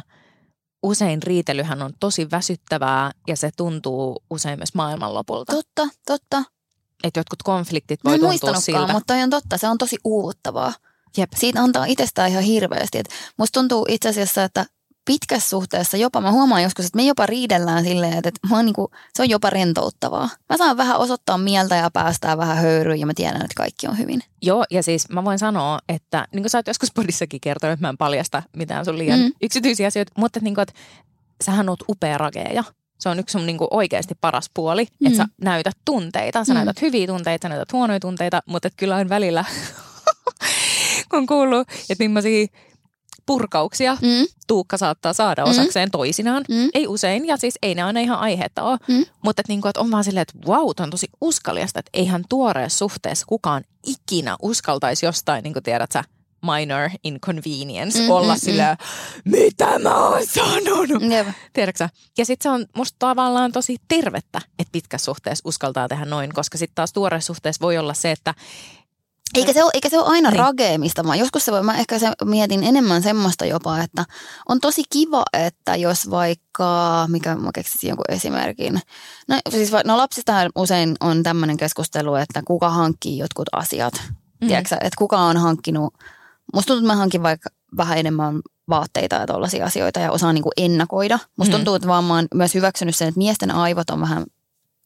[0.83, 5.53] usein riitelyhän on tosi väsyttävää ja se tuntuu usein myös maailmanlopulta.
[5.53, 6.43] Totta, totta
[7.03, 8.93] että jotkut konfliktit voi tuntua siltä.
[8.93, 10.73] mutta on totta, se on tosi uuvuttavaa.
[11.17, 11.29] Jep.
[11.35, 12.97] Siitä antaa itsestään ihan hirveästi.
[12.97, 14.65] Et musta tuntuu itse asiassa, että
[15.07, 18.91] pitkässä suhteessa jopa, mä huomaan joskus, että me jopa riidellään silleen, että, että mä niinku,
[19.13, 20.29] se on jopa rentouttavaa.
[20.49, 23.97] Mä saan vähän osoittaa mieltä ja päästää vähän höyryyn ja mä tiedän, että kaikki on
[23.97, 24.21] hyvin.
[24.41, 27.85] Joo, ja siis mä voin sanoa, että niin kuin sä oot joskus podissakin kertonut, että
[27.85, 29.31] mä en paljasta mitään sun liian mm.
[29.41, 30.73] yksityisiä asioita, mutta että, niin kuin, että
[31.43, 32.63] sähän oot upea rakeja.
[32.99, 35.07] Se on yksi sun niinku oikeasti paras puoli, mm.
[35.07, 36.43] että sä näytät tunteita.
[36.43, 36.57] Sä mm.
[36.57, 39.45] näytät hyviä tunteita, sä näytät huonoja tunteita, mutta kyllä on välillä,
[41.11, 42.47] kun kuuluu, että millaisia
[43.27, 44.27] purkauksia mm.
[44.47, 45.51] Tuukka saattaa saada mm.
[45.51, 46.45] osakseen toisinaan.
[46.49, 46.69] Mm.
[46.73, 48.77] Ei usein, ja siis ei ne aina ihan aiheetta ole.
[48.87, 49.05] Mm.
[49.21, 52.77] Mutta että, niinku, että on vaan silleen, että wow, on tosi uskaliasta, että eihän tuoreessa
[52.77, 56.03] suhteessa kukaan ikinä uskaltaisi jostain, niin kuin tiedät sä,
[56.41, 58.77] minor inconvenience mm, olla mm, sillä,
[59.25, 59.31] mm.
[59.31, 61.01] mitä mä oon sanonut.
[61.11, 61.27] Yep.
[61.53, 66.33] Tiedätkö Ja sitten se on musta tavallaan tosi tervettä, että pitkässä suhteessa uskaltaa tehdä noin,
[66.33, 68.33] koska sitten taas tuoreessa suhteessa voi olla se, että
[69.35, 70.39] eikä se, ole, eikä se ole aina niin.
[70.39, 74.05] rageemista, vaan joskus se voi, mä ehkä se mietin enemmän semmoista jopa, että
[74.49, 78.81] on tosi kiva, että jos vaikka, mikä mä keksisin jonkun esimerkin,
[79.27, 83.93] no siis no lapsista usein on tämmöinen keskustelu, että kuka hankkii jotkut asiat,
[84.41, 84.47] mm.
[84.47, 85.93] Tiedätkö, että kuka on hankkinut
[86.53, 90.43] Musta tuntuu, että mä hankin vaikka vähän enemmän vaatteita ja tollaisia asioita ja osaan niin
[90.43, 91.19] kuin ennakoida.
[91.37, 91.55] Musta mm.
[91.55, 94.25] tuntuu, että vaan mä oon myös hyväksynyt sen, että miesten aivot on vähän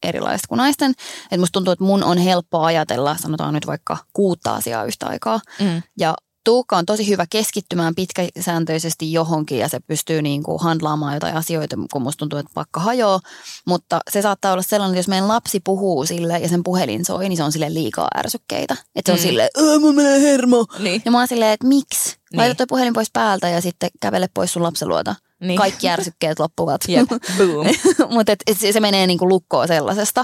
[0.04, 0.92] erilaiset kuin naisten.
[1.24, 5.40] Että musta tuntuu, että mun on helppo ajatella, sanotaan nyt vaikka kuutta asiaa yhtä aikaa.
[5.60, 5.82] Mm.
[6.00, 11.36] Ja Tuukka on tosi hyvä keskittymään pitkäsääntöisesti johonkin ja se pystyy niin kuin handlaamaan jotain
[11.36, 13.20] asioita, kun musta tuntuu, että pakka hajoaa.
[13.68, 17.30] Mutta se saattaa olla sellainen, että jos meidän lapsi puhuu sille ja sen puhelin soi,
[17.30, 18.74] niin se on sille liikaa ärsykkeitä.
[18.96, 19.22] Että se on mm.
[19.22, 19.50] silleen,
[19.82, 20.66] mä menen hermo.
[20.80, 21.02] Niin.
[21.06, 22.21] Ja mä oon silleen, että miksi?
[22.32, 22.40] Niin.
[22.40, 25.16] Laita toi puhelin pois päältä ja sitten kävele pois sun lapsen luota.
[25.40, 25.58] Niin.
[25.58, 26.82] Kaikki ärsykkeet loppuvat.
[26.90, 27.08] Yep.
[27.38, 27.68] Boom.
[28.16, 30.24] Mutta se, se menee niinku lukkoon sellaisesta.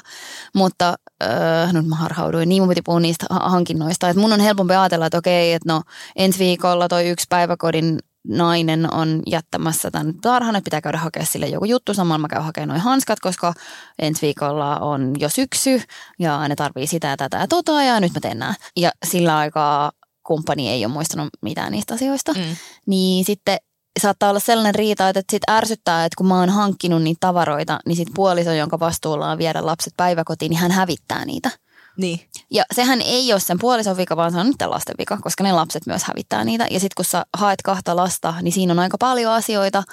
[0.56, 1.30] Mutta öö,
[1.74, 4.10] nyt mä harhauduin, niin mun piti puhua niistä hankinnoista.
[4.10, 5.82] Et mun on helpompi ajatella, että okei, että no
[6.16, 11.48] ensi viikolla toi yksi päiväkodin nainen on jättämässä tämän tarhan, että pitää käydä hakea sille
[11.48, 11.94] joku juttu.
[11.94, 13.54] Samalla mä käyn hakemaan noin hanskat, koska
[14.00, 15.82] ensi viikolla on jo syksy
[16.20, 18.54] ja ne tarvii sitä ja tätä ja tota ja nyt mä teen nää.
[18.76, 19.92] Ja sillä aikaa
[20.28, 22.34] kumppani ei ole muistanut mitään niistä asioista.
[22.34, 22.56] Mm.
[22.86, 23.58] Niin sitten
[24.02, 27.96] saattaa olla sellainen riita, että sit ärsyttää, että kun mä oon hankkinut niitä tavaroita, niin
[27.96, 31.52] sit puoliso, jonka vastuulla on viedä lapset päiväkotiin, niin hän hävittää niitä.
[31.98, 32.20] Niin.
[32.52, 35.52] Ja sehän ei ole sen puolison vika, vaan se on niiden lasten vika, koska ne
[35.52, 36.68] lapset myös hävittää niitä.
[36.72, 39.84] Ja sitten kun sä haet kahta lasta, niin siinä on aika paljon asioita,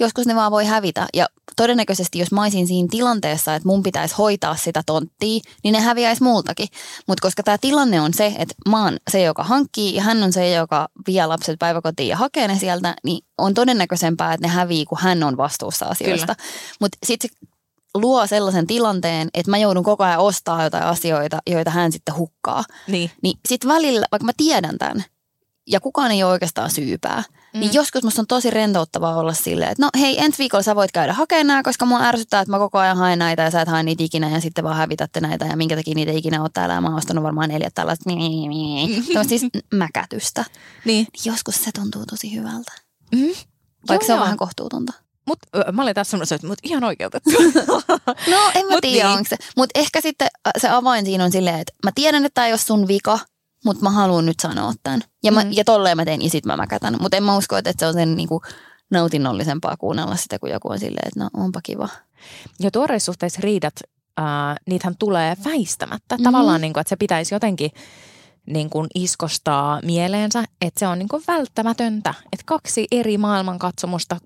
[0.00, 1.06] joskus ne vaan voi hävitä.
[1.14, 1.26] Ja
[1.56, 6.22] todennäköisesti, jos mä olisin siinä tilanteessa, että mun pitäisi hoitaa sitä tonttia, niin ne häviäisi
[6.22, 6.68] multakin.
[7.06, 10.32] Mutta koska tämä tilanne on se, että mä oon se, joka hankkii ja hän on
[10.32, 14.84] se, joka vie lapset päiväkotiin ja hakee ne sieltä, niin on todennäköisempää, että ne hävii,
[14.84, 16.34] kun hän on vastuussa asioista.
[16.80, 17.46] Mutta sitten se
[17.94, 22.64] luo sellaisen tilanteen, että mä joudun koko ajan ostaa jotain asioita, joita hän sitten hukkaa.
[22.86, 23.10] Niin.
[23.22, 25.04] Niin sitten välillä, vaikka mä tiedän tämän,
[25.66, 27.22] ja kukaan ei ole oikeastaan syypää.
[27.52, 27.60] Niin mm.
[27.60, 30.92] Niin joskus musta on tosi rentouttavaa olla silleen, että no hei, ensi viikolla sä voit
[30.92, 33.68] käydä hakemaan nämä, koska mua ärsyttää, että mä koko ajan haen näitä ja sä et
[33.68, 36.74] hae niitä ikinä ja sitten vaan hävitätte näitä ja minkä takia niitä ikinä oot täällä
[36.74, 38.10] ja mä oon ostanut varmaan neljä tällaista
[39.28, 39.42] siis
[39.74, 40.44] mäkätystä.
[40.84, 41.06] Niin.
[41.24, 42.72] Joskus se tuntuu tosi hyvältä.
[43.14, 43.34] Mm.
[43.88, 44.24] Vaikka joo, se on joo.
[44.24, 44.92] vähän kohtuutonta.
[45.26, 45.38] Mut,
[45.72, 47.30] mä olin tässä semmoisen, että mut ihan oikeutettu.
[48.32, 49.18] no en mä tiedä, niin.
[49.18, 49.36] onko se.
[49.56, 50.28] Mutta ehkä sitten
[50.58, 53.18] se avain siinä on silleen, että mä tiedän, että tämä ei ole sun vika,
[53.64, 55.02] mutta mä haluan nyt sanoa tämän.
[55.24, 55.50] Ja, mä, mm.
[55.52, 56.96] ja tolleen mä teen, ja sit mä mäkätän.
[57.00, 58.42] Mutta en mä usko, että se on sen niinku
[58.90, 61.88] nautinnollisempaa kuunnella sitä, kun joku on silleen, että no onpa kiva.
[62.60, 63.74] Ja tuoreissa riidat,
[64.20, 64.26] äh,
[64.66, 66.14] niitähän tulee väistämättä.
[66.14, 66.24] Mm-hmm.
[66.24, 67.70] Tavallaan, niin kuin, että se pitäisi jotenkin
[68.46, 72.14] niin kuin iskostaa mieleensä, että se on niin kuin välttämätöntä.
[72.32, 74.16] Että kaksi eri maailmankatsomusta,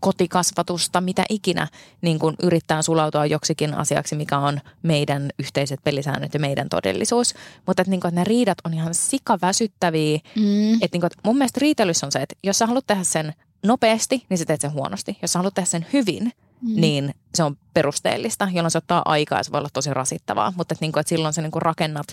[0.00, 1.68] kotikasvatusta, mitä ikinä
[2.02, 7.34] niin kuin yrittää sulautua joksikin asiaksi, mikä on meidän yhteiset pelisäännöt ja meidän todellisuus.
[7.66, 10.18] Mutta että, niin kuin, että ne riidat on ihan sikaväsyttäviä.
[10.36, 10.74] Mm.
[10.74, 13.32] Että, niin kuin, että mun mielestä riitelys on se, että jos sä haluat tehdä sen
[13.62, 15.18] nopeasti, niin sä teet sen huonosti.
[15.22, 16.32] Jos sä haluat tehdä sen hyvin,
[16.62, 16.80] mm.
[16.80, 20.52] niin se on perusteellista, jolloin se ottaa aikaa ja se voi olla tosi rasittavaa.
[20.56, 22.06] Mutta että, niin kuin, että silloin sä niin kuin rakennat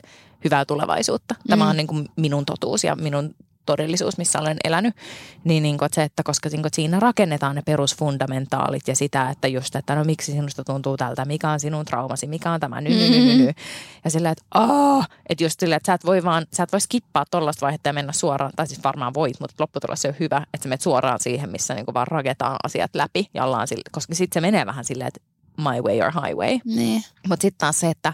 [0.43, 1.35] hyvää tulevaisuutta.
[1.47, 1.69] Tämä mm.
[1.69, 3.35] on niin kuin minun totuus ja minun
[3.69, 4.95] todellisuus, missä olen elänyt,
[5.43, 8.95] niin, niin kuin, että se, että koska niin kuin, että siinä rakennetaan ne perusfundamentaalit ja
[8.95, 12.59] sitä, että just, että no miksi sinusta tuntuu tältä, mikä on sinun traumasi, mikä on
[12.59, 13.51] tämä ny, ny, ny, ny, ny.
[14.03, 16.81] Ja sillä, että aah, että just sillä, että sä et voi vaan, sä et voi
[16.81, 20.63] skippaa tollaista vaihetta ja mennä suoraan, tai siis varmaan voit, mutta lopputulos on hyvä, että
[20.63, 24.15] sä menet suoraan siihen, missä niin kuin vaan raketaan asiat läpi ja ollaan sille, koska
[24.15, 25.19] sitten se menee vähän silleen, että
[25.59, 26.59] my way or highway.
[26.65, 27.03] Niin.
[27.27, 28.13] Mutta sitten taas se, että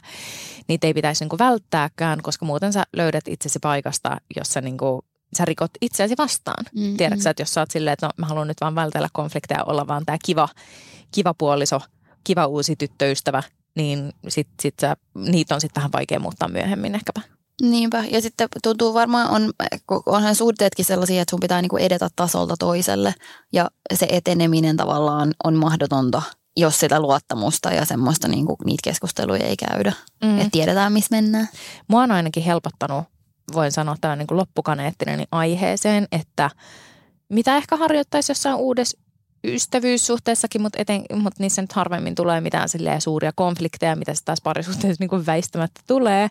[0.67, 5.71] niitä ei pitäisi niinku välttääkään, koska muuten sä löydät itsesi paikasta, jossa niinku sä rikot
[5.81, 6.65] itseäsi vastaan.
[6.75, 7.29] Mm, Tiedätkö mm.
[7.29, 10.05] että jos sä oot silleen, että no, mä haluan nyt vaan vältellä konflikteja, olla vaan
[10.05, 10.49] tämä kiva,
[11.11, 11.81] kiva puoliso,
[12.23, 13.43] kiva uusi tyttöystävä,
[13.75, 17.21] niin sit, sit sä, niitä on sitten vähän vaikea muuttaa myöhemmin ehkäpä.
[17.61, 18.03] Niinpä.
[18.11, 19.53] Ja sitten tuntuu varmaan, on,
[20.05, 23.13] onhan suhteetkin sellaisia, että sun pitää niinku edetä tasolta toiselle.
[23.53, 26.21] Ja se eteneminen tavallaan on mahdotonta,
[26.57, 29.93] jos sitä luottamusta ja semmoista niinku, niitä keskusteluja ei käydä.
[30.23, 30.37] Mm.
[30.37, 31.49] Että tiedetään, missä mennään.
[31.87, 33.05] Mua on ainakin helpottanut
[33.53, 36.49] voin sanoa tämän niin loppukaneettinen aiheeseen, että
[37.29, 38.97] mitä ehkä harjoittaisi jossain uudessa
[39.43, 42.69] ystävyyssuhteessakin, mutta, eten, mutta niissä nyt harvemmin tulee mitään
[42.99, 46.27] suuria konflikteja, mitä se taas parisuhteessa niin väistämättä tulee.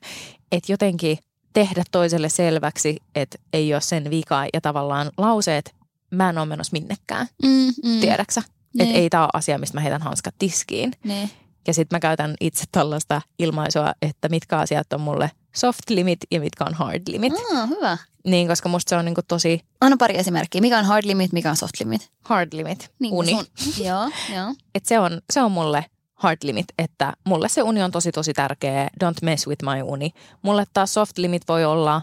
[0.52, 1.18] Että jotenkin
[1.52, 5.74] tehdä toiselle selväksi, että ei ole sen vika ja tavallaan lauseet,
[6.10, 8.00] mä en ole menossa minnekään, mm, mm.
[8.00, 8.40] tiedäksä?
[8.40, 8.96] Että niin.
[8.96, 10.92] ei tämä ole asia, mistä mä heitän hanskat tiskiin.
[11.04, 11.30] Ne.
[11.66, 16.40] Ja sitten mä käytän itse tällaista ilmaisua, että mitkä asiat on mulle soft limit ja
[16.40, 17.32] mitkä on hard limit.
[17.56, 17.98] Ah, hyvä.
[18.24, 19.60] Niin, koska musta se on niinku tosi...
[19.80, 20.60] Anna pari esimerkkiä.
[20.60, 22.10] Mikä on hard limit, mikä on soft limit?
[22.24, 23.30] Hard limit, niin, uni.
[23.30, 23.84] Sun...
[23.86, 24.54] joo, joo.
[24.74, 25.84] Et se, on, se on mulle
[26.14, 28.88] hard limit, että mulle se uni on tosi tosi tärkeä.
[29.04, 30.10] Don't mess with my uni.
[30.42, 32.02] Mulle taas soft limit voi olla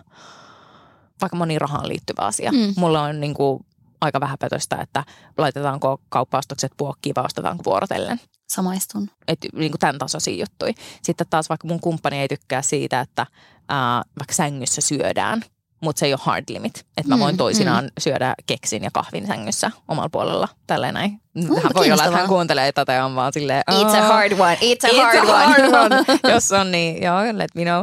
[1.21, 2.51] vaikka moni rahaan liittyvä asia.
[2.51, 2.73] Mm.
[2.77, 3.65] Mulle on niinku
[4.01, 5.03] aika vähäpätöistä, että
[5.37, 8.19] laitetaanko kauppaostokset puokkiin vai ostetaanko vuorotellen.
[8.51, 9.09] Samaistun.
[9.27, 10.73] Että niin kuin tämän tasoisia juttuja.
[11.03, 13.27] Sitten taas vaikka mun kumppani ei tykkää siitä, että
[13.69, 15.43] ää, vaikka sängyssä syödään,
[15.81, 16.85] mutta se ei ole hard limit.
[16.97, 17.91] Että mä voin mm, toisinaan mm.
[17.99, 20.47] syödä keksin ja kahvin sängyssä omalla puolella.
[20.67, 21.21] Tälleen näin.
[21.63, 23.63] Hän voi olla, että hän kuuntelee tätä ja on vaan silleen...
[23.71, 25.95] It's a hard one, it's a it's hard, a hard one.
[25.95, 26.19] one.
[26.33, 27.81] Jos on niin, joo, let me know.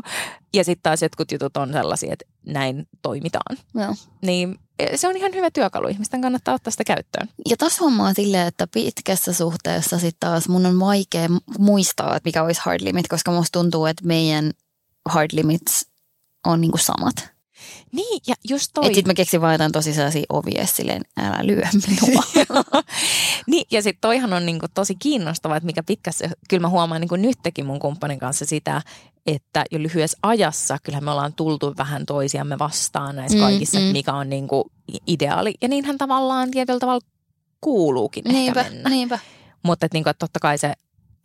[0.55, 3.57] Ja sitten taas jotkut jutut on sellaisia, että näin toimitaan.
[3.75, 3.95] Joo.
[4.23, 4.59] Niin
[4.95, 5.89] se on ihan hyvä työkalu.
[5.89, 7.29] Ihmisten kannattaa ottaa sitä käyttöön.
[7.49, 12.43] Ja taas huomaa silleen, että pitkässä suhteessa sitten taas mun on vaikea muistaa, että mikä
[12.43, 14.53] olisi hard limit, koska musta tuntuu, että meidän
[15.09, 15.87] hard limits
[16.47, 17.38] on niinku samat.
[17.93, 18.85] Niin, ja just toi.
[18.85, 22.65] Sitten mä keksin vaan jotain tosi sellaisia ovia, silleen älä lyö minua.
[23.47, 27.17] niin, ja sitten toihan on niinku tosi kiinnostavaa, että mikä pitkässä, kyllä mä huomaan niinku
[27.17, 28.83] nytkin mun kumppanin kanssa sitä,
[29.27, 33.85] että jo lyhyessä ajassa kyllähän me ollaan tultu vähän toisiamme vastaan näissä mm, kaikissa, mm.
[33.85, 34.71] mikä on niinku
[35.07, 35.55] ideaali.
[35.63, 37.07] Ja niinhän tavallaan tietyllä tavalla
[37.61, 38.91] kuuluukin niinpä, ehkä mennä.
[38.91, 39.19] Niinpä.
[39.63, 40.73] Mutta että niinku, totta kai se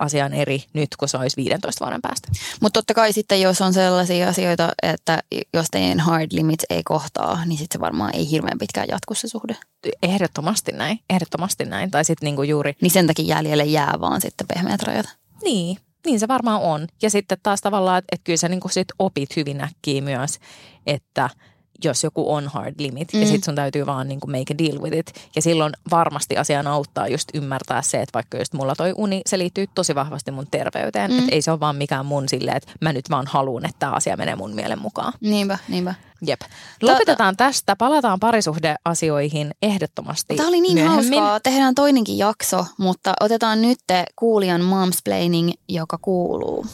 [0.04, 2.28] asia on eri nyt kuin se olisi 15 vuoden päästä.
[2.62, 5.24] Mutta totta kai sitten, jos on sellaisia asioita, että
[5.54, 9.28] jos teidän hard limits ei kohtaa, niin sitten se varmaan ei hirveän pitkään jatku se
[9.28, 9.58] suhde.
[10.04, 11.92] Ehdottomasti näin, ehdottomasti näin.
[11.92, 12.74] Tai sitten niinku juuri...
[12.82, 15.06] Niin sen takia jäljelle jää vaan sitten pehmeät rajat.
[15.44, 16.88] Niin, niin se varmaan on.
[17.02, 20.40] Ja sitten taas tavallaan, että, että kyllä sä niinku sit opit hyvin äkkiä myös,
[20.88, 21.30] että–
[21.84, 23.20] jos joku on hard limit mm.
[23.22, 25.14] ja sitten sun täytyy vaan niin kuin make a deal with it.
[25.36, 29.38] Ja silloin varmasti asiaan auttaa just ymmärtää se, että vaikka just mulla toi uni, se
[29.38, 31.12] liittyy tosi vahvasti mun terveyteen.
[31.12, 31.20] Mm.
[31.20, 33.92] Että ei se ole vaan mikään mun silleen, että mä nyt vaan haluan, että tämä
[33.92, 35.14] asia menee mun mielen mukaan.
[35.22, 35.96] Niinpä, niinpä.
[36.28, 36.42] Jep.
[36.82, 37.48] Lopetetaan Tätä...
[37.48, 41.20] tästä, palataan parisuhdeasioihin ehdottomasti Tämä oli niin myöhemmin.
[41.20, 43.80] hauskaa, tehdään toinenkin jakso, mutta otetaan nyt
[44.16, 46.66] kuulijan momsplaining, joka kuuluu.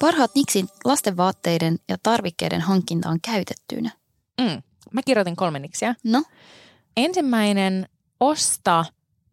[0.00, 3.90] Parhaat niksin lasten vaatteiden ja tarvikkeiden hankintaan käytettyinä.
[4.40, 4.62] Mm.
[4.92, 5.94] Mä kirjoitin kolme niksiä.
[6.04, 6.22] No?
[6.96, 7.88] Ensimmäinen,
[8.20, 8.84] osta,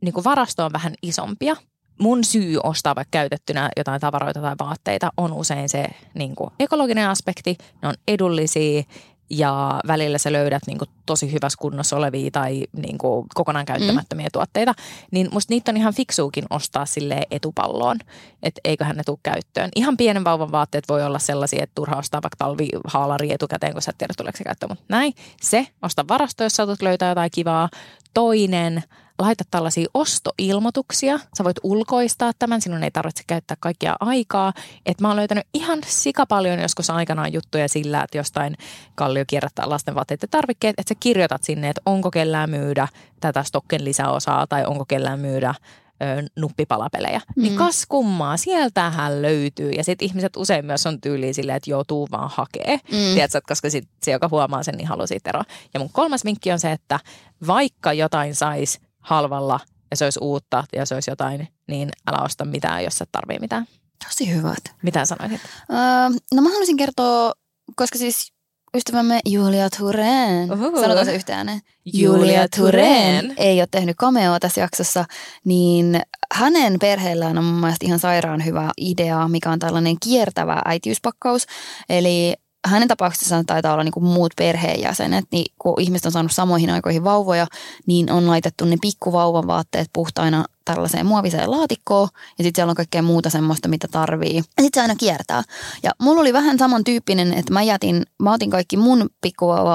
[0.01, 1.55] niin kuin varasto on vähän isompia.
[1.99, 7.09] Mun syy ostaa vaikka käytettynä jotain tavaroita tai vaatteita on usein se niin kuin ekologinen
[7.09, 7.57] aspekti.
[7.81, 8.83] Ne on edullisia
[9.29, 14.25] ja välillä sä löydät niin kuin, tosi hyvässä kunnossa olevia tai niin kuin, kokonaan käyttämättömiä
[14.25, 14.31] mm.
[14.33, 14.73] tuotteita,
[15.11, 17.97] niin musta niitä on ihan fiksuukin ostaa sille etupalloon,
[18.43, 19.69] että eiköhän ne tule käyttöön.
[19.75, 23.89] Ihan pienen vauvan vaatteet voi olla sellaisia, että turha ostaa vaikka talvihaalari etukäteen, kun sä
[23.89, 25.13] et tiedä tuleeko se käyttöön, mutta näin.
[25.41, 27.69] Se, osta varasto, jos saatat löytää jotain kivaa.
[28.13, 28.83] Toinen,
[29.19, 31.19] laita tällaisia ostoilmoituksia.
[31.37, 34.53] Sä voit ulkoistaa tämän, sinun ei tarvitse käyttää kaikkia aikaa.
[34.85, 38.57] Et mä oon löytänyt ihan sika paljon joskus aikanaan juttuja sillä, että jostain
[38.95, 42.87] kallio kierrättää lasten vaatteet ja tarvikkeet, että sä kirjoitat sinne, että onko kellään myydä
[43.19, 45.55] tätä stokken lisäosaa tai onko kellään myydä
[46.01, 47.19] ö, nuppipalapelejä.
[47.19, 47.41] Niin mm.
[47.41, 49.71] Niin kas kummaa, sieltähän löytyy.
[49.71, 52.79] Ja sitten ihmiset usein myös on tyyliä silleen, että joutuu vaan hakee.
[52.91, 53.13] Mm.
[53.13, 55.43] Tiedätkö, koska sit se, joka huomaa sen, niin haluaa siitä eroa.
[55.73, 56.99] Ja mun kolmas vinkki on se, että
[57.47, 59.59] vaikka jotain sais halvalla
[59.91, 63.39] ja se olisi uutta ja se olisi jotain, niin älä osta mitään, jos et tarvii
[63.39, 63.65] mitään.
[64.07, 64.63] Tosi hyvät.
[64.83, 65.41] Mitä sanoisit?
[65.69, 67.33] Öö, no mä haluaisin kertoa,
[67.75, 68.33] koska siis
[68.77, 70.81] ystävämme Julia Turen, Uhuhu.
[70.81, 71.61] sanotaan se yhtään
[71.93, 75.05] Julia Turen ei ole tehnyt cameoa tässä jaksossa,
[75.45, 76.01] niin
[76.33, 81.45] hänen perheellään on mun mielestä ihan sairaan hyvä idea, mikä on tällainen kiertävä äitiyspakkaus.
[81.89, 82.33] Eli
[82.65, 87.03] hänen tapauksessaan taitaa olla niin kuin muut perheenjäsenet, niin kun ihmiset on saanut samoihin aikoihin
[87.03, 87.47] vauvoja,
[87.85, 93.01] niin on laitettu ne pikkuvauvan vaatteet puhtaina tällaiseen muoviseen laatikkoon ja sitten siellä on kaikkea
[93.01, 94.35] muuta semmoista, mitä tarvii.
[94.35, 95.43] Ja sitten se aina kiertää.
[95.83, 99.09] Ja mulla oli vähän samantyyppinen, että mä jätin, mä otin kaikki mun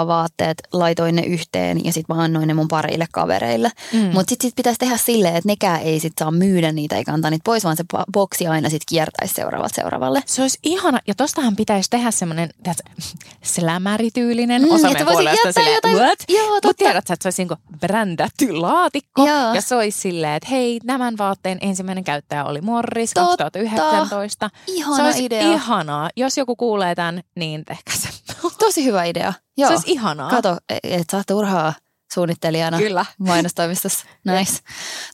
[0.06, 3.70] vaatteet, laitoin ne yhteen ja sitten mä annoin ne mun parille kavereille.
[3.92, 3.98] Mm.
[3.98, 7.30] Mutta sitten sit pitäisi tehdä silleen, että nekään ei sit saa myydä niitä eikä antaa
[7.30, 10.22] niitä pois, vaan se boksi aina sitten kiertäisi seuraavalta seuraavalle.
[10.26, 12.50] Se olisi ihana, ja tostahan pitäisi tehdä semmoinen
[13.42, 16.18] slämärityylinen mm, osa meidän puolesta silleen, jotain, what?
[16.50, 19.54] Mutta tiedät sä, että se olisi niinku brändätty laatikko Joo.
[19.54, 23.44] ja se olisi silleen, että hei, tämän vaatteen ensimmäinen käyttäjä oli Morris Totta.
[23.44, 24.50] 2019.
[24.66, 25.52] Ihana se olisi idea.
[25.52, 26.10] ihanaa.
[26.16, 28.08] Jos joku kuulee tämän, niin tehkää se.
[28.58, 29.32] Tosi hyvä idea.
[29.56, 29.68] Joo.
[29.68, 30.30] Se olisi ihanaa.
[30.30, 31.72] Kato, et saa turhaa
[32.14, 33.06] suunnittelijana Kyllä.
[33.18, 34.06] mainostoimistossa.
[34.24, 34.58] Nice.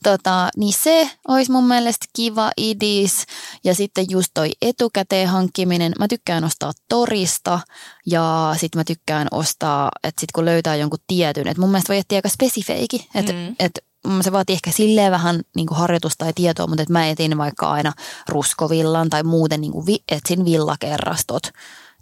[0.03, 3.27] tota, niin se olisi mun mielestä kiva idis.
[3.65, 5.93] Ja sitten just toi etukäteen hankkiminen.
[5.99, 7.61] Mä tykkään ostaa torista
[8.07, 11.97] ja sitten mä tykkään ostaa, että sitten kun löytää jonkun tietyn, että mun mielestä voi
[11.97, 13.09] jättää aika spesifeiki.
[13.15, 13.57] Että mm.
[13.59, 13.85] et
[14.21, 17.71] se vaatii ehkä silleen vähän niin kuin harjoitusta ja tietoa, mutta että mä etin vaikka
[17.71, 17.93] aina
[18.29, 21.43] ruskovillan tai muuten niin kuin vi, etsin villakerrastot,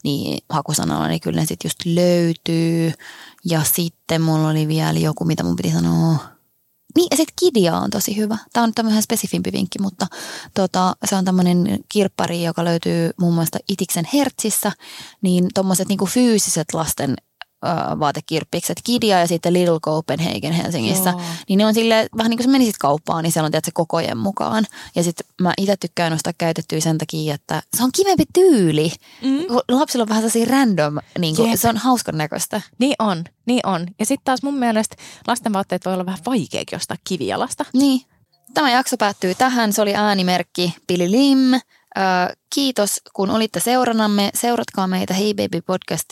[0.05, 2.93] niin hakusanalla niin kyllä ne sitten just löytyy.
[3.45, 6.17] Ja sitten mulla oli vielä joku, mitä mun piti sanoa.
[6.97, 8.39] Niin, ja sitten Kidia on tosi hyvä.
[8.53, 10.07] Tämä on nyt tämmöinen spesifimpi vinkki, mutta
[10.55, 14.73] tota, se on tämmöinen kirppari, joka löytyy muun muassa Itiksen Hertsissä.
[15.23, 17.17] Niin tuommoiset niinku fyysiset lasten
[18.01, 21.11] vaatekirppikset Kidia ja sitten Little Copenhagen Helsingissä.
[21.11, 21.21] Joo.
[21.49, 24.19] Niin ne on sille vähän niin kuin sä menisit kauppaan, niin siellä on tietysti kokojen
[24.19, 24.67] mukaan.
[24.95, 28.93] Ja sitten mä itse tykkään ostaa käytettyä sen takia, että se on kivempi tyyli.
[29.23, 29.39] Mm.
[29.69, 32.61] Lapsilla on vähän sellaisia random, niin kuin, se on hauskan näköistä.
[32.79, 33.87] Niin on, niin on.
[33.99, 34.97] Ja sitten taas mun mielestä
[35.27, 37.65] lasten vaatteet voi olla vähän vaikeakin ostaa kivijalasta.
[37.73, 38.01] Niin.
[38.55, 39.73] Tämä jakso päättyy tähän.
[39.73, 41.61] Se oli äänimerkki Pili Lim.
[42.55, 44.31] kiitos, kun olitte seuranamme.
[44.35, 46.05] Seuratkaa meitä Hey Baby Podcast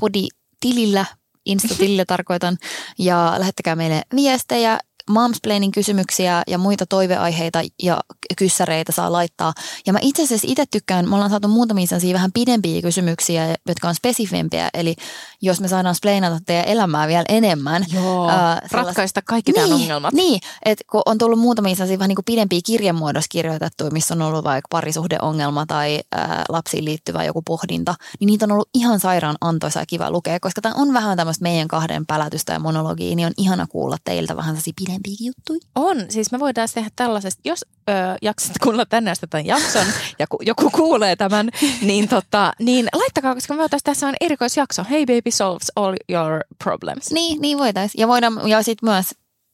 [0.00, 0.26] podi
[0.60, 1.04] tilillä,
[1.46, 2.56] Insta-tilillä tarkoitan,
[2.98, 4.78] ja lähettäkää meille viestejä
[5.08, 8.00] momsplaining kysymyksiä ja muita toiveaiheita ja
[8.36, 9.52] kyssäreitä saa laittaa.
[9.86, 13.88] Ja mä itse asiassa itse tykkään, me ollaan saatu muutamia sellaisia vähän pidempiä kysymyksiä, jotka
[13.88, 14.68] on spesifimpiä.
[14.74, 14.96] Eli
[15.42, 17.84] jos me saadaan splainata teidän elämää vielä enemmän.
[17.92, 20.14] Joo, ää, ratkaista kaikki niin, tämän ongelmat.
[20.14, 24.22] Niin, että kun on tullut muutamia sellaisia vähän niin kuin pidempiä kirjemuodossa kirjoitettuja, missä on
[24.22, 29.36] ollut vaikka parisuhdeongelma tai ää, lapsiin liittyvä joku pohdinta, niin niitä on ollut ihan sairaan
[29.40, 33.26] antoisa ja kiva lukea, koska tämä on vähän tämmöistä meidän kahden pälätystä ja monologia, niin
[33.26, 35.60] on ihana kuulla teiltä vähän sellaisia pidempiä juttuja.
[35.74, 37.92] On, siis me voidaan tehdä tällaisesta, jos ö,
[38.22, 39.86] jaksat kuulla tänne asti tämän jakson
[40.18, 41.50] ja ku, joku kuulee tämän,
[41.82, 44.84] niin, tota, niin laittakaa, koska me voitaisiin tässä on erikoisjakso.
[44.90, 47.10] Hey baby solves all your problems.
[47.10, 48.00] Niin, niin voitaisiin.
[48.00, 49.06] Ja, voidaan, ja sitten myös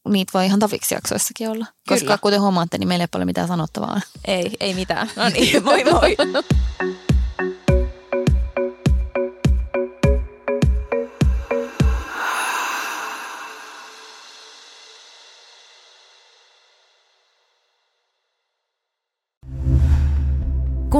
[0.09, 1.65] niitä voi ihan taviksi jaksoissakin olla.
[1.65, 2.01] Kyllä.
[2.01, 4.01] Koska kuten huomaatte, niin meillä ei ole paljon mitään sanottavaa.
[4.25, 5.11] Ei, ei mitään.
[5.17, 6.17] No niin, moi moi.